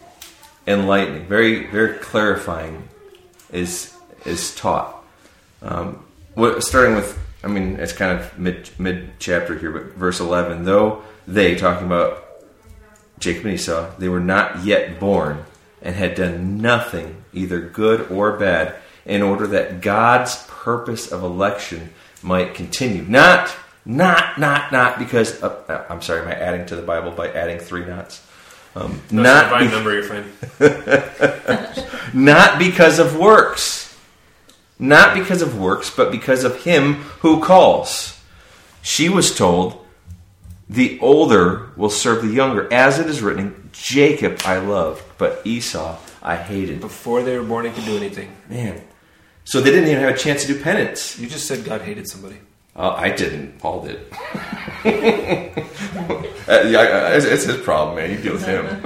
enlightening, 0.67 1.25
very, 1.25 1.65
very 1.67 1.97
clarifying 1.97 2.89
is 3.51 3.95
is 4.25 4.55
taught. 4.55 5.03
Um, 5.61 6.05
starting 6.59 6.95
with, 6.95 7.17
I 7.43 7.47
mean, 7.47 7.77
it's 7.77 7.93
kind 7.93 8.19
of 8.19 8.37
mid 8.37 8.69
mid 8.77 9.19
chapter 9.19 9.57
here, 9.57 9.71
but 9.71 9.93
verse 9.95 10.19
eleven. 10.19 10.63
Though 10.63 11.03
they 11.27 11.55
talking 11.55 11.87
about 11.87 12.23
Jacob 13.19 13.45
and 13.45 13.55
Esau, 13.55 13.91
they 13.97 14.09
were 14.09 14.19
not 14.19 14.63
yet 14.63 14.99
born 14.99 15.45
and 15.81 15.95
had 15.95 16.15
done 16.15 16.57
nothing, 16.57 17.23
either 17.33 17.59
good 17.59 18.11
or 18.11 18.37
bad, 18.37 18.75
in 19.05 19.21
order 19.21 19.47
that 19.47 19.81
God's 19.81 20.45
purpose 20.47 21.11
of 21.11 21.23
election 21.23 21.89
might 22.21 22.53
continue. 22.53 23.03
Not, 23.03 23.55
not, 23.85 24.37
not, 24.39 24.71
not 24.71 24.99
because. 24.99 25.41
Uh, 25.41 25.85
I'm 25.89 26.01
sorry, 26.01 26.21
am 26.21 26.27
I 26.27 26.33
adding 26.33 26.65
to 26.67 26.75
the 26.75 26.83
Bible 26.83 27.11
by 27.11 27.31
adding 27.31 27.57
three 27.57 27.85
knots? 27.85 28.25
Um, 28.75 29.01
not, 29.11 29.59
be- 29.59 29.67
number, 29.67 30.25
not 32.13 32.57
because 32.59 32.99
of 32.99 33.17
works. 33.17 33.80
Not 34.81 35.13
because 35.13 35.43
of 35.43 35.59
works, 35.59 35.91
but 35.95 36.11
because 36.11 36.43
of 36.43 36.63
him 36.63 36.95
who 37.21 37.39
calls. 37.39 38.19
She 38.81 39.09
was 39.09 39.33
told, 39.37 39.85
The 40.67 40.99
older 40.99 41.69
will 41.77 41.91
serve 41.91 42.23
the 42.23 42.33
younger, 42.33 42.67
as 42.73 42.97
it 42.97 43.05
is 43.05 43.21
written, 43.21 43.69
Jacob 43.71 44.41
I 44.43 44.57
loved, 44.57 45.03
but 45.19 45.41
Esau 45.45 45.97
I 46.23 46.35
hated. 46.35 46.81
Before 46.81 47.21
they 47.21 47.37
were 47.37 47.43
born, 47.43 47.65
he 47.65 47.71
could 47.71 47.85
do 47.85 47.95
anything. 47.95 48.35
Man. 48.49 48.81
So 49.43 49.61
they 49.61 49.69
didn't 49.69 49.89
even 49.89 50.01
have 50.01 50.15
a 50.15 50.17
chance 50.17 50.45
to 50.45 50.53
do 50.53 50.59
penance. 50.61 51.19
You 51.19 51.27
just 51.27 51.47
said 51.47 51.63
God 51.63 51.81
hated 51.81 52.07
somebody. 52.07 52.37
Uh, 52.75 52.89
I 52.91 53.09
didn't. 53.11 53.59
Paul 53.59 53.85
did. 53.85 53.99
Uh, 56.47 56.63
it's 57.13 57.45
his 57.45 57.55
problem, 57.57 57.95
man. 57.95 58.11
You 58.11 58.17
deal 58.17 58.33
with 58.33 58.45
him. 58.45 58.81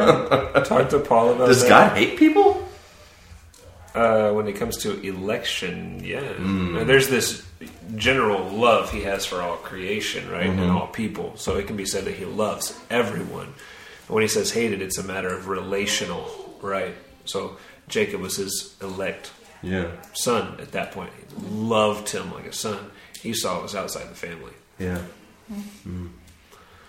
Talk 0.66 0.90
to 0.90 1.00
Paul 1.00 1.32
about 1.32 1.48
Does 1.48 1.64
that. 1.64 1.70
God 1.70 1.98
hate 1.98 2.20
people? 2.20 2.68
Uh, 3.96 4.34
when 4.34 4.48
it 4.48 4.54
comes 4.58 4.76
to 4.78 5.00
election, 5.02 6.02
yeah. 6.04 6.34
Now, 6.38 6.84
there's 6.84 7.08
this 7.08 7.46
general 7.96 8.44
love 8.50 8.92
he 8.92 9.02
has 9.04 9.26
for 9.26 9.42
all 9.42 9.56
creation, 9.56 10.30
right, 10.30 10.48
and 10.50 10.70
all 10.70 10.88
people. 10.88 11.34
So 11.38 11.56
it 11.56 11.66
can 11.68 11.78
be 11.78 11.86
said 11.86 12.04
that 12.06 12.16
he 12.16 12.26
loves 12.26 12.78
everyone. 12.90 13.54
But 14.08 14.14
when 14.16 14.22
he 14.22 14.28
says 14.28 14.52
hated, 14.52 14.82
it's 14.82 14.98
a 14.98 15.04
matter 15.04 15.30
of 15.30 15.48
relational, 15.48 16.30
right? 16.62 16.94
So 17.24 17.56
Jacob 17.88 18.20
was 18.22 18.36
his 18.36 18.76
elect 18.82 19.32
Yeah. 19.64 19.88
son 20.14 20.58
at 20.60 20.74
that 20.74 20.92
point. 20.92 21.12
He 21.18 21.46
loved 21.48 22.10
him 22.10 22.34
like 22.34 22.46
a 22.48 22.54
son. 22.54 22.92
Esau 23.24 23.62
was 23.62 23.76
outside 23.76 24.10
the 24.10 24.16
family. 24.16 24.54
Yeah. 24.78 25.00
Mm. 25.88 26.10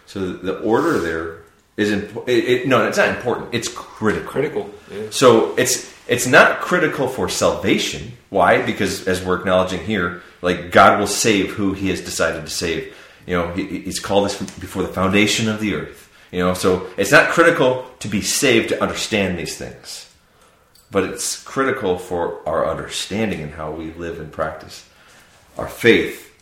So 0.07 0.21
the- 0.21 0.39
the 0.53 0.59
order 0.61 0.99
there 0.99 1.39
is 1.77 1.91
important. 1.93 2.29
It, 2.31 2.45
it, 2.45 2.67
no, 2.69 2.87
it's 2.87 2.99
not 2.99 3.09
important. 3.11 3.55
It's 3.55 3.69
critical. 3.69 4.29
Critical. 4.29 4.71
Yeah. 4.93 5.03
So 5.11 5.55
it's 5.57 5.93
it's 6.09 6.27
not 6.27 6.61
critical 6.61 7.09
for 7.09 7.29
salvation. 7.29 8.13
Why? 8.31 8.65
Because 8.65 9.07
as 9.09 9.25
we're 9.25 9.39
acknowledging 9.39 9.85
here, 9.85 10.23
like 10.43 10.71
God 10.71 10.99
will 10.99 11.07
save 11.07 11.53
who 11.53 11.73
He 11.73 11.89
has 11.89 12.01
decided 12.01 12.45
to 12.45 12.51
save. 12.51 12.97
You 13.27 13.37
know, 13.37 13.53
he, 13.53 13.81
He's 13.81 14.01
called 14.01 14.27
us 14.27 14.39
before 14.39 14.83
the 14.83 14.93
foundation 14.93 15.49
of 15.49 15.61
the 15.61 15.75
earth. 15.75 16.11
You 16.31 16.41
know, 16.41 16.55
so 16.55 16.89
it's 16.97 17.13
not 17.13 17.31
critical 17.31 17.87
to 18.01 18.09
be 18.09 18.21
saved 18.21 18.69
to 18.71 18.83
understand 18.83 19.39
these 19.39 19.57
things, 19.57 20.13
but 20.91 21.05
it's 21.05 21.43
critical 21.43 21.99
for 21.99 22.47
our 22.49 22.69
understanding 22.69 23.41
and 23.41 23.53
how 23.53 23.71
we 23.71 23.93
live 23.93 24.21
and 24.21 24.33
practice 24.33 24.89
our 25.57 25.69
faith, 25.69 26.35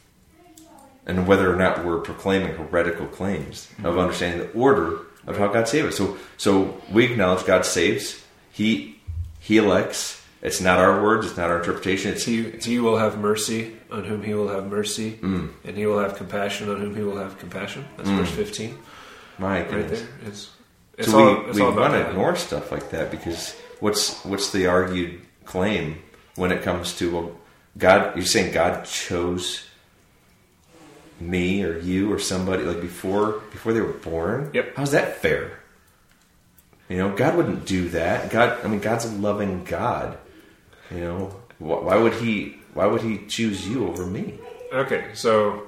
and 1.07 1.27
whether 1.29 1.53
or 1.53 1.57
not 1.57 1.85
we're 1.85 2.01
proclaiming 2.01 2.57
heretical 2.57 3.07
claims 3.07 3.69
of 3.79 3.85
mm-hmm. 3.85 3.99
understanding 3.99 4.47
the 4.47 4.53
order 4.59 4.99
of 5.27 5.39
how 5.39 5.49
God 5.49 5.69
saved 5.69 5.89
us. 5.89 5.97
So, 5.97 6.19
so 6.37 6.81
we 6.91 7.05
acknowledge 7.05 7.47
God 7.47 7.65
saves. 7.65 8.23
He 8.51 8.94
He 9.45 9.59
elects. 9.59 10.23
It's 10.41 10.61
not 10.61 10.79
our 10.79 11.03
words. 11.03 11.27
It's 11.27 11.37
not 11.37 11.51
our 11.51 11.59
interpretation. 11.59 12.13
It's 12.13 12.25
He, 12.25 12.51
he 12.51 12.79
will 12.81 12.97
have 12.97 13.19
mercy 13.19 13.77
on 13.91 14.05
whom 14.05 14.23
he 14.23 14.33
will 14.35 14.49
have 14.49 14.67
mercy, 14.67 15.19
Mm. 15.23 15.51
and 15.65 15.77
he 15.77 15.85
will 15.87 15.99
have 15.99 16.17
compassion 16.17 16.69
on 16.71 16.81
whom 16.81 16.97
he 16.97 17.03
will 17.03 17.17
have 17.19 17.39
compassion. 17.39 17.85
That's 17.97 18.09
verse 18.11 18.31
15 18.31 18.77
my 19.39 19.61
right 19.61 19.71
goodness. 19.71 20.01
there. 20.01 20.09
It's, 20.29 20.51
it's 20.97 21.11
so 21.11 21.19
all, 21.39 21.45
we, 21.53 21.53
we 21.53 21.63
want 21.63 21.93
to 21.93 22.09
ignore 22.09 22.37
stuff 22.37 22.71
like 22.73 22.91
that 22.91 23.11
because 23.11 23.55
what's 23.81 24.25
what's 24.25 24.51
the 24.53 24.67
argued 24.67 25.21
claim 25.45 25.99
when 26.37 26.53
it 26.53 26.63
comes 26.63 26.97
to 26.99 27.11
well, 27.13 27.33
God? 27.77 28.17
You're 28.17 28.25
saying 28.27 28.53
God 28.55 28.85
chose 28.87 29.65
me 31.21 31.63
or 31.65 31.79
you 31.79 32.13
or 32.13 32.19
somebody 32.19 32.65
like 32.65 32.81
before 32.81 33.41
before 33.51 33.73
they 33.73 33.81
were 33.81 33.93
born. 33.93 34.51
Yep. 34.53 34.75
How's 34.77 34.91
that 34.93 35.17
fair? 35.17 35.61
You 36.95 37.01
know, 37.01 37.17
God 37.17 37.35
wouldn't 37.37 37.67
do 37.67 37.89
that. 37.89 38.31
God, 38.31 38.65
I 38.65 38.69
mean, 38.69 38.79
God's 38.79 39.05
a 39.05 39.09
loving 39.09 39.65
God. 39.65 40.17
You 40.93 41.01
know, 41.01 41.37
why, 41.59 41.97
would 41.97 42.13
he? 42.15 42.59
Why 42.73 42.87
would 42.87 43.03
he 43.03 43.19
choose 43.27 43.67
you 43.67 43.89
over 43.89 44.07
me? 44.07 44.39
Okay, 44.73 45.07
so 45.13 45.65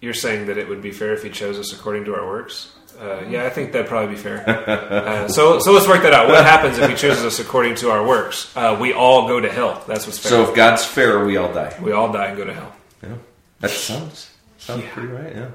you're 0.00 0.14
saying 0.14 0.46
that 0.46 0.56
it 0.56 0.66
would 0.70 0.80
be 0.80 0.90
fair 0.90 1.12
if 1.12 1.22
he 1.22 1.28
chose 1.28 1.58
us 1.58 1.74
according 1.74 2.06
to 2.06 2.14
our 2.14 2.26
works? 2.26 2.72
Uh, 2.98 3.22
yeah, 3.28 3.44
I 3.44 3.50
think 3.50 3.72
that'd 3.72 3.86
probably 3.86 4.14
be 4.14 4.20
fair. 4.22 4.44
Uh, 4.48 5.28
so, 5.28 5.58
so 5.58 5.72
let's 5.72 5.86
work 5.86 6.00
that 6.04 6.14
out. 6.14 6.28
What 6.28 6.42
happens 6.42 6.78
if 6.78 6.88
he 6.88 6.96
chooses 6.96 7.22
us 7.22 7.38
according 7.38 7.74
to 7.76 7.90
our 7.90 8.06
works? 8.06 8.50
Uh, 8.56 8.74
we 8.80 8.94
all 8.94 9.28
go 9.28 9.40
to 9.40 9.52
hell. 9.52 9.84
That's 9.86 10.06
what's 10.06 10.18
fair. 10.18 10.30
So 10.30 10.48
if 10.48 10.56
God's 10.56 10.86
fair, 10.86 11.22
we 11.22 11.36
all 11.36 11.52
die. 11.52 11.76
we 11.82 11.92
all 11.92 12.10
die 12.10 12.28
and 12.28 12.36
go 12.38 12.44
to 12.46 12.54
hell. 12.54 12.74
Yeah, 13.02 13.16
that 13.60 13.70
sounds 13.72 14.30
sounds 14.56 14.84
Yeah. 14.84 14.90
pretty 14.94 15.08
right. 15.08 15.36
Yeah. 15.36 15.48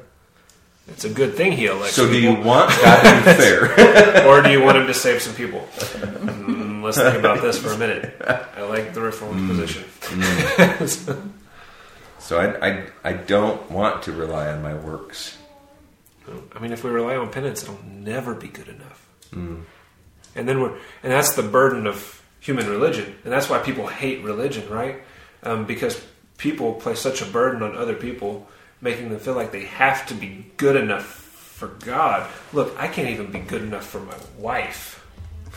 It's 0.88 1.06
a 1.06 1.10
good 1.10 1.36
thing 1.36 1.52
he 1.52 1.66
elects. 1.66 1.96
So 1.96 2.08
do 2.08 2.20
you 2.20 2.34
want 2.34 2.70
God 2.82 3.02
to 3.04 3.26
be 3.26 3.34
fair? 3.42 4.28
or 4.28 4.42
do 4.42 4.50
you 4.52 4.62
want 4.62 4.78
him 4.78 4.88
to 4.88 4.94
save 4.94 5.22
some 5.22 5.36
people? 5.36 5.68
Mm, 5.78 6.82
let's 6.82 6.98
think 6.98 7.18
about 7.18 7.42
this 7.42 7.58
for 7.60 7.70
a 7.70 7.78
minute. 7.78 8.16
I 8.56 8.62
like 8.64 8.94
the 8.94 9.02
reformed 9.02 9.50
position. 9.50 9.84
So 12.20 12.40
I, 12.40 12.68
I, 12.68 12.84
I 13.04 13.14
don't 13.14 13.70
want 13.72 14.04
to 14.04 14.12
rely 14.12 14.50
on 14.50 14.62
my 14.62 14.74
works. 14.74 15.38
I 16.54 16.60
mean, 16.60 16.74
if 16.74 16.84
we 16.84 16.90
rely 16.90 17.16
on 17.16 17.32
penance, 17.32 17.64
it'll 17.64 17.80
never 17.86 18.34
be 18.34 18.48
good 18.50 18.68
enough. 18.68 19.08
And 19.32 19.66
then 20.48 20.60
we're, 20.62 20.72
and 21.04 21.12
that's 21.12 21.36
the 21.36 21.44
burden 21.44 21.88
of 21.88 22.22
human 22.40 22.68
religion, 22.70 23.16
and 23.24 23.32
that's 23.34 23.50
why 23.50 23.60
people 23.60 23.88
hate 23.88 24.24
religion, 24.24 24.70
right? 24.70 25.02
Um, 25.44 25.66
because 25.66 26.02
people 26.38 26.74
place 26.76 27.00
such 27.00 27.22
a 27.22 27.26
burden 27.26 27.62
on 27.64 27.76
other 27.76 27.94
people, 27.96 28.48
making 28.82 29.10
them 29.10 29.20
feel 29.20 29.34
like 29.36 29.52
they 29.52 29.66
have 29.66 30.06
to 30.08 30.14
be 30.14 30.46
good 30.58 30.76
enough 30.76 31.06
for 31.06 31.68
God. 31.68 32.30
Look, 32.54 32.76
I 32.80 32.88
can't 32.88 33.10
even 33.10 33.32
be 33.32 33.40
good 33.40 33.62
enough 33.64 33.86
for 33.86 34.00
my 34.00 34.16
wife, 34.38 35.04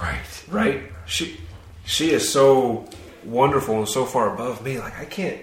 Right. 0.01 0.45
right? 0.49 0.83
She, 1.07 1.39
she 1.85 2.11
is 2.11 2.27
so 2.31 2.89
wonderful 3.25 3.79
and 3.79 3.89
so 3.89 4.07
far 4.07 4.35
above 4.35 4.63
me. 4.65 4.79
Like 4.79 4.99
I 4.99 5.05
can't, 5.05 5.41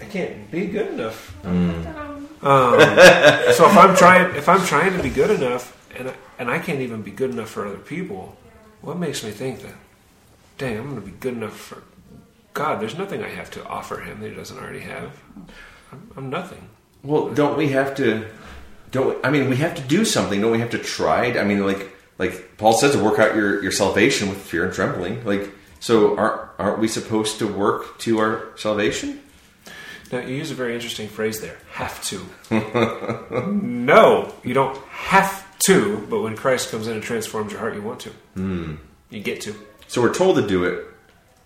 I 0.00 0.04
can't 0.06 0.50
be 0.50 0.66
good 0.66 0.88
enough. 0.88 1.32
Um, 1.46 2.28
so 2.42 3.66
if 3.66 3.76
I'm 3.76 3.94
trying, 3.96 4.34
if 4.36 4.48
I'm 4.48 4.64
trying 4.66 4.96
to 4.96 5.02
be 5.02 5.10
good 5.10 5.30
enough, 5.30 5.70
and 5.96 6.08
I, 6.10 6.14
and 6.40 6.50
I 6.50 6.58
can't 6.58 6.80
even 6.80 7.02
be 7.02 7.12
good 7.12 7.30
enough 7.30 7.50
for 7.50 7.66
other 7.66 7.78
people, 7.78 8.36
what 8.80 8.98
makes 8.98 9.22
me 9.22 9.30
think 9.30 9.60
that, 9.62 9.74
dang, 10.58 10.76
I'm 10.78 10.90
going 10.90 11.00
to 11.00 11.06
be 11.06 11.16
good 11.20 11.34
enough 11.34 11.56
for 11.56 11.82
God? 12.52 12.80
There's 12.80 12.98
nothing 12.98 13.22
I 13.22 13.28
have 13.28 13.50
to 13.52 13.64
offer 13.64 14.00
Him 14.00 14.20
that 14.20 14.30
He 14.30 14.34
doesn't 14.34 14.58
already 14.58 14.80
have. 14.80 15.12
I'm, 15.94 16.10
I'm 16.16 16.30
nothing. 16.30 16.68
Well, 17.02 17.30
don't 17.30 17.56
we 17.56 17.68
have 17.68 17.94
to? 17.96 18.26
Don't 18.90 19.08
we, 19.08 19.24
I 19.24 19.30
mean 19.30 19.48
we 19.48 19.56
have 19.56 19.74
to 19.76 19.82
do 19.82 20.04
something? 20.04 20.40
Don't 20.40 20.52
we 20.52 20.60
have 20.60 20.70
to 20.70 20.78
try? 20.78 21.26
it? 21.26 21.36
I 21.36 21.44
mean, 21.44 21.64
like 21.64 21.90
like 22.18 22.56
Paul 22.58 22.72
says 22.72 22.92
to 22.92 23.02
work 23.02 23.18
out 23.18 23.34
your, 23.34 23.62
your 23.62 23.72
salvation 23.72 24.28
with 24.28 24.38
fear 24.38 24.64
and 24.64 24.72
trembling. 24.72 25.24
Like 25.24 25.50
so, 25.80 26.16
aren't 26.16 26.50
aren't 26.58 26.78
we 26.78 26.88
supposed 26.88 27.38
to 27.38 27.46
work 27.46 27.98
to 28.00 28.18
our 28.18 28.56
salvation? 28.56 29.20
Now 30.12 30.20
you 30.20 30.34
use 30.34 30.50
a 30.50 30.54
very 30.54 30.74
interesting 30.74 31.08
phrase 31.08 31.40
there. 31.40 31.58
Have 31.72 32.02
to. 32.04 32.24
no, 33.52 34.32
you 34.44 34.54
don't 34.54 34.76
have 34.88 35.58
to. 35.60 36.06
But 36.08 36.20
when 36.20 36.36
Christ 36.36 36.70
comes 36.70 36.86
in 36.86 36.94
and 36.94 37.02
transforms 37.02 37.52
your 37.52 37.60
heart, 37.60 37.74
you 37.74 37.82
want 37.82 38.00
to. 38.00 38.10
Hmm. 38.34 38.74
You 39.10 39.20
get 39.20 39.40
to 39.42 39.54
So 39.88 40.02
we're 40.02 40.14
told 40.14 40.36
to 40.36 40.46
do 40.46 40.64
it. 40.64 40.86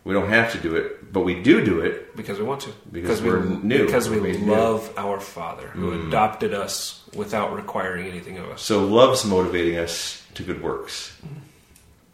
We 0.09 0.15
don't 0.15 0.31
have 0.31 0.53
to 0.53 0.59
do 0.59 0.75
it, 0.75 1.13
but 1.13 1.21
we 1.21 1.43
do 1.43 1.63
do 1.63 1.81
it. 1.81 2.17
because 2.17 2.39
we 2.39 2.45
want 2.47 2.63
to. 2.63 2.73
Because 2.91 3.21
we 3.21 3.29
we're 3.29 3.45
new. 3.45 3.85
Because 3.85 4.09
we 4.09 4.19
We're 4.19 4.39
new. 4.39 4.51
love 4.51 4.91
our 4.97 5.21
Father 5.21 5.69
who 5.69 5.91
mm. 5.91 6.09
adopted 6.09 6.55
us 6.55 7.05
without 7.15 7.53
requiring 7.55 8.07
anything 8.07 8.39
of 8.39 8.49
us. 8.49 8.63
So 8.63 8.87
love's 8.87 9.27
motivating 9.27 9.77
us 9.77 10.27
to 10.33 10.43
good 10.43 10.63
works. 10.63 11.15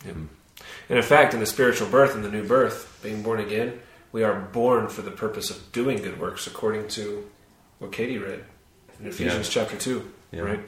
Mm-hmm. 0.02 0.24
And 0.88 0.98
in 0.98 1.02
fact, 1.04 1.34
in 1.34 1.40
the 1.40 1.46
spiritual 1.46 1.88
birth 1.88 2.16
in 2.16 2.22
the 2.22 2.32
new 2.32 2.44
birth, 2.44 2.98
being 3.00 3.22
born 3.22 3.38
again, 3.38 3.78
we 4.10 4.24
are 4.24 4.40
born 4.40 4.88
for 4.88 5.02
the 5.02 5.12
purpose 5.12 5.50
of 5.50 5.70
doing 5.70 5.98
good 5.98 6.18
works, 6.18 6.48
according 6.48 6.88
to 6.88 7.30
what 7.78 7.92
Katie 7.92 8.18
read 8.18 8.42
in 8.98 9.06
Ephesians 9.06 9.48
chapter 9.48 9.76
2. 9.76 10.10
Yeah. 10.32 10.40
Right? 10.40 10.60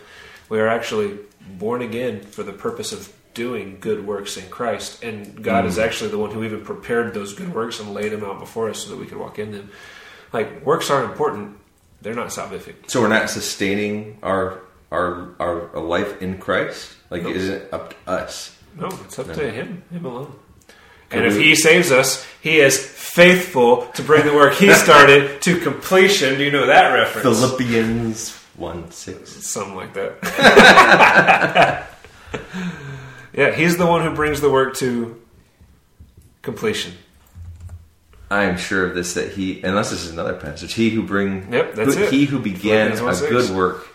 We 0.48 0.60
are 0.60 0.68
actually 0.68 1.18
born 1.58 1.82
again 1.82 2.20
for 2.20 2.44
the 2.44 2.52
purpose 2.52 2.92
of 2.92 3.12
doing 3.36 3.76
good 3.80 4.00
works 4.06 4.36
in 4.36 4.48
Christ. 4.48 5.04
And 5.04 5.42
God 5.44 5.64
Mm. 5.64 5.68
is 5.68 5.78
actually 5.78 6.10
the 6.10 6.18
one 6.18 6.30
who 6.32 6.42
even 6.42 6.62
prepared 6.64 7.14
those 7.14 7.32
good 7.34 7.54
works 7.54 7.78
and 7.78 7.94
laid 7.94 8.10
them 8.10 8.24
out 8.24 8.40
before 8.40 8.68
us 8.70 8.78
so 8.82 8.90
that 8.90 8.98
we 8.98 9.06
could 9.06 9.18
walk 9.18 9.38
in 9.38 9.52
them. 9.52 9.70
Like, 10.32 10.48
works 10.66 10.90
are 10.90 11.04
important, 11.04 11.56
they're 12.02 12.14
not 12.22 12.28
salvific. 12.38 12.74
So 12.88 13.00
we're 13.02 13.08
not 13.18 13.30
sustaining 13.30 14.18
our 14.22 14.58
our 14.90 15.12
our 15.38 15.80
life 15.96 16.20
in 16.22 16.38
Christ. 16.38 16.94
Like, 17.10 17.22
No. 17.24 17.30
isn't 17.30 17.54
it 17.54 17.68
up 17.72 17.90
to 17.90 17.96
us? 18.10 18.34
No, 18.80 18.88
it's 19.04 19.18
up 19.18 19.32
to 19.32 19.50
Him, 19.58 19.82
Him 19.92 20.04
alone. 20.06 20.32
Can 21.10 21.18
And 21.22 21.26
if 21.30 21.36
He 21.38 21.54
saves 21.54 21.90
us, 21.92 22.24
He 22.40 22.58
is 22.60 22.74
faithful 22.78 23.86
to 23.96 24.02
bring 24.02 24.24
the 24.26 24.34
work 24.34 24.54
He 24.54 24.72
started 24.72 25.22
to 25.46 25.60
completion. 25.60 26.36
Do 26.38 26.42
you 26.44 26.50
know 26.50 26.66
that 26.66 26.92
reference? 26.92 27.22
Philippians 27.40 28.18
one 28.56 28.90
six. 28.90 29.30
Something 29.54 29.76
like 29.82 29.92
that. 29.94 30.12
yeah, 33.36 33.52
He's 33.52 33.76
the 33.76 33.86
one 33.86 34.02
who 34.02 34.10
brings 34.14 34.40
the 34.40 34.50
work 34.50 34.76
to 34.78 35.20
completion. 36.42 36.94
I 38.30 38.44
am 38.44 38.56
sure 38.56 38.84
of 38.86 38.94
this 38.96 39.14
that 39.14 39.30
he, 39.32 39.62
unless 39.62 39.90
this 39.90 40.02
is 40.04 40.10
another 40.10 40.34
passage, 40.34 40.74
he 40.74 40.90
who 40.90 41.02
bring, 41.04 41.52
Yep, 41.52 41.74
that's 41.74 41.94
who, 41.94 42.02
it. 42.02 42.10
he 42.12 42.24
who 42.24 42.40
began 42.40 42.90
a 42.92 42.96
good 42.98 43.50
work 43.54 43.86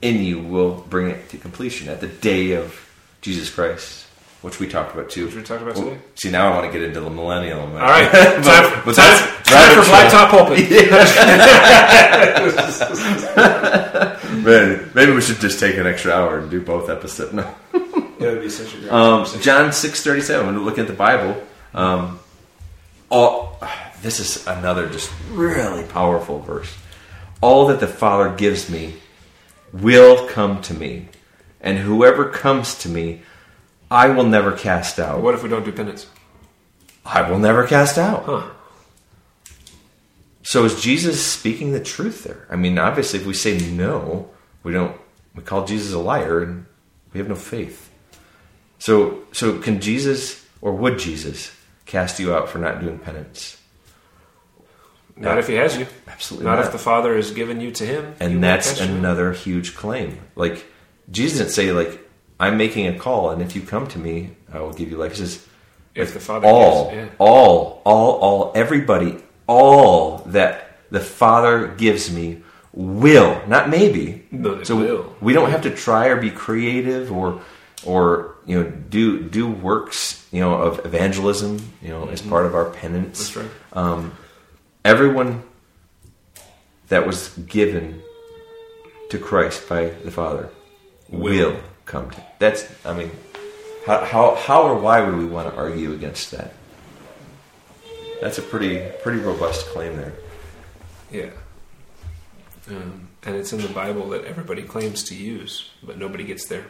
in 0.00 0.22
you 0.22 0.38
will 0.38 0.74
bring 0.88 1.10
it 1.10 1.28
to 1.30 1.36
completion 1.38 1.88
at 1.88 2.00
the 2.00 2.06
day 2.06 2.52
of 2.52 2.78
Jesus 3.22 3.50
Christ, 3.50 4.06
which 4.42 4.60
we 4.60 4.68
talked 4.68 4.94
about 4.94 5.10
too. 5.10 5.24
Which 5.26 5.34
we 5.34 5.42
talked 5.42 5.62
about 5.62 5.74
Well, 5.76 5.86
today. 5.90 6.00
See, 6.14 6.30
now 6.30 6.52
I 6.52 6.56
want 6.58 6.72
to 6.72 6.78
get 6.78 6.86
into 6.86 7.00
the 7.00 7.10
millennial. 7.10 7.60
All 7.60 7.66
right, 7.74 8.08
time, 8.10 8.42
time, 8.42 8.82
but 8.84 8.94
that's- 8.94 9.28
time 9.48 9.74
for 9.74 9.82
blacktop 9.90 10.30
pulpit. 10.30 10.70
Man, 14.44 14.90
maybe 14.94 15.12
we 15.12 15.20
should 15.20 15.40
just 15.40 15.60
take 15.60 15.76
an 15.76 15.86
extra 15.86 16.12
hour 16.12 16.38
and 16.38 16.50
do 16.50 16.60
both 16.60 16.88
episodes. 16.88 17.32
No. 17.32 17.54
It 18.22 18.32
would 18.34 18.42
be 18.42 18.48
such 18.48 18.74
a 18.74 18.78
great 18.78 18.92
Um. 18.92 19.26
John 19.40 19.72
six 19.72 20.02
thirty 20.02 20.20
seven. 20.20 20.46
When 20.46 20.56
we 20.56 20.62
look 20.62 20.78
at 20.78 20.86
the 20.86 20.92
Bible, 20.92 21.42
um, 21.74 22.18
all 23.10 23.60
this 24.02 24.20
is 24.20 24.46
another 24.46 24.88
just 24.88 25.12
really 25.30 25.84
powerful 25.84 26.40
verse. 26.40 26.74
All 27.40 27.66
that 27.66 27.80
the 27.80 27.86
Father 27.86 28.34
gives 28.34 28.70
me 28.70 28.94
will 29.72 30.28
come 30.28 30.60
to 30.62 30.74
me, 30.74 31.08
and 31.60 31.78
whoever 31.78 32.28
comes 32.28 32.76
to 32.78 32.88
me, 32.88 33.22
I 33.90 34.08
will 34.08 34.24
never 34.24 34.52
cast 34.52 34.98
out. 34.98 35.22
What 35.22 35.34
if 35.34 35.42
we 35.42 35.48
don't 35.48 35.64
do 35.64 35.72
penance? 35.72 36.06
I 37.04 37.28
will 37.28 37.38
never 37.38 37.66
cast 37.66 37.98
out. 37.98 38.24
Huh. 38.24 38.50
So 40.42 40.64
is 40.64 40.80
Jesus 40.80 41.24
speaking 41.24 41.72
the 41.72 41.82
truth 41.82 42.24
there? 42.24 42.46
I 42.50 42.56
mean, 42.56 42.78
obviously, 42.78 43.20
if 43.20 43.26
we 43.26 43.34
say 43.34 43.58
no, 43.58 44.30
we 44.62 44.72
don't. 44.72 44.96
We 45.34 45.42
call 45.42 45.64
Jesus 45.64 45.92
a 45.92 45.98
liar, 45.98 46.42
and 46.42 46.66
we 47.12 47.18
have 47.18 47.28
no 47.28 47.34
faith. 47.34 47.90
So, 48.82 49.22
so 49.30 49.60
can 49.60 49.80
Jesus 49.80 50.44
or 50.60 50.72
would 50.72 50.98
Jesus 50.98 51.54
cast 51.86 52.18
you 52.18 52.34
out 52.34 52.48
for 52.48 52.58
not 52.58 52.80
doing 52.80 52.98
penance? 52.98 53.56
Not 55.16 55.38
if 55.38 55.46
He 55.46 55.54
has 55.54 55.76
you. 55.76 55.86
Absolutely 56.08 56.46
Not 56.46 56.56
not. 56.56 56.64
if 56.64 56.72
the 56.72 56.78
Father 56.78 57.14
has 57.14 57.30
given 57.30 57.60
you 57.60 57.70
to 57.70 57.86
Him. 57.86 58.16
And 58.18 58.42
that's 58.42 58.80
you 58.80 58.86
another 58.86 59.32
huge 59.34 59.76
claim. 59.76 60.18
Like 60.34 60.66
Jesus 61.08 61.38
didn't 61.38 61.52
say, 61.52 61.70
like 61.70 62.00
I'm 62.40 62.56
making 62.56 62.88
a 62.88 62.98
call, 62.98 63.30
and 63.30 63.40
if 63.40 63.54
you 63.54 63.62
come 63.62 63.86
to 63.86 64.00
me, 64.00 64.32
I 64.52 64.58
will 64.58 64.72
give 64.72 64.90
you 64.90 64.96
life. 64.96 65.12
He 65.12 65.18
says, 65.18 65.46
If 65.94 66.12
the 66.12 66.18
Father 66.18 66.48
all, 66.48 66.90
gives, 66.90 66.96
yeah. 66.96 67.14
all, 67.18 67.82
all, 67.84 68.18
all, 68.18 68.52
everybody, 68.56 69.22
all 69.46 70.18
that 70.26 70.76
the 70.90 70.98
Father 70.98 71.68
gives 71.68 72.12
me 72.12 72.42
will, 72.72 73.46
not 73.46 73.68
maybe. 73.68 74.26
No, 74.32 74.64
so 74.64 74.74
will. 74.74 75.16
we 75.20 75.34
don't 75.34 75.50
have 75.50 75.62
to 75.62 75.70
try 75.70 76.08
or 76.08 76.16
be 76.16 76.30
creative 76.30 77.12
or 77.12 77.42
or 77.84 78.36
you 78.46 78.62
know 78.62 78.70
do 78.70 79.22
do 79.22 79.50
works 79.50 80.26
you 80.32 80.40
know 80.40 80.54
of 80.54 80.84
evangelism 80.84 81.72
you 81.82 81.88
know 81.88 82.08
as 82.08 82.22
part 82.22 82.46
of 82.46 82.54
our 82.54 82.70
penance. 82.70 83.18
That's 83.30 83.36
right. 83.36 83.50
Um, 83.72 84.12
everyone 84.84 85.42
that 86.88 87.06
was 87.06 87.30
given 87.38 88.02
to 89.10 89.18
Christ 89.18 89.68
by 89.68 89.86
the 89.86 90.10
Father 90.10 90.50
will, 91.08 91.56
come 91.84 92.10
to. 92.10 92.22
That's 92.38 92.66
I 92.84 92.94
mean, 92.94 93.10
how, 93.86 94.04
how 94.04 94.34
how 94.34 94.62
or 94.62 94.78
why 94.78 95.00
would 95.00 95.16
we 95.16 95.24
want 95.24 95.50
to 95.50 95.56
argue 95.56 95.92
against 95.92 96.30
that? 96.32 96.54
That's 98.20 98.38
a 98.38 98.42
pretty 98.42 98.80
pretty 99.02 99.18
robust 99.18 99.66
claim 99.66 99.96
there. 99.96 100.12
Yeah. 101.10 101.30
Um, 102.68 103.08
and 103.24 103.36
it's 103.36 103.52
in 103.52 103.60
the 103.60 103.68
Bible 103.68 104.08
that 104.10 104.24
everybody 104.24 104.62
claims 104.62 105.02
to 105.04 105.14
use, 105.14 105.70
but 105.82 105.98
nobody 105.98 106.24
gets 106.24 106.46
there. 106.46 106.66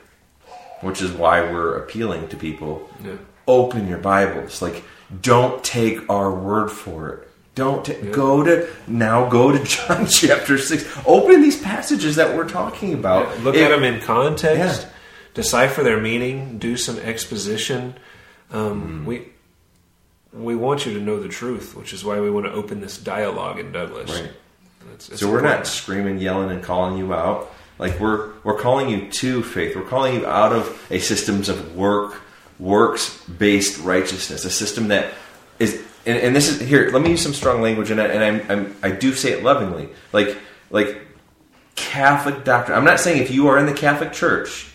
Which 0.83 1.01
is 1.01 1.11
why 1.12 1.41
we're 1.41 1.76
appealing 1.76 2.28
to 2.28 2.37
people. 2.37 2.89
Yeah. 3.03 3.12
Open 3.49 3.89
your 3.89 3.99
Bibles. 3.99 4.61
Like, 4.61 4.85
don't 5.20 5.62
take 5.64 6.09
our 6.11 6.30
word 6.33 6.68
for 6.70 7.09
it. 7.11 7.28
Don't 7.55 7.85
ta- 7.85 7.93
go 8.12 8.43
to 8.43 8.68
now. 8.87 9.28
Go 9.28 9.53
to 9.53 9.62
John 9.64 10.07
chapter 10.07 10.57
six. 10.59 10.85
Open 11.07 11.43
these 11.43 11.61
passages 11.61 12.16
that 12.16 12.37
we're 12.37 12.49
talking 12.49 12.95
about. 12.95 13.41
Look 13.41 13.55
It- 13.55 13.62
at 13.62 13.68
them 13.70 13.85
in 13.85 14.01
context, 14.01 14.83
Yeah. 14.83 14.89
decipher 15.35 15.83
their 15.83 16.01
meaning, 16.01 16.59
do 16.59 16.76
some 16.76 16.99
exposition. 16.99 17.95
Um, 18.53 19.05
We 19.07 19.28
we 20.33 20.57
want 20.57 20.87
you 20.87 20.95
to 20.95 21.01
know 21.01 21.20
the 21.20 21.28
truth, 21.28 21.76
which 21.76 21.93
is 21.93 22.03
why 22.05 22.18
we 22.20 22.30
want 22.30 22.47
to 22.47 22.53
open 22.53 22.80
this 22.80 22.97
dialogue 22.97 23.59
in 23.59 23.70
Douglas. 23.70 24.11
Right. 24.11 24.30
It's- 24.95 25.11
it's 25.11 25.20
So 25.20 25.30
we're 25.30 25.43
not 25.43 25.66
screaming, 25.66 26.18
yelling, 26.18 26.51
and 26.51 26.62
calling 26.62 26.97
you 26.97 27.12
out. 27.12 27.53
Like 27.83 27.99
we're 27.99 28.30
we're 28.45 28.59
calling 28.59 28.89
you 28.89 29.11
to 29.11 29.43
faith. 29.43 29.74
We're 29.74 29.83
calling 29.83 30.14
you 30.14 30.24
out 30.24 30.53
of 30.53 30.87
a 30.89 31.01
systems 31.01 31.49
of 31.49 31.74
work, 31.74 32.22
works 32.61 33.20
based 33.24 33.80
righteousness, 33.80 34.45
a 34.45 34.51
system 34.51 34.89
that 34.89 35.12
is. 35.59 35.83
And, 36.07 36.16
and 36.18 36.35
this 36.35 36.49
is 36.49 36.61
here. 36.61 36.91
Let 36.93 37.03
me 37.03 37.11
use 37.11 37.22
some 37.22 37.35
strong 37.35 37.61
language, 37.61 37.91
and 37.91 38.01
I, 38.01 38.07
and 38.07 38.24
I'm, 38.24 38.51
I'm 38.51 38.76
I 38.85 38.93
do 38.93 39.12
say 39.12 39.33
it 39.33 39.43
lovingly. 39.43 39.89
Like 40.12 40.39
like 40.70 41.01
Catholic 41.74 42.45
doctrine. 42.45 42.78
I'm 42.78 42.85
not 42.85 43.01
saying 43.01 43.20
if 43.20 43.33
you 43.33 43.49
are 43.49 43.59
in 43.59 43.66
the 43.66 43.74
Catholic 43.74 44.12
Church, 44.12 44.70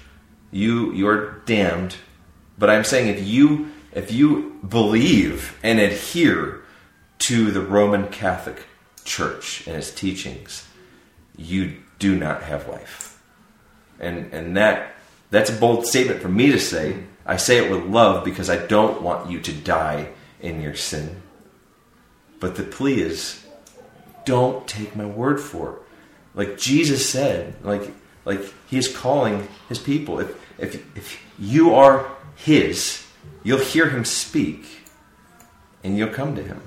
you 0.52 0.92
you're 0.92 1.40
damned. 1.46 1.96
But 2.58 2.70
I'm 2.70 2.84
saying 2.84 3.08
if 3.08 3.26
you 3.26 3.72
if 3.94 4.12
you 4.12 4.60
believe 4.68 5.58
and 5.64 5.80
adhere 5.80 6.62
to 7.20 7.52
the 7.52 7.62
Roman 7.62 8.10
Catholic 8.10 8.66
Church 9.06 9.66
and 9.66 9.78
its 9.78 9.92
teachings, 9.92 10.68
you 11.38 11.78
do 12.00 12.18
not 12.18 12.44
have 12.44 12.68
life. 12.68 13.22
And 14.00 14.34
and 14.34 14.56
that 14.58 14.94
that's 15.30 15.50
a 15.50 15.54
bold 15.54 15.86
statement 15.86 16.22
for 16.22 16.30
me 16.30 16.52
to 16.52 16.60
say. 16.60 17.04
I 17.26 17.38
say 17.38 17.58
it 17.58 17.70
with 17.70 17.86
love 17.86 18.24
because 18.24 18.50
I 18.50 18.66
don't 18.66 19.02
want 19.02 19.30
you 19.30 19.42
to 19.42 19.52
die 19.52 20.10
in 20.40 20.62
your 20.62 20.76
sin. 20.76 21.22
But 22.40 22.56
the 22.56 22.64
plea 22.64 23.02
is 23.02 23.46
don't 24.24 24.68
take 24.68 24.96
my 24.96 25.06
word 25.06 25.40
for 25.40 25.74
it. 25.74 25.80
Like 26.36 26.58
Jesus 26.58 27.10
said, 27.10 27.56
like 27.64 27.92
like 28.26 28.42
he 28.68 28.78
is 28.78 28.96
calling 28.96 29.48
his 29.68 29.80
people. 29.80 30.20
If 30.20 30.36
if 30.60 30.98
if 30.98 31.24
you 31.40 31.74
are 31.74 32.10
his, 32.36 33.06
you'll 33.44 33.60
hear 33.60 33.90
him 33.90 34.06
speak 34.06 34.66
and 35.84 35.98
you'll 35.98 36.10
come 36.10 36.36
to 36.36 36.44
him. 36.44 36.62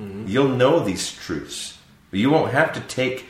Mm-hmm. 0.00 0.28
You'll 0.28 0.48
know 0.48 0.80
these 0.80 1.12
truths. 1.12 1.78
But 2.10 2.20
you 2.20 2.30
won't 2.30 2.52
have 2.52 2.72
to 2.74 2.80
take 2.80 3.26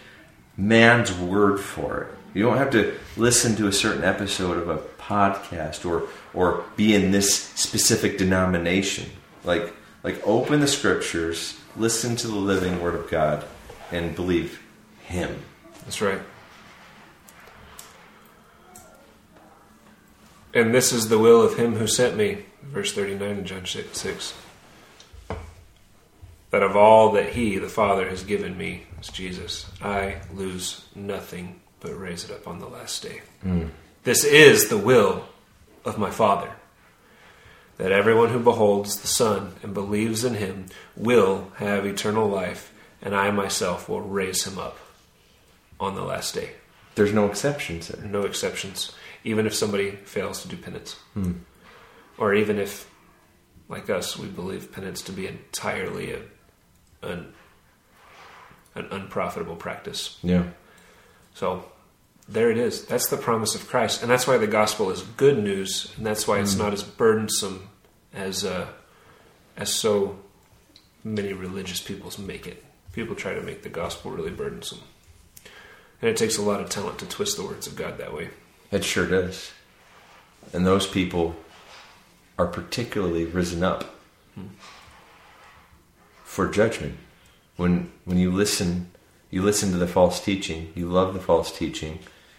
man's 0.56 1.12
word 1.12 1.60
for 1.60 2.02
it. 2.02 2.14
You 2.34 2.44
don't 2.44 2.58
have 2.58 2.70
to 2.70 2.96
listen 3.16 3.56
to 3.56 3.66
a 3.66 3.72
certain 3.72 4.04
episode 4.04 4.56
of 4.56 4.68
a 4.68 4.78
podcast 4.78 5.84
or 5.84 6.08
or 6.32 6.64
be 6.76 6.94
in 6.94 7.10
this 7.10 7.34
specific 7.34 8.18
denomination. 8.18 9.10
Like 9.44 9.74
like 10.02 10.26
open 10.26 10.60
the 10.60 10.68
scriptures, 10.68 11.60
listen 11.76 12.16
to 12.16 12.26
the 12.26 12.36
living 12.36 12.80
word 12.82 12.94
of 12.94 13.10
God 13.10 13.44
and 13.90 14.16
believe 14.16 14.62
him. 15.04 15.42
That's 15.84 16.00
right. 16.00 16.20
And 20.54 20.74
this 20.74 20.92
is 20.92 21.08
the 21.08 21.18
will 21.18 21.40
of 21.42 21.56
him 21.56 21.76
who 21.76 21.86
sent 21.86 22.16
me, 22.16 22.44
verse 22.62 22.92
39 22.92 23.38
in 23.38 23.44
John 23.44 23.64
6. 23.64 24.34
6. 26.52 26.60
That 26.60 26.62
of 26.62 26.76
all 26.76 27.12
that 27.12 27.30
he, 27.30 27.58
the 27.58 27.68
Father, 27.68 28.08
has 28.08 28.22
given 28.22 28.56
me, 28.56 28.84
Jesus, 29.00 29.70
I 29.82 30.18
lose 30.32 30.86
nothing 30.94 31.60
but 31.80 31.98
raise 31.98 32.24
it 32.24 32.30
up 32.30 32.46
on 32.46 32.60
the 32.60 32.68
last 32.68 33.02
day. 33.02 33.22
Hmm. 33.42 33.68
This 34.04 34.24
is 34.24 34.68
the 34.68 34.78
will 34.78 35.24
of 35.84 35.98
my 35.98 36.10
Father. 36.10 36.52
That 37.78 37.92
everyone 37.92 38.30
who 38.30 38.38
beholds 38.38 39.00
the 39.00 39.08
Son 39.08 39.54
and 39.62 39.74
believes 39.74 40.24
in 40.24 40.34
him 40.34 40.66
will 40.94 41.48
have 41.56 41.84
eternal 41.84 42.28
life, 42.28 42.72
and 43.00 43.14
I 43.14 43.30
myself 43.30 43.88
will 43.88 44.00
raise 44.00 44.44
him 44.44 44.58
up 44.58 44.78
on 45.80 45.96
the 45.96 46.04
last 46.04 46.34
day. 46.34 46.50
There's 46.94 47.12
no 47.12 47.26
exceptions 47.26 47.88
there. 47.88 48.04
No 48.04 48.22
exceptions. 48.22 48.92
Even 49.24 49.46
if 49.46 49.54
somebody 49.54 49.92
fails 49.92 50.42
to 50.42 50.48
do 50.48 50.56
penance. 50.56 50.94
Hmm. 51.14 51.32
Or 52.18 52.34
even 52.34 52.58
if, 52.58 52.88
like 53.68 53.88
us, 53.88 54.18
we 54.18 54.28
believe 54.28 54.70
penance 54.70 55.02
to 55.02 55.12
be 55.12 55.26
entirely 55.26 56.12
a, 56.12 56.20
an, 57.02 57.32
an 58.74 58.86
unprofitable 58.90 59.56
practice. 59.56 60.18
Yeah. 60.22 60.44
So 61.34 61.64
there 62.28 62.50
it 62.50 62.58
is. 62.58 62.84
That's 62.86 63.08
the 63.08 63.16
promise 63.16 63.54
of 63.54 63.68
Christ. 63.68 64.02
And 64.02 64.10
that's 64.10 64.26
why 64.26 64.38
the 64.38 64.46
gospel 64.46 64.90
is 64.90 65.02
good 65.02 65.38
news. 65.38 65.92
And 65.96 66.06
that's 66.06 66.26
why 66.26 66.40
it's 66.40 66.56
not 66.56 66.72
as 66.72 66.82
burdensome 66.82 67.68
as, 68.14 68.44
uh, 68.44 68.66
as 69.56 69.72
so 69.72 70.18
many 71.04 71.32
religious 71.32 71.80
peoples 71.80 72.18
make 72.18 72.46
it. 72.46 72.64
People 72.92 73.14
try 73.14 73.34
to 73.34 73.42
make 73.42 73.62
the 73.62 73.68
gospel 73.68 74.10
really 74.10 74.30
burdensome. 74.30 74.80
And 76.00 76.10
it 76.10 76.16
takes 76.16 76.36
a 76.36 76.42
lot 76.42 76.60
of 76.60 76.68
talent 76.68 76.98
to 76.98 77.06
twist 77.06 77.36
the 77.36 77.44
words 77.44 77.66
of 77.66 77.76
God 77.76 77.98
that 77.98 78.14
way. 78.14 78.30
It 78.70 78.84
sure 78.84 79.06
does. 79.06 79.52
And 80.52 80.66
those 80.66 80.86
people 80.86 81.36
are 82.38 82.46
particularly 82.46 83.24
risen 83.24 83.62
up 83.62 83.94
for 86.32 86.48
judgment. 86.48 86.94
When 87.56 87.92
when 88.06 88.16
you 88.18 88.30
listen, 88.32 88.90
you 89.30 89.42
listen 89.42 89.70
to 89.72 89.76
the 89.78 89.86
false 89.86 90.18
teaching, 90.24 90.72
you 90.74 90.88
love 90.88 91.12
the 91.12 91.20
false 91.20 91.56
teaching, 91.56 91.98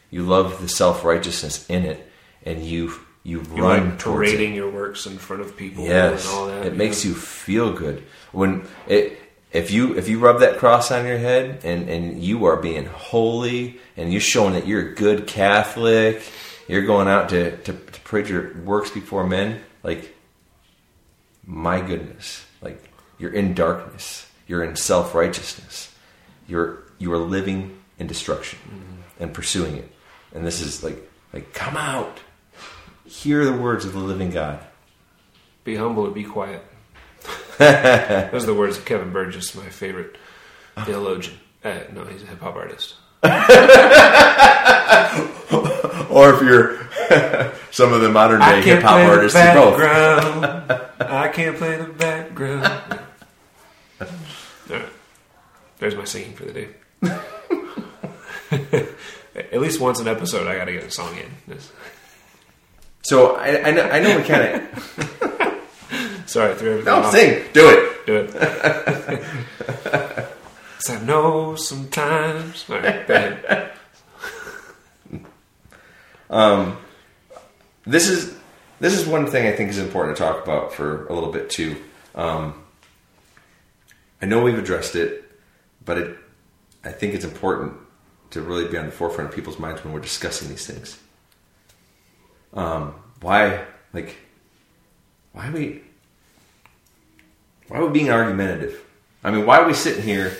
you 0.10 0.24
love 0.24 0.62
the 0.62 0.68
self 0.68 1.04
righteousness 1.06 1.66
in 1.70 1.84
it, 1.86 2.00
and 2.44 2.66
you 2.66 2.91
you 3.24 3.44
You 3.56 3.64
run 3.64 3.89
like 3.91 4.00
towards 4.00 4.30
it. 4.32 4.36
parading 4.36 4.56
your 4.56 4.72
works 4.72 5.06
in 5.06 5.18
front 5.18 5.41
of 5.44 5.56
people 5.56 5.84
Yes, 5.86 6.26
and 6.26 6.34
all 6.36 6.48
that. 6.48 6.66
it 6.66 6.76
makes 6.76 7.06
you 7.06 7.14
feel 7.14 7.72
good 7.72 8.04
when 8.32 8.66
it. 8.88 9.20
If 9.54 9.70
you 9.70 9.96
if 9.96 10.10
you 10.10 10.18
rub 10.18 10.39
that 10.39 10.58
cross 10.58 10.89
on 10.91 11.06
your 11.06 11.20
head 11.20 11.60
and, 11.64 11.88
and 11.88 12.24
you 12.24 12.46
are 12.46 12.58
being 12.58 12.88
holy 12.88 13.78
and 13.96 14.12
you're 14.12 14.20
showing 14.34 14.54
that 14.56 14.66
you're 14.66 14.89
a 14.89 14.96
good 14.96 15.28
Catholic, 15.28 16.24
you're 16.68 16.88
going 16.88 17.08
out 17.08 17.30
to, 17.30 17.56
to, 17.58 17.72
to 17.74 18.00
parade 18.04 18.30
your 18.30 18.58
works 18.66 18.89
before 18.89 19.28
men, 19.28 19.62
like 19.84 20.16
my 21.46 21.82
goodness, 21.82 22.44
like 22.64 22.82
you're 23.18 23.34
in 23.34 23.53
darkness, 23.53 24.28
you're 24.47 24.64
in 24.64 24.76
self 24.76 25.16
righteousness, 25.16 25.93
you're 26.47 26.84
you 26.99 27.11
are 27.14 27.18
living 27.18 27.80
in 27.99 28.07
destruction 28.07 28.59
and 29.20 29.34
pursuing 29.34 29.78
it, 29.78 29.91
and 30.34 30.45
this 30.45 30.61
is 30.61 30.84
like 30.84 31.09
like 31.34 31.53
come 31.53 31.78
out, 31.78 32.20
hear 33.05 33.45
the 33.45 33.53
words 33.53 33.86
of 33.86 33.93
the 33.93 33.99
living 33.99 34.32
God. 34.32 34.59
Be 35.64 35.76
humble 35.76 36.05
and 36.05 36.14
be 36.14 36.24
quiet. 36.24 36.64
Those 37.57 38.43
are 38.43 38.45
the 38.45 38.53
words 38.53 38.78
of 38.78 38.86
Kevin 38.86 39.11
Burgess, 39.11 39.55
my 39.55 39.70
favorite 39.70 40.18
theologian. 40.86 41.38
Uh, 41.64 41.80
no, 41.93 42.03
he's 42.03 42.24
a 42.24 42.26
hip 42.26 42.41
hop 42.41 42.55
artist. 42.55 42.95
or 43.24 43.30
if 46.34 46.41
you're 46.41 47.53
some 47.72 47.93
of 47.93 48.01
the 48.01 48.09
modern 48.09 48.41
day 48.41 48.61
hip 48.61 48.82
hop 48.82 49.07
artists, 49.07 49.39
both. 49.39 49.80
I 49.80 51.30
can't 51.34 51.57
play 51.57 51.78
the 51.78 51.86
background. 51.86 52.99
There's 55.84 55.96
my 55.98 56.06
singing 56.06 56.32
for 56.34 56.46
the 56.46 56.54
day. 56.54 56.70
At 59.52 59.60
least 59.60 59.82
once 59.82 60.00
an 60.00 60.08
episode, 60.08 60.48
I 60.48 60.56
got 60.56 60.64
to 60.66 60.72
get 60.72 60.86
a 60.86 60.90
song 60.90 61.14
in. 61.18 61.58
So 63.02 63.36
I, 63.36 63.68
I 63.68 63.72
know 63.72 63.82
I 63.84 64.00
know 64.00 64.16
we 64.18 64.24
kind 64.24 64.62
of 64.62 65.62
Sorry, 66.26 66.52
I 66.54 66.56
threw 66.56 66.72
everything 66.80 66.86
no 66.86 67.02
off. 67.02 67.12
sing, 67.12 67.44
do 67.52 67.68
it. 67.68 68.06
Do 68.06 68.16
it. 68.16 68.32
'Cause 70.78 70.90
I 70.90 71.04
know 71.04 71.58
sometimes. 71.58 72.64
All 72.70 72.78
right, 72.80 73.06
go 73.06 73.14
ahead. 73.14 73.72
This 77.86 78.08
is 78.08 78.34
this 78.80 78.98
is 78.98 79.06
one 79.06 79.28
thing 79.28 79.48
I 79.48 79.52
think 79.54 79.70
is 79.70 79.80
important 79.80 80.16
to 80.16 80.24
talk 80.24 80.42
about 80.42 80.72
for 80.74 81.06
a 81.08 81.14
little 81.14 81.30
bit 81.34 81.50
too. 81.50 81.76
Um, 82.16 82.64
I 84.22 84.28
know 84.28 84.42
we've 84.42 84.58
addressed 84.58 84.96
it, 84.96 85.22
but 85.86 85.98
it, 85.98 86.18
I 86.84 86.92
think 86.92 87.14
it's 87.14 87.26
important 87.26 87.74
to 88.32 88.42
really 88.42 88.68
be 88.68 88.78
on 88.78 88.86
the 88.86 88.92
forefront 88.92 89.30
of 89.30 89.36
people's 89.36 89.60
minds 89.60 89.84
when 89.84 89.94
we're 89.94 90.00
discussing 90.00 90.50
these 90.50 90.66
things. 90.66 91.00
Um, 92.54 92.96
why, 93.22 93.66
like, 93.94 94.16
why 95.32 95.48
are 95.48 95.52
we, 95.52 95.82
why 97.68 97.78
are 97.78 97.86
we 97.86 97.92
being 97.92 98.10
argumentative? 98.10 98.84
I 99.24 99.32
mean, 99.32 99.46
why 99.46 99.60
are 99.60 99.68
we 99.68 99.74
sitting 99.74 100.04
here 100.04 100.36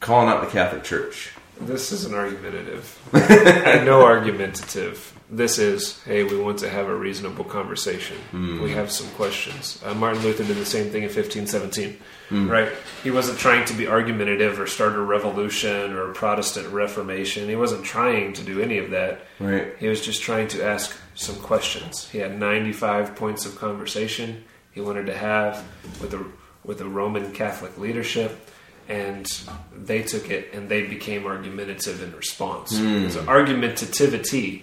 calling 0.00 0.28
out 0.28 0.44
the 0.44 0.50
Catholic 0.50 0.82
Church? 0.84 1.32
This 1.60 1.92
isn't 1.92 2.14
argumentative. 2.14 2.98
no 3.84 4.02
argumentative. 4.02 5.13
This 5.36 5.58
is, 5.58 6.00
hey, 6.04 6.22
we 6.24 6.38
want 6.38 6.58
to 6.60 6.68
have 6.68 6.86
a 6.86 6.94
reasonable 6.94 7.44
conversation. 7.44 8.16
Hmm. 8.30 8.62
We 8.62 8.70
have 8.72 8.90
some 8.90 9.08
questions. 9.10 9.82
Uh, 9.84 9.94
Martin 9.94 10.22
Luther 10.22 10.44
did 10.44 10.56
the 10.56 10.64
same 10.64 10.90
thing 10.90 11.02
in 11.02 11.08
1517, 11.08 11.98
hmm. 12.28 12.48
right? 12.48 12.72
He 13.02 13.10
wasn't 13.10 13.38
trying 13.38 13.64
to 13.66 13.74
be 13.74 13.88
argumentative 13.88 14.60
or 14.60 14.66
start 14.66 14.94
a 14.94 15.00
revolution 15.00 15.92
or 15.92 16.10
a 16.10 16.14
Protestant 16.14 16.68
Reformation. 16.68 17.48
He 17.48 17.56
wasn't 17.56 17.84
trying 17.84 18.32
to 18.34 18.42
do 18.42 18.60
any 18.60 18.78
of 18.78 18.90
that. 18.90 19.26
Right. 19.40 19.74
He 19.78 19.88
was 19.88 20.00
just 20.00 20.22
trying 20.22 20.48
to 20.48 20.64
ask 20.64 20.96
some 21.14 21.36
questions. 21.36 22.08
He 22.08 22.18
had 22.18 22.38
95 22.38 23.16
points 23.16 23.46
of 23.46 23.56
conversation 23.56 24.44
he 24.74 24.80
wanted 24.80 25.06
to 25.06 25.16
have 25.16 25.64
with 26.00 26.10
the 26.10 26.24
with 26.64 26.78
the 26.78 26.88
Roman 26.88 27.32
Catholic 27.32 27.78
leadership, 27.78 28.50
and 28.88 29.26
they 29.72 30.02
took 30.02 30.30
it 30.30 30.52
and 30.52 30.68
they 30.68 30.86
became 30.86 31.26
argumentative 31.26 32.02
in 32.02 32.14
response. 32.16 32.76
Hmm. 32.76 33.08
So 33.08 33.22
argumentativity, 33.22 34.62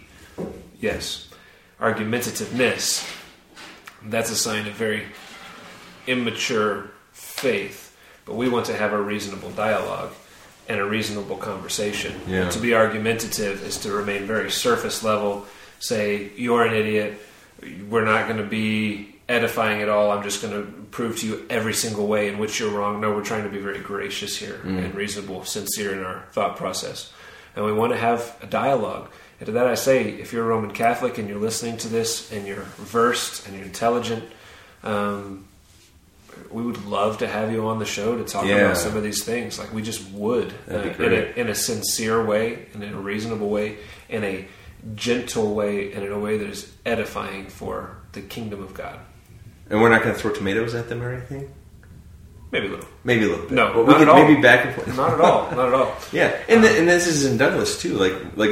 yes, 0.81 1.29
argumentativeness. 1.79 3.07
That's 4.03 4.31
a 4.31 4.35
sign 4.35 4.67
of 4.67 4.73
very 4.73 5.05
immature 6.07 6.91
faith. 7.13 7.95
But 8.25 8.35
we 8.35 8.49
want 8.49 8.65
to 8.67 8.75
have 8.75 8.93
a 8.93 9.01
reasonable 9.01 9.51
dialogue 9.51 10.11
and 10.67 10.79
a 10.79 10.85
reasonable 10.85 11.37
conversation. 11.37 12.19
Yeah. 12.27 12.49
To 12.49 12.59
be 12.59 12.73
argumentative 12.73 13.63
is 13.63 13.77
to 13.79 13.91
remain 13.91 14.25
very 14.25 14.51
surface 14.51 15.03
level. 15.03 15.45
Say 15.79 16.31
you're 16.35 16.65
an 16.65 16.73
idiot. 16.73 17.19
We're 17.89 18.05
not 18.05 18.27
going 18.27 18.37
to 18.37 18.47
be 18.47 19.15
edifying 19.27 19.81
at 19.81 19.89
all. 19.89 20.11
I'm 20.11 20.23
just 20.23 20.41
going 20.41 20.53
to 20.53 20.71
prove 20.91 21.19
to 21.19 21.27
you 21.27 21.45
every 21.49 21.73
single 21.73 22.07
way 22.07 22.27
in 22.27 22.37
which 22.37 22.59
you're 22.59 22.71
wrong. 22.71 23.01
No, 23.01 23.11
we're 23.11 23.23
trying 23.23 23.43
to 23.43 23.49
be 23.49 23.59
very 23.59 23.79
gracious 23.79 24.37
here 24.37 24.59
mm. 24.63 24.83
and 24.83 24.93
reasonable, 24.93 25.45
sincere 25.45 25.93
in 25.93 26.03
our 26.03 26.25
thought 26.31 26.57
process. 26.57 27.11
And 27.55 27.65
we 27.65 27.73
want 27.73 27.91
to 27.93 27.97
have 27.97 28.37
a 28.41 28.47
dialogue. 28.47 29.09
And 29.41 29.47
to 29.47 29.51
that 29.53 29.65
I 29.65 29.73
say, 29.73 30.03
if 30.09 30.33
you're 30.33 30.43
a 30.45 30.47
Roman 30.47 30.69
Catholic 30.69 31.17
and 31.17 31.27
you're 31.27 31.39
listening 31.39 31.75
to 31.77 31.87
this 31.87 32.31
and 32.31 32.45
you're 32.45 32.61
versed 32.77 33.47
and 33.47 33.55
you're 33.55 33.65
intelligent, 33.65 34.23
um, 34.83 35.45
we 36.51 36.61
would 36.61 36.85
love 36.85 37.17
to 37.19 37.27
have 37.27 37.51
you 37.51 37.67
on 37.67 37.79
the 37.79 37.85
show 37.85 38.15
to 38.17 38.23
talk 38.23 38.45
Yeah. 38.45 38.57
about 38.57 38.77
some 38.77 38.95
of 38.95 39.01
these 39.01 39.23
things. 39.23 39.57
Like 39.57 39.73
we 39.73 39.81
just 39.81 40.07
would, 40.11 40.53
uh, 40.69 40.75
in, 40.77 41.11
a, 41.11 41.39
in 41.39 41.47
a 41.49 41.55
sincere 41.55 42.23
way, 42.23 42.67
and 42.75 42.83
in 42.83 42.93
a 42.93 42.99
reasonable 43.01 43.49
way, 43.49 43.77
in 44.09 44.23
a 44.23 44.47
gentle 44.93 45.55
way, 45.55 45.91
and 45.93 46.03
in 46.05 46.11
a 46.11 46.19
way 46.19 46.37
that 46.37 46.47
is 46.47 46.71
edifying 46.85 47.47
for 47.47 47.97
the 48.11 48.21
kingdom 48.21 48.61
of 48.61 48.75
God. 48.75 48.99
And 49.71 49.81
we're 49.81 49.89
not 49.89 50.03
going 50.03 50.13
to 50.13 50.21
throw 50.21 50.31
tomatoes 50.31 50.75
at 50.75 50.87
them 50.87 51.01
or 51.01 51.11
anything? 51.13 51.51
Maybe 52.51 52.67
a 52.67 52.69
little. 52.69 52.87
Maybe 53.03 53.23
a 53.25 53.27
little 53.27 53.45
bit. 53.45 53.53
No, 53.53 53.73
but 53.73 53.87
we 53.87 54.05
not 54.05 54.09
all. 54.09 54.23
maybe 54.27 54.39
back 54.39 54.65
and 54.67 54.75
forth. 54.75 54.95
Not 54.95 55.13
at 55.13 55.21
all. 55.21 55.49
Not 55.55 55.69
at 55.69 55.73
all. 55.73 55.95
Yeah, 56.11 56.37
and 56.47 56.61
th- 56.61 56.77
and 56.77 56.87
this 56.87 57.07
is 57.07 57.25
in 57.25 57.37
Douglas 57.37 57.81
too. 57.81 57.95
Like 57.97 58.13
like 58.35 58.51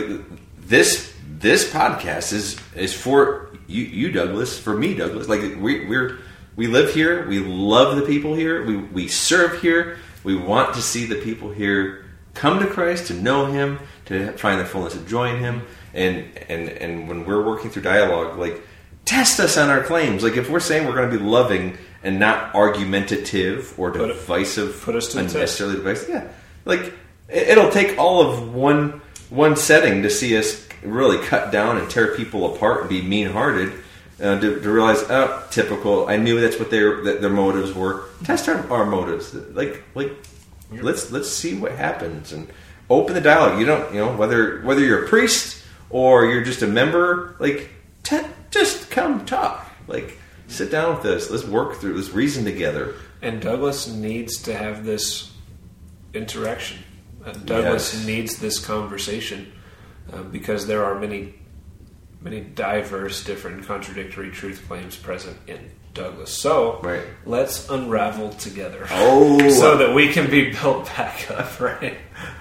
this 0.69 1.13
this 1.39 1.69
podcast 1.71 2.31
is 2.33 2.59
is 2.75 2.93
for 2.93 3.49
you, 3.67 3.83
you 3.83 4.11
Douglas, 4.11 4.57
for 4.57 4.75
me 4.75 4.93
Douglas. 4.93 5.27
Like 5.27 5.41
we 5.59 5.85
we're 5.87 6.19
we 6.55 6.67
live 6.67 6.93
here. 6.93 7.27
We 7.27 7.39
love 7.39 7.95
the 7.97 8.03
people 8.03 8.35
here. 8.35 8.63
We 8.65 8.77
we 8.77 9.07
serve 9.07 9.61
here. 9.61 9.97
We 10.23 10.35
want 10.35 10.75
to 10.75 10.81
see 10.81 11.05
the 11.05 11.15
people 11.15 11.49
here 11.51 12.05
come 12.33 12.59
to 12.59 12.67
Christ, 12.67 13.07
to 13.07 13.13
know 13.13 13.45
Him, 13.47 13.79
to 14.05 14.31
find 14.33 14.59
the 14.59 14.65
fullness 14.65 14.95
of 14.95 15.07
joy 15.07 15.33
in 15.33 15.39
Him. 15.39 15.61
And 15.93 16.25
and 16.49 16.69
and 16.69 17.07
when 17.09 17.25
we're 17.25 17.43
working 17.43 17.69
through 17.71 17.83
dialogue, 17.83 18.37
like 18.37 18.61
test 19.05 19.39
us 19.39 19.57
on 19.57 19.69
our 19.69 19.83
claims. 19.83 20.23
Like 20.23 20.37
if 20.37 20.49
we're 20.49 20.59
saying 20.59 20.85
we're 20.85 20.95
going 20.95 21.09
to 21.09 21.17
be 21.17 21.23
loving 21.23 21.77
and 22.03 22.19
not 22.19 22.53
argumentative 22.55 23.73
or 23.77 23.91
Put 23.91 24.01
it- 24.09 24.13
divisive, 24.13 24.81
put 24.83 24.95
us 24.95 25.07
to 25.13 25.19
unnecessarily 25.19 25.75
divisive. 25.77 26.09
Yeah, 26.09 26.27
like 26.65 26.93
it- 27.27 27.49
it'll 27.49 27.71
take 27.71 27.97
all 27.97 28.21
of 28.29 28.53
one 28.53 29.01
one 29.29 29.55
setting 29.55 30.03
to 30.03 30.09
see 30.09 30.37
us 30.37 30.67
really 30.83 31.23
cut 31.25 31.51
down 31.51 31.77
and 31.77 31.89
tear 31.89 32.15
people 32.15 32.55
apart 32.55 32.81
and 32.81 32.89
be 32.89 33.01
mean 33.01 33.27
hearted. 33.27 33.73
Uh, 34.21 34.37
to, 34.37 34.59
to 34.59 34.69
realize, 34.69 35.01
oh, 35.09 35.47
typical. 35.49 36.09
I 36.09 36.17
knew 36.17 36.41
that's 36.41 36.59
what 36.59 36.69
their 36.69 37.03
that 37.05 37.21
their 37.21 37.29
motives 37.29 37.73
were. 37.73 38.03
Test 38.25 38.49
our, 38.49 38.69
our 38.69 38.85
motives. 38.85 39.33
Like 39.33 39.81
like 39.95 40.11
let's 40.71 41.09
let's 41.09 41.29
see 41.29 41.57
what 41.57 41.71
happens 41.71 42.33
and 42.33 42.49
open 42.89 43.13
the 43.13 43.21
dialogue. 43.21 43.59
You 43.59 43.65
don't 43.65 43.93
you 43.93 43.99
know 44.01 44.13
whether 44.17 44.59
whether 44.61 44.81
you're 44.81 45.05
a 45.05 45.07
priest 45.07 45.63
or 45.89 46.25
you're 46.25 46.43
just 46.43 46.61
a 46.61 46.67
member. 46.67 47.37
Like 47.39 47.69
te- 48.03 48.27
just 48.51 48.91
come 48.91 49.25
talk. 49.25 49.71
Like 49.87 50.17
sit 50.47 50.69
down 50.69 50.97
with 50.97 51.05
us. 51.05 51.29
Let's 51.29 51.45
work 51.45 51.75
through. 51.75 51.95
Let's 51.95 52.09
reason 52.09 52.43
together. 52.43 52.95
And 53.21 53.41
Douglas 53.41 53.87
needs 53.87 54.41
to 54.43 54.53
have 54.53 54.83
this 54.83 55.31
interaction. 56.13 56.79
Douglas 57.33 57.93
Yes. 57.93 58.05
needs 58.05 58.39
this 58.39 58.59
conversation 58.59 59.51
uh, 60.11 60.23
because 60.23 60.67
there 60.67 60.83
are 60.85 60.99
many, 60.99 61.35
many 62.21 62.41
diverse, 62.41 63.23
different, 63.23 63.65
contradictory 63.65 64.31
truth 64.31 64.63
claims 64.67 64.95
present 64.95 65.37
in 65.47 65.71
Douglas. 65.93 66.31
So 66.31 66.79
Right. 66.83 67.03
let's 67.25 67.69
unravel 67.69 68.29
together. 68.31 68.85
Oh. 68.91 69.49
so 69.61 69.77
that 69.77 69.93
we 69.93 70.09
can 70.09 70.29
be 70.29 70.51
built 70.51 70.85
back 70.87 71.29
up, 71.31 71.59
right? 71.59 71.97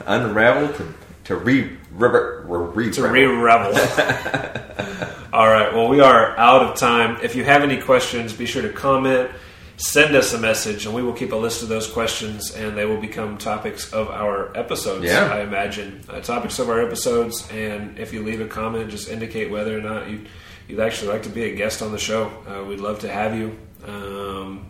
unravel 0.06 0.72
to 0.74 0.94
to 1.24 1.36
re 1.36 1.76
re, 1.92 2.08
re, 2.46 2.90
to 2.92 3.06
re-revel. 3.08 3.72
All 5.32 5.46
right. 5.46 5.72
Well, 5.74 5.88
we 5.88 6.00
are 6.00 6.36
out 6.38 6.62
of 6.62 6.76
time. 6.76 7.18
If 7.22 7.36
you 7.36 7.44
have 7.44 7.62
any 7.62 7.80
questions, 7.80 8.32
be 8.32 8.46
sure 8.46 8.62
to 8.62 8.70
comment, 8.70 9.30
send 9.78 10.14
us 10.16 10.32
a 10.34 10.38
message, 10.38 10.84
and 10.86 10.94
we 10.94 11.02
will 11.02 11.12
keep 11.14 11.32
a 11.32 11.36
list 11.36 11.62
of 11.62 11.68
those 11.68 11.86
questions, 11.86 12.54
and 12.54 12.76
they 12.76 12.84
will 12.84 13.00
become 13.00 13.38
topics 13.38 13.92
of 13.92 14.08
our 14.10 14.54
episodes. 14.56 15.04
Yeah. 15.04 15.32
I 15.32 15.40
imagine 15.40 16.02
uh, 16.08 16.20
topics 16.20 16.58
of 16.58 16.68
our 16.68 16.80
episodes. 16.84 17.48
And 17.50 17.98
if 17.98 18.12
you 18.12 18.22
leave 18.22 18.40
a 18.40 18.46
comment, 18.46 18.90
just 18.90 19.08
indicate 19.08 19.50
whether 19.50 19.76
or 19.78 19.80
not 19.80 20.10
you 20.10 20.24
you'd 20.68 20.80
actually 20.80 21.12
like 21.12 21.22
to 21.22 21.30
be 21.30 21.44
a 21.44 21.54
guest 21.56 21.80
on 21.80 21.92
the 21.92 21.98
show. 21.98 22.30
Uh, 22.46 22.62
we'd 22.64 22.80
love 22.80 22.98
to 23.00 23.08
have 23.08 23.34
you. 23.34 23.56
Um, 23.86 24.66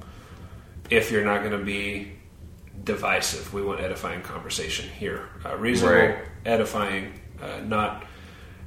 if 0.90 1.10
you're 1.10 1.24
not 1.24 1.40
going 1.40 1.58
to 1.58 1.64
be 1.64 2.12
divisive, 2.84 3.52
we 3.52 3.62
want 3.62 3.80
edifying 3.80 4.20
conversation 4.22 4.88
here. 4.88 5.28
Uh, 5.44 5.56
reasonable, 5.56 5.96
Right. 5.98 6.18
edifying, 6.46 7.18
uh, 7.42 7.60
not 7.66 8.04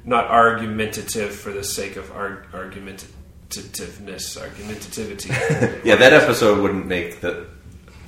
not 0.04 0.26
argumentative 0.26 1.32
for 1.34 1.52
the 1.52 1.62
sake 1.62 1.94
of 1.96 2.10
arg- 2.10 2.46
argumentativeness, 3.56 4.36
argumentativity. 4.40 5.28
Yeah, 5.84 5.96
that 5.96 6.12
episode 6.12 6.60
wouldn't 6.60 6.86
make 6.86 7.20
the 7.20 7.46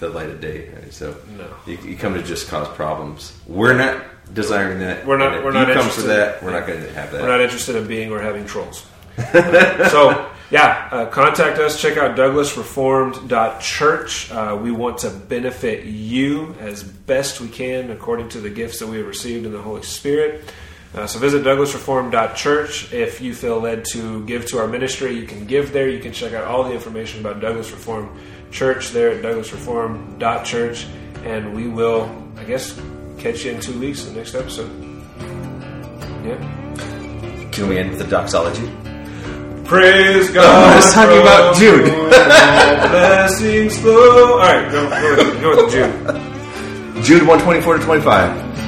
the 0.01 0.09
light 0.09 0.29
of 0.29 0.41
day. 0.41 0.69
right? 0.71 0.93
So 0.93 1.15
No. 1.39 1.47
you, 1.67 1.79
you 1.85 1.97
come 1.97 2.15
to 2.15 2.23
just 2.23 2.49
cause 2.49 2.67
problems. 2.69 3.33
We're 3.47 3.77
not 3.77 4.03
desiring 4.35 4.81
that. 4.81 5.07
We're 5.07 5.17
not- 5.17 5.45
we're 5.45 5.53
you 5.53 5.59
not 5.59 5.69
come 5.69 5.77
interested. 5.87 6.01
for 6.03 6.07
that. 6.09 6.43
We're 6.43 6.51
not 6.51 6.67
going 6.67 6.83
to 6.83 6.93
have 6.95 7.13
that. 7.13 7.23
We're 7.23 7.29
not 7.29 7.41
interested 7.41 7.77
in 7.77 7.87
being 7.87 8.11
or 8.11 8.21
having 8.21 8.45
trolls. 8.45 8.85
so, 9.33 10.29
yeah, 10.51 10.89
uh, 10.91 11.07
contact 11.07 11.61
us. 11.61 11.81
Check 11.81 11.97
out 11.97 12.17
douglasreformed.church. 12.17 14.33
Uh, 14.33 14.59
we 14.61 14.73
want 14.73 14.99
to 14.99 15.11
benefit 15.11 15.85
you 15.85 16.57
as 16.59 16.83
best 16.83 17.41
we 17.41 17.47
can 17.49 17.91
according 17.93 18.29
to 18.31 18.41
the 18.41 18.51
gifts 18.51 18.81
that 18.81 18.89
we 18.89 18.97
have 18.99 19.07
received 19.07 19.47
in 19.47 19.53
the 19.53 19.63
Holy 19.63 19.83
Spirit. 19.83 20.43
Uh, 20.95 21.07
so 21.09 21.19
visit 21.19 21.43
douglasreformed.church. 21.43 22.93
If 22.93 23.21
you 23.21 23.35
feel 23.35 23.59
led 23.59 23.85
to 23.93 24.25
give 24.27 24.47
to 24.47 24.59
our 24.59 24.69
ministry, 24.69 25.13
you 25.13 25.27
can 25.27 25.45
give 25.45 25.73
there. 25.73 25.89
You 25.89 25.99
can 25.99 26.13
check 26.13 26.33
out 26.35 26.45
all 26.45 26.63
the 26.63 26.73
information 26.73 27.21
about 27.21 27.41
Douglas 27.41 27.73
Reformed 27.73 28.11
Church 28.53 28.91
there 28.91 29.11
at 29.11 29.23
douglasreformed.church. 29.23 30.87
And 31.25 31.55
we 31.55 31.67
will, 31.67 32.09
I 32.37 32.45
guess, 32.45 32.81
catch 33.19 33.45
you 33.45 33.53
in 33.53 33.61
two 33.61 33.79
weeks 33.81 34.07
in 34.07 34.15
the 34.15 34.21
next 34.21 34.37
episode. 34.37 34.71
Yeah. 36.25 37.51
Can 37.51 37.69
we 37.69 37.79
end 37.79 37.91
with 37.91 37.99
the 37.99 38.07
doxology? 38.07 38.71
Praise 39.65 40.31
God. 40.31 40.45
Oh, 40.45 40.75
let's 40.75 40.95
talk 40.95 41.09
about 41.09 41.57
Jude. 41.57 41.87
Blessings 42.91 43.79
flow. 43.81 44.35
All 44.35 44.39
right, 44.39 44.71
go, 44.71 44.89
go, 44.91 45.17
with, 45.17 45.41
go 45.41 45.65
with 45.65 45.73
Jude. 45.73 47.05
Jude 47.05 47.27
124 47.27 47.79
to 47.79 47.85
25. 47.85 48.44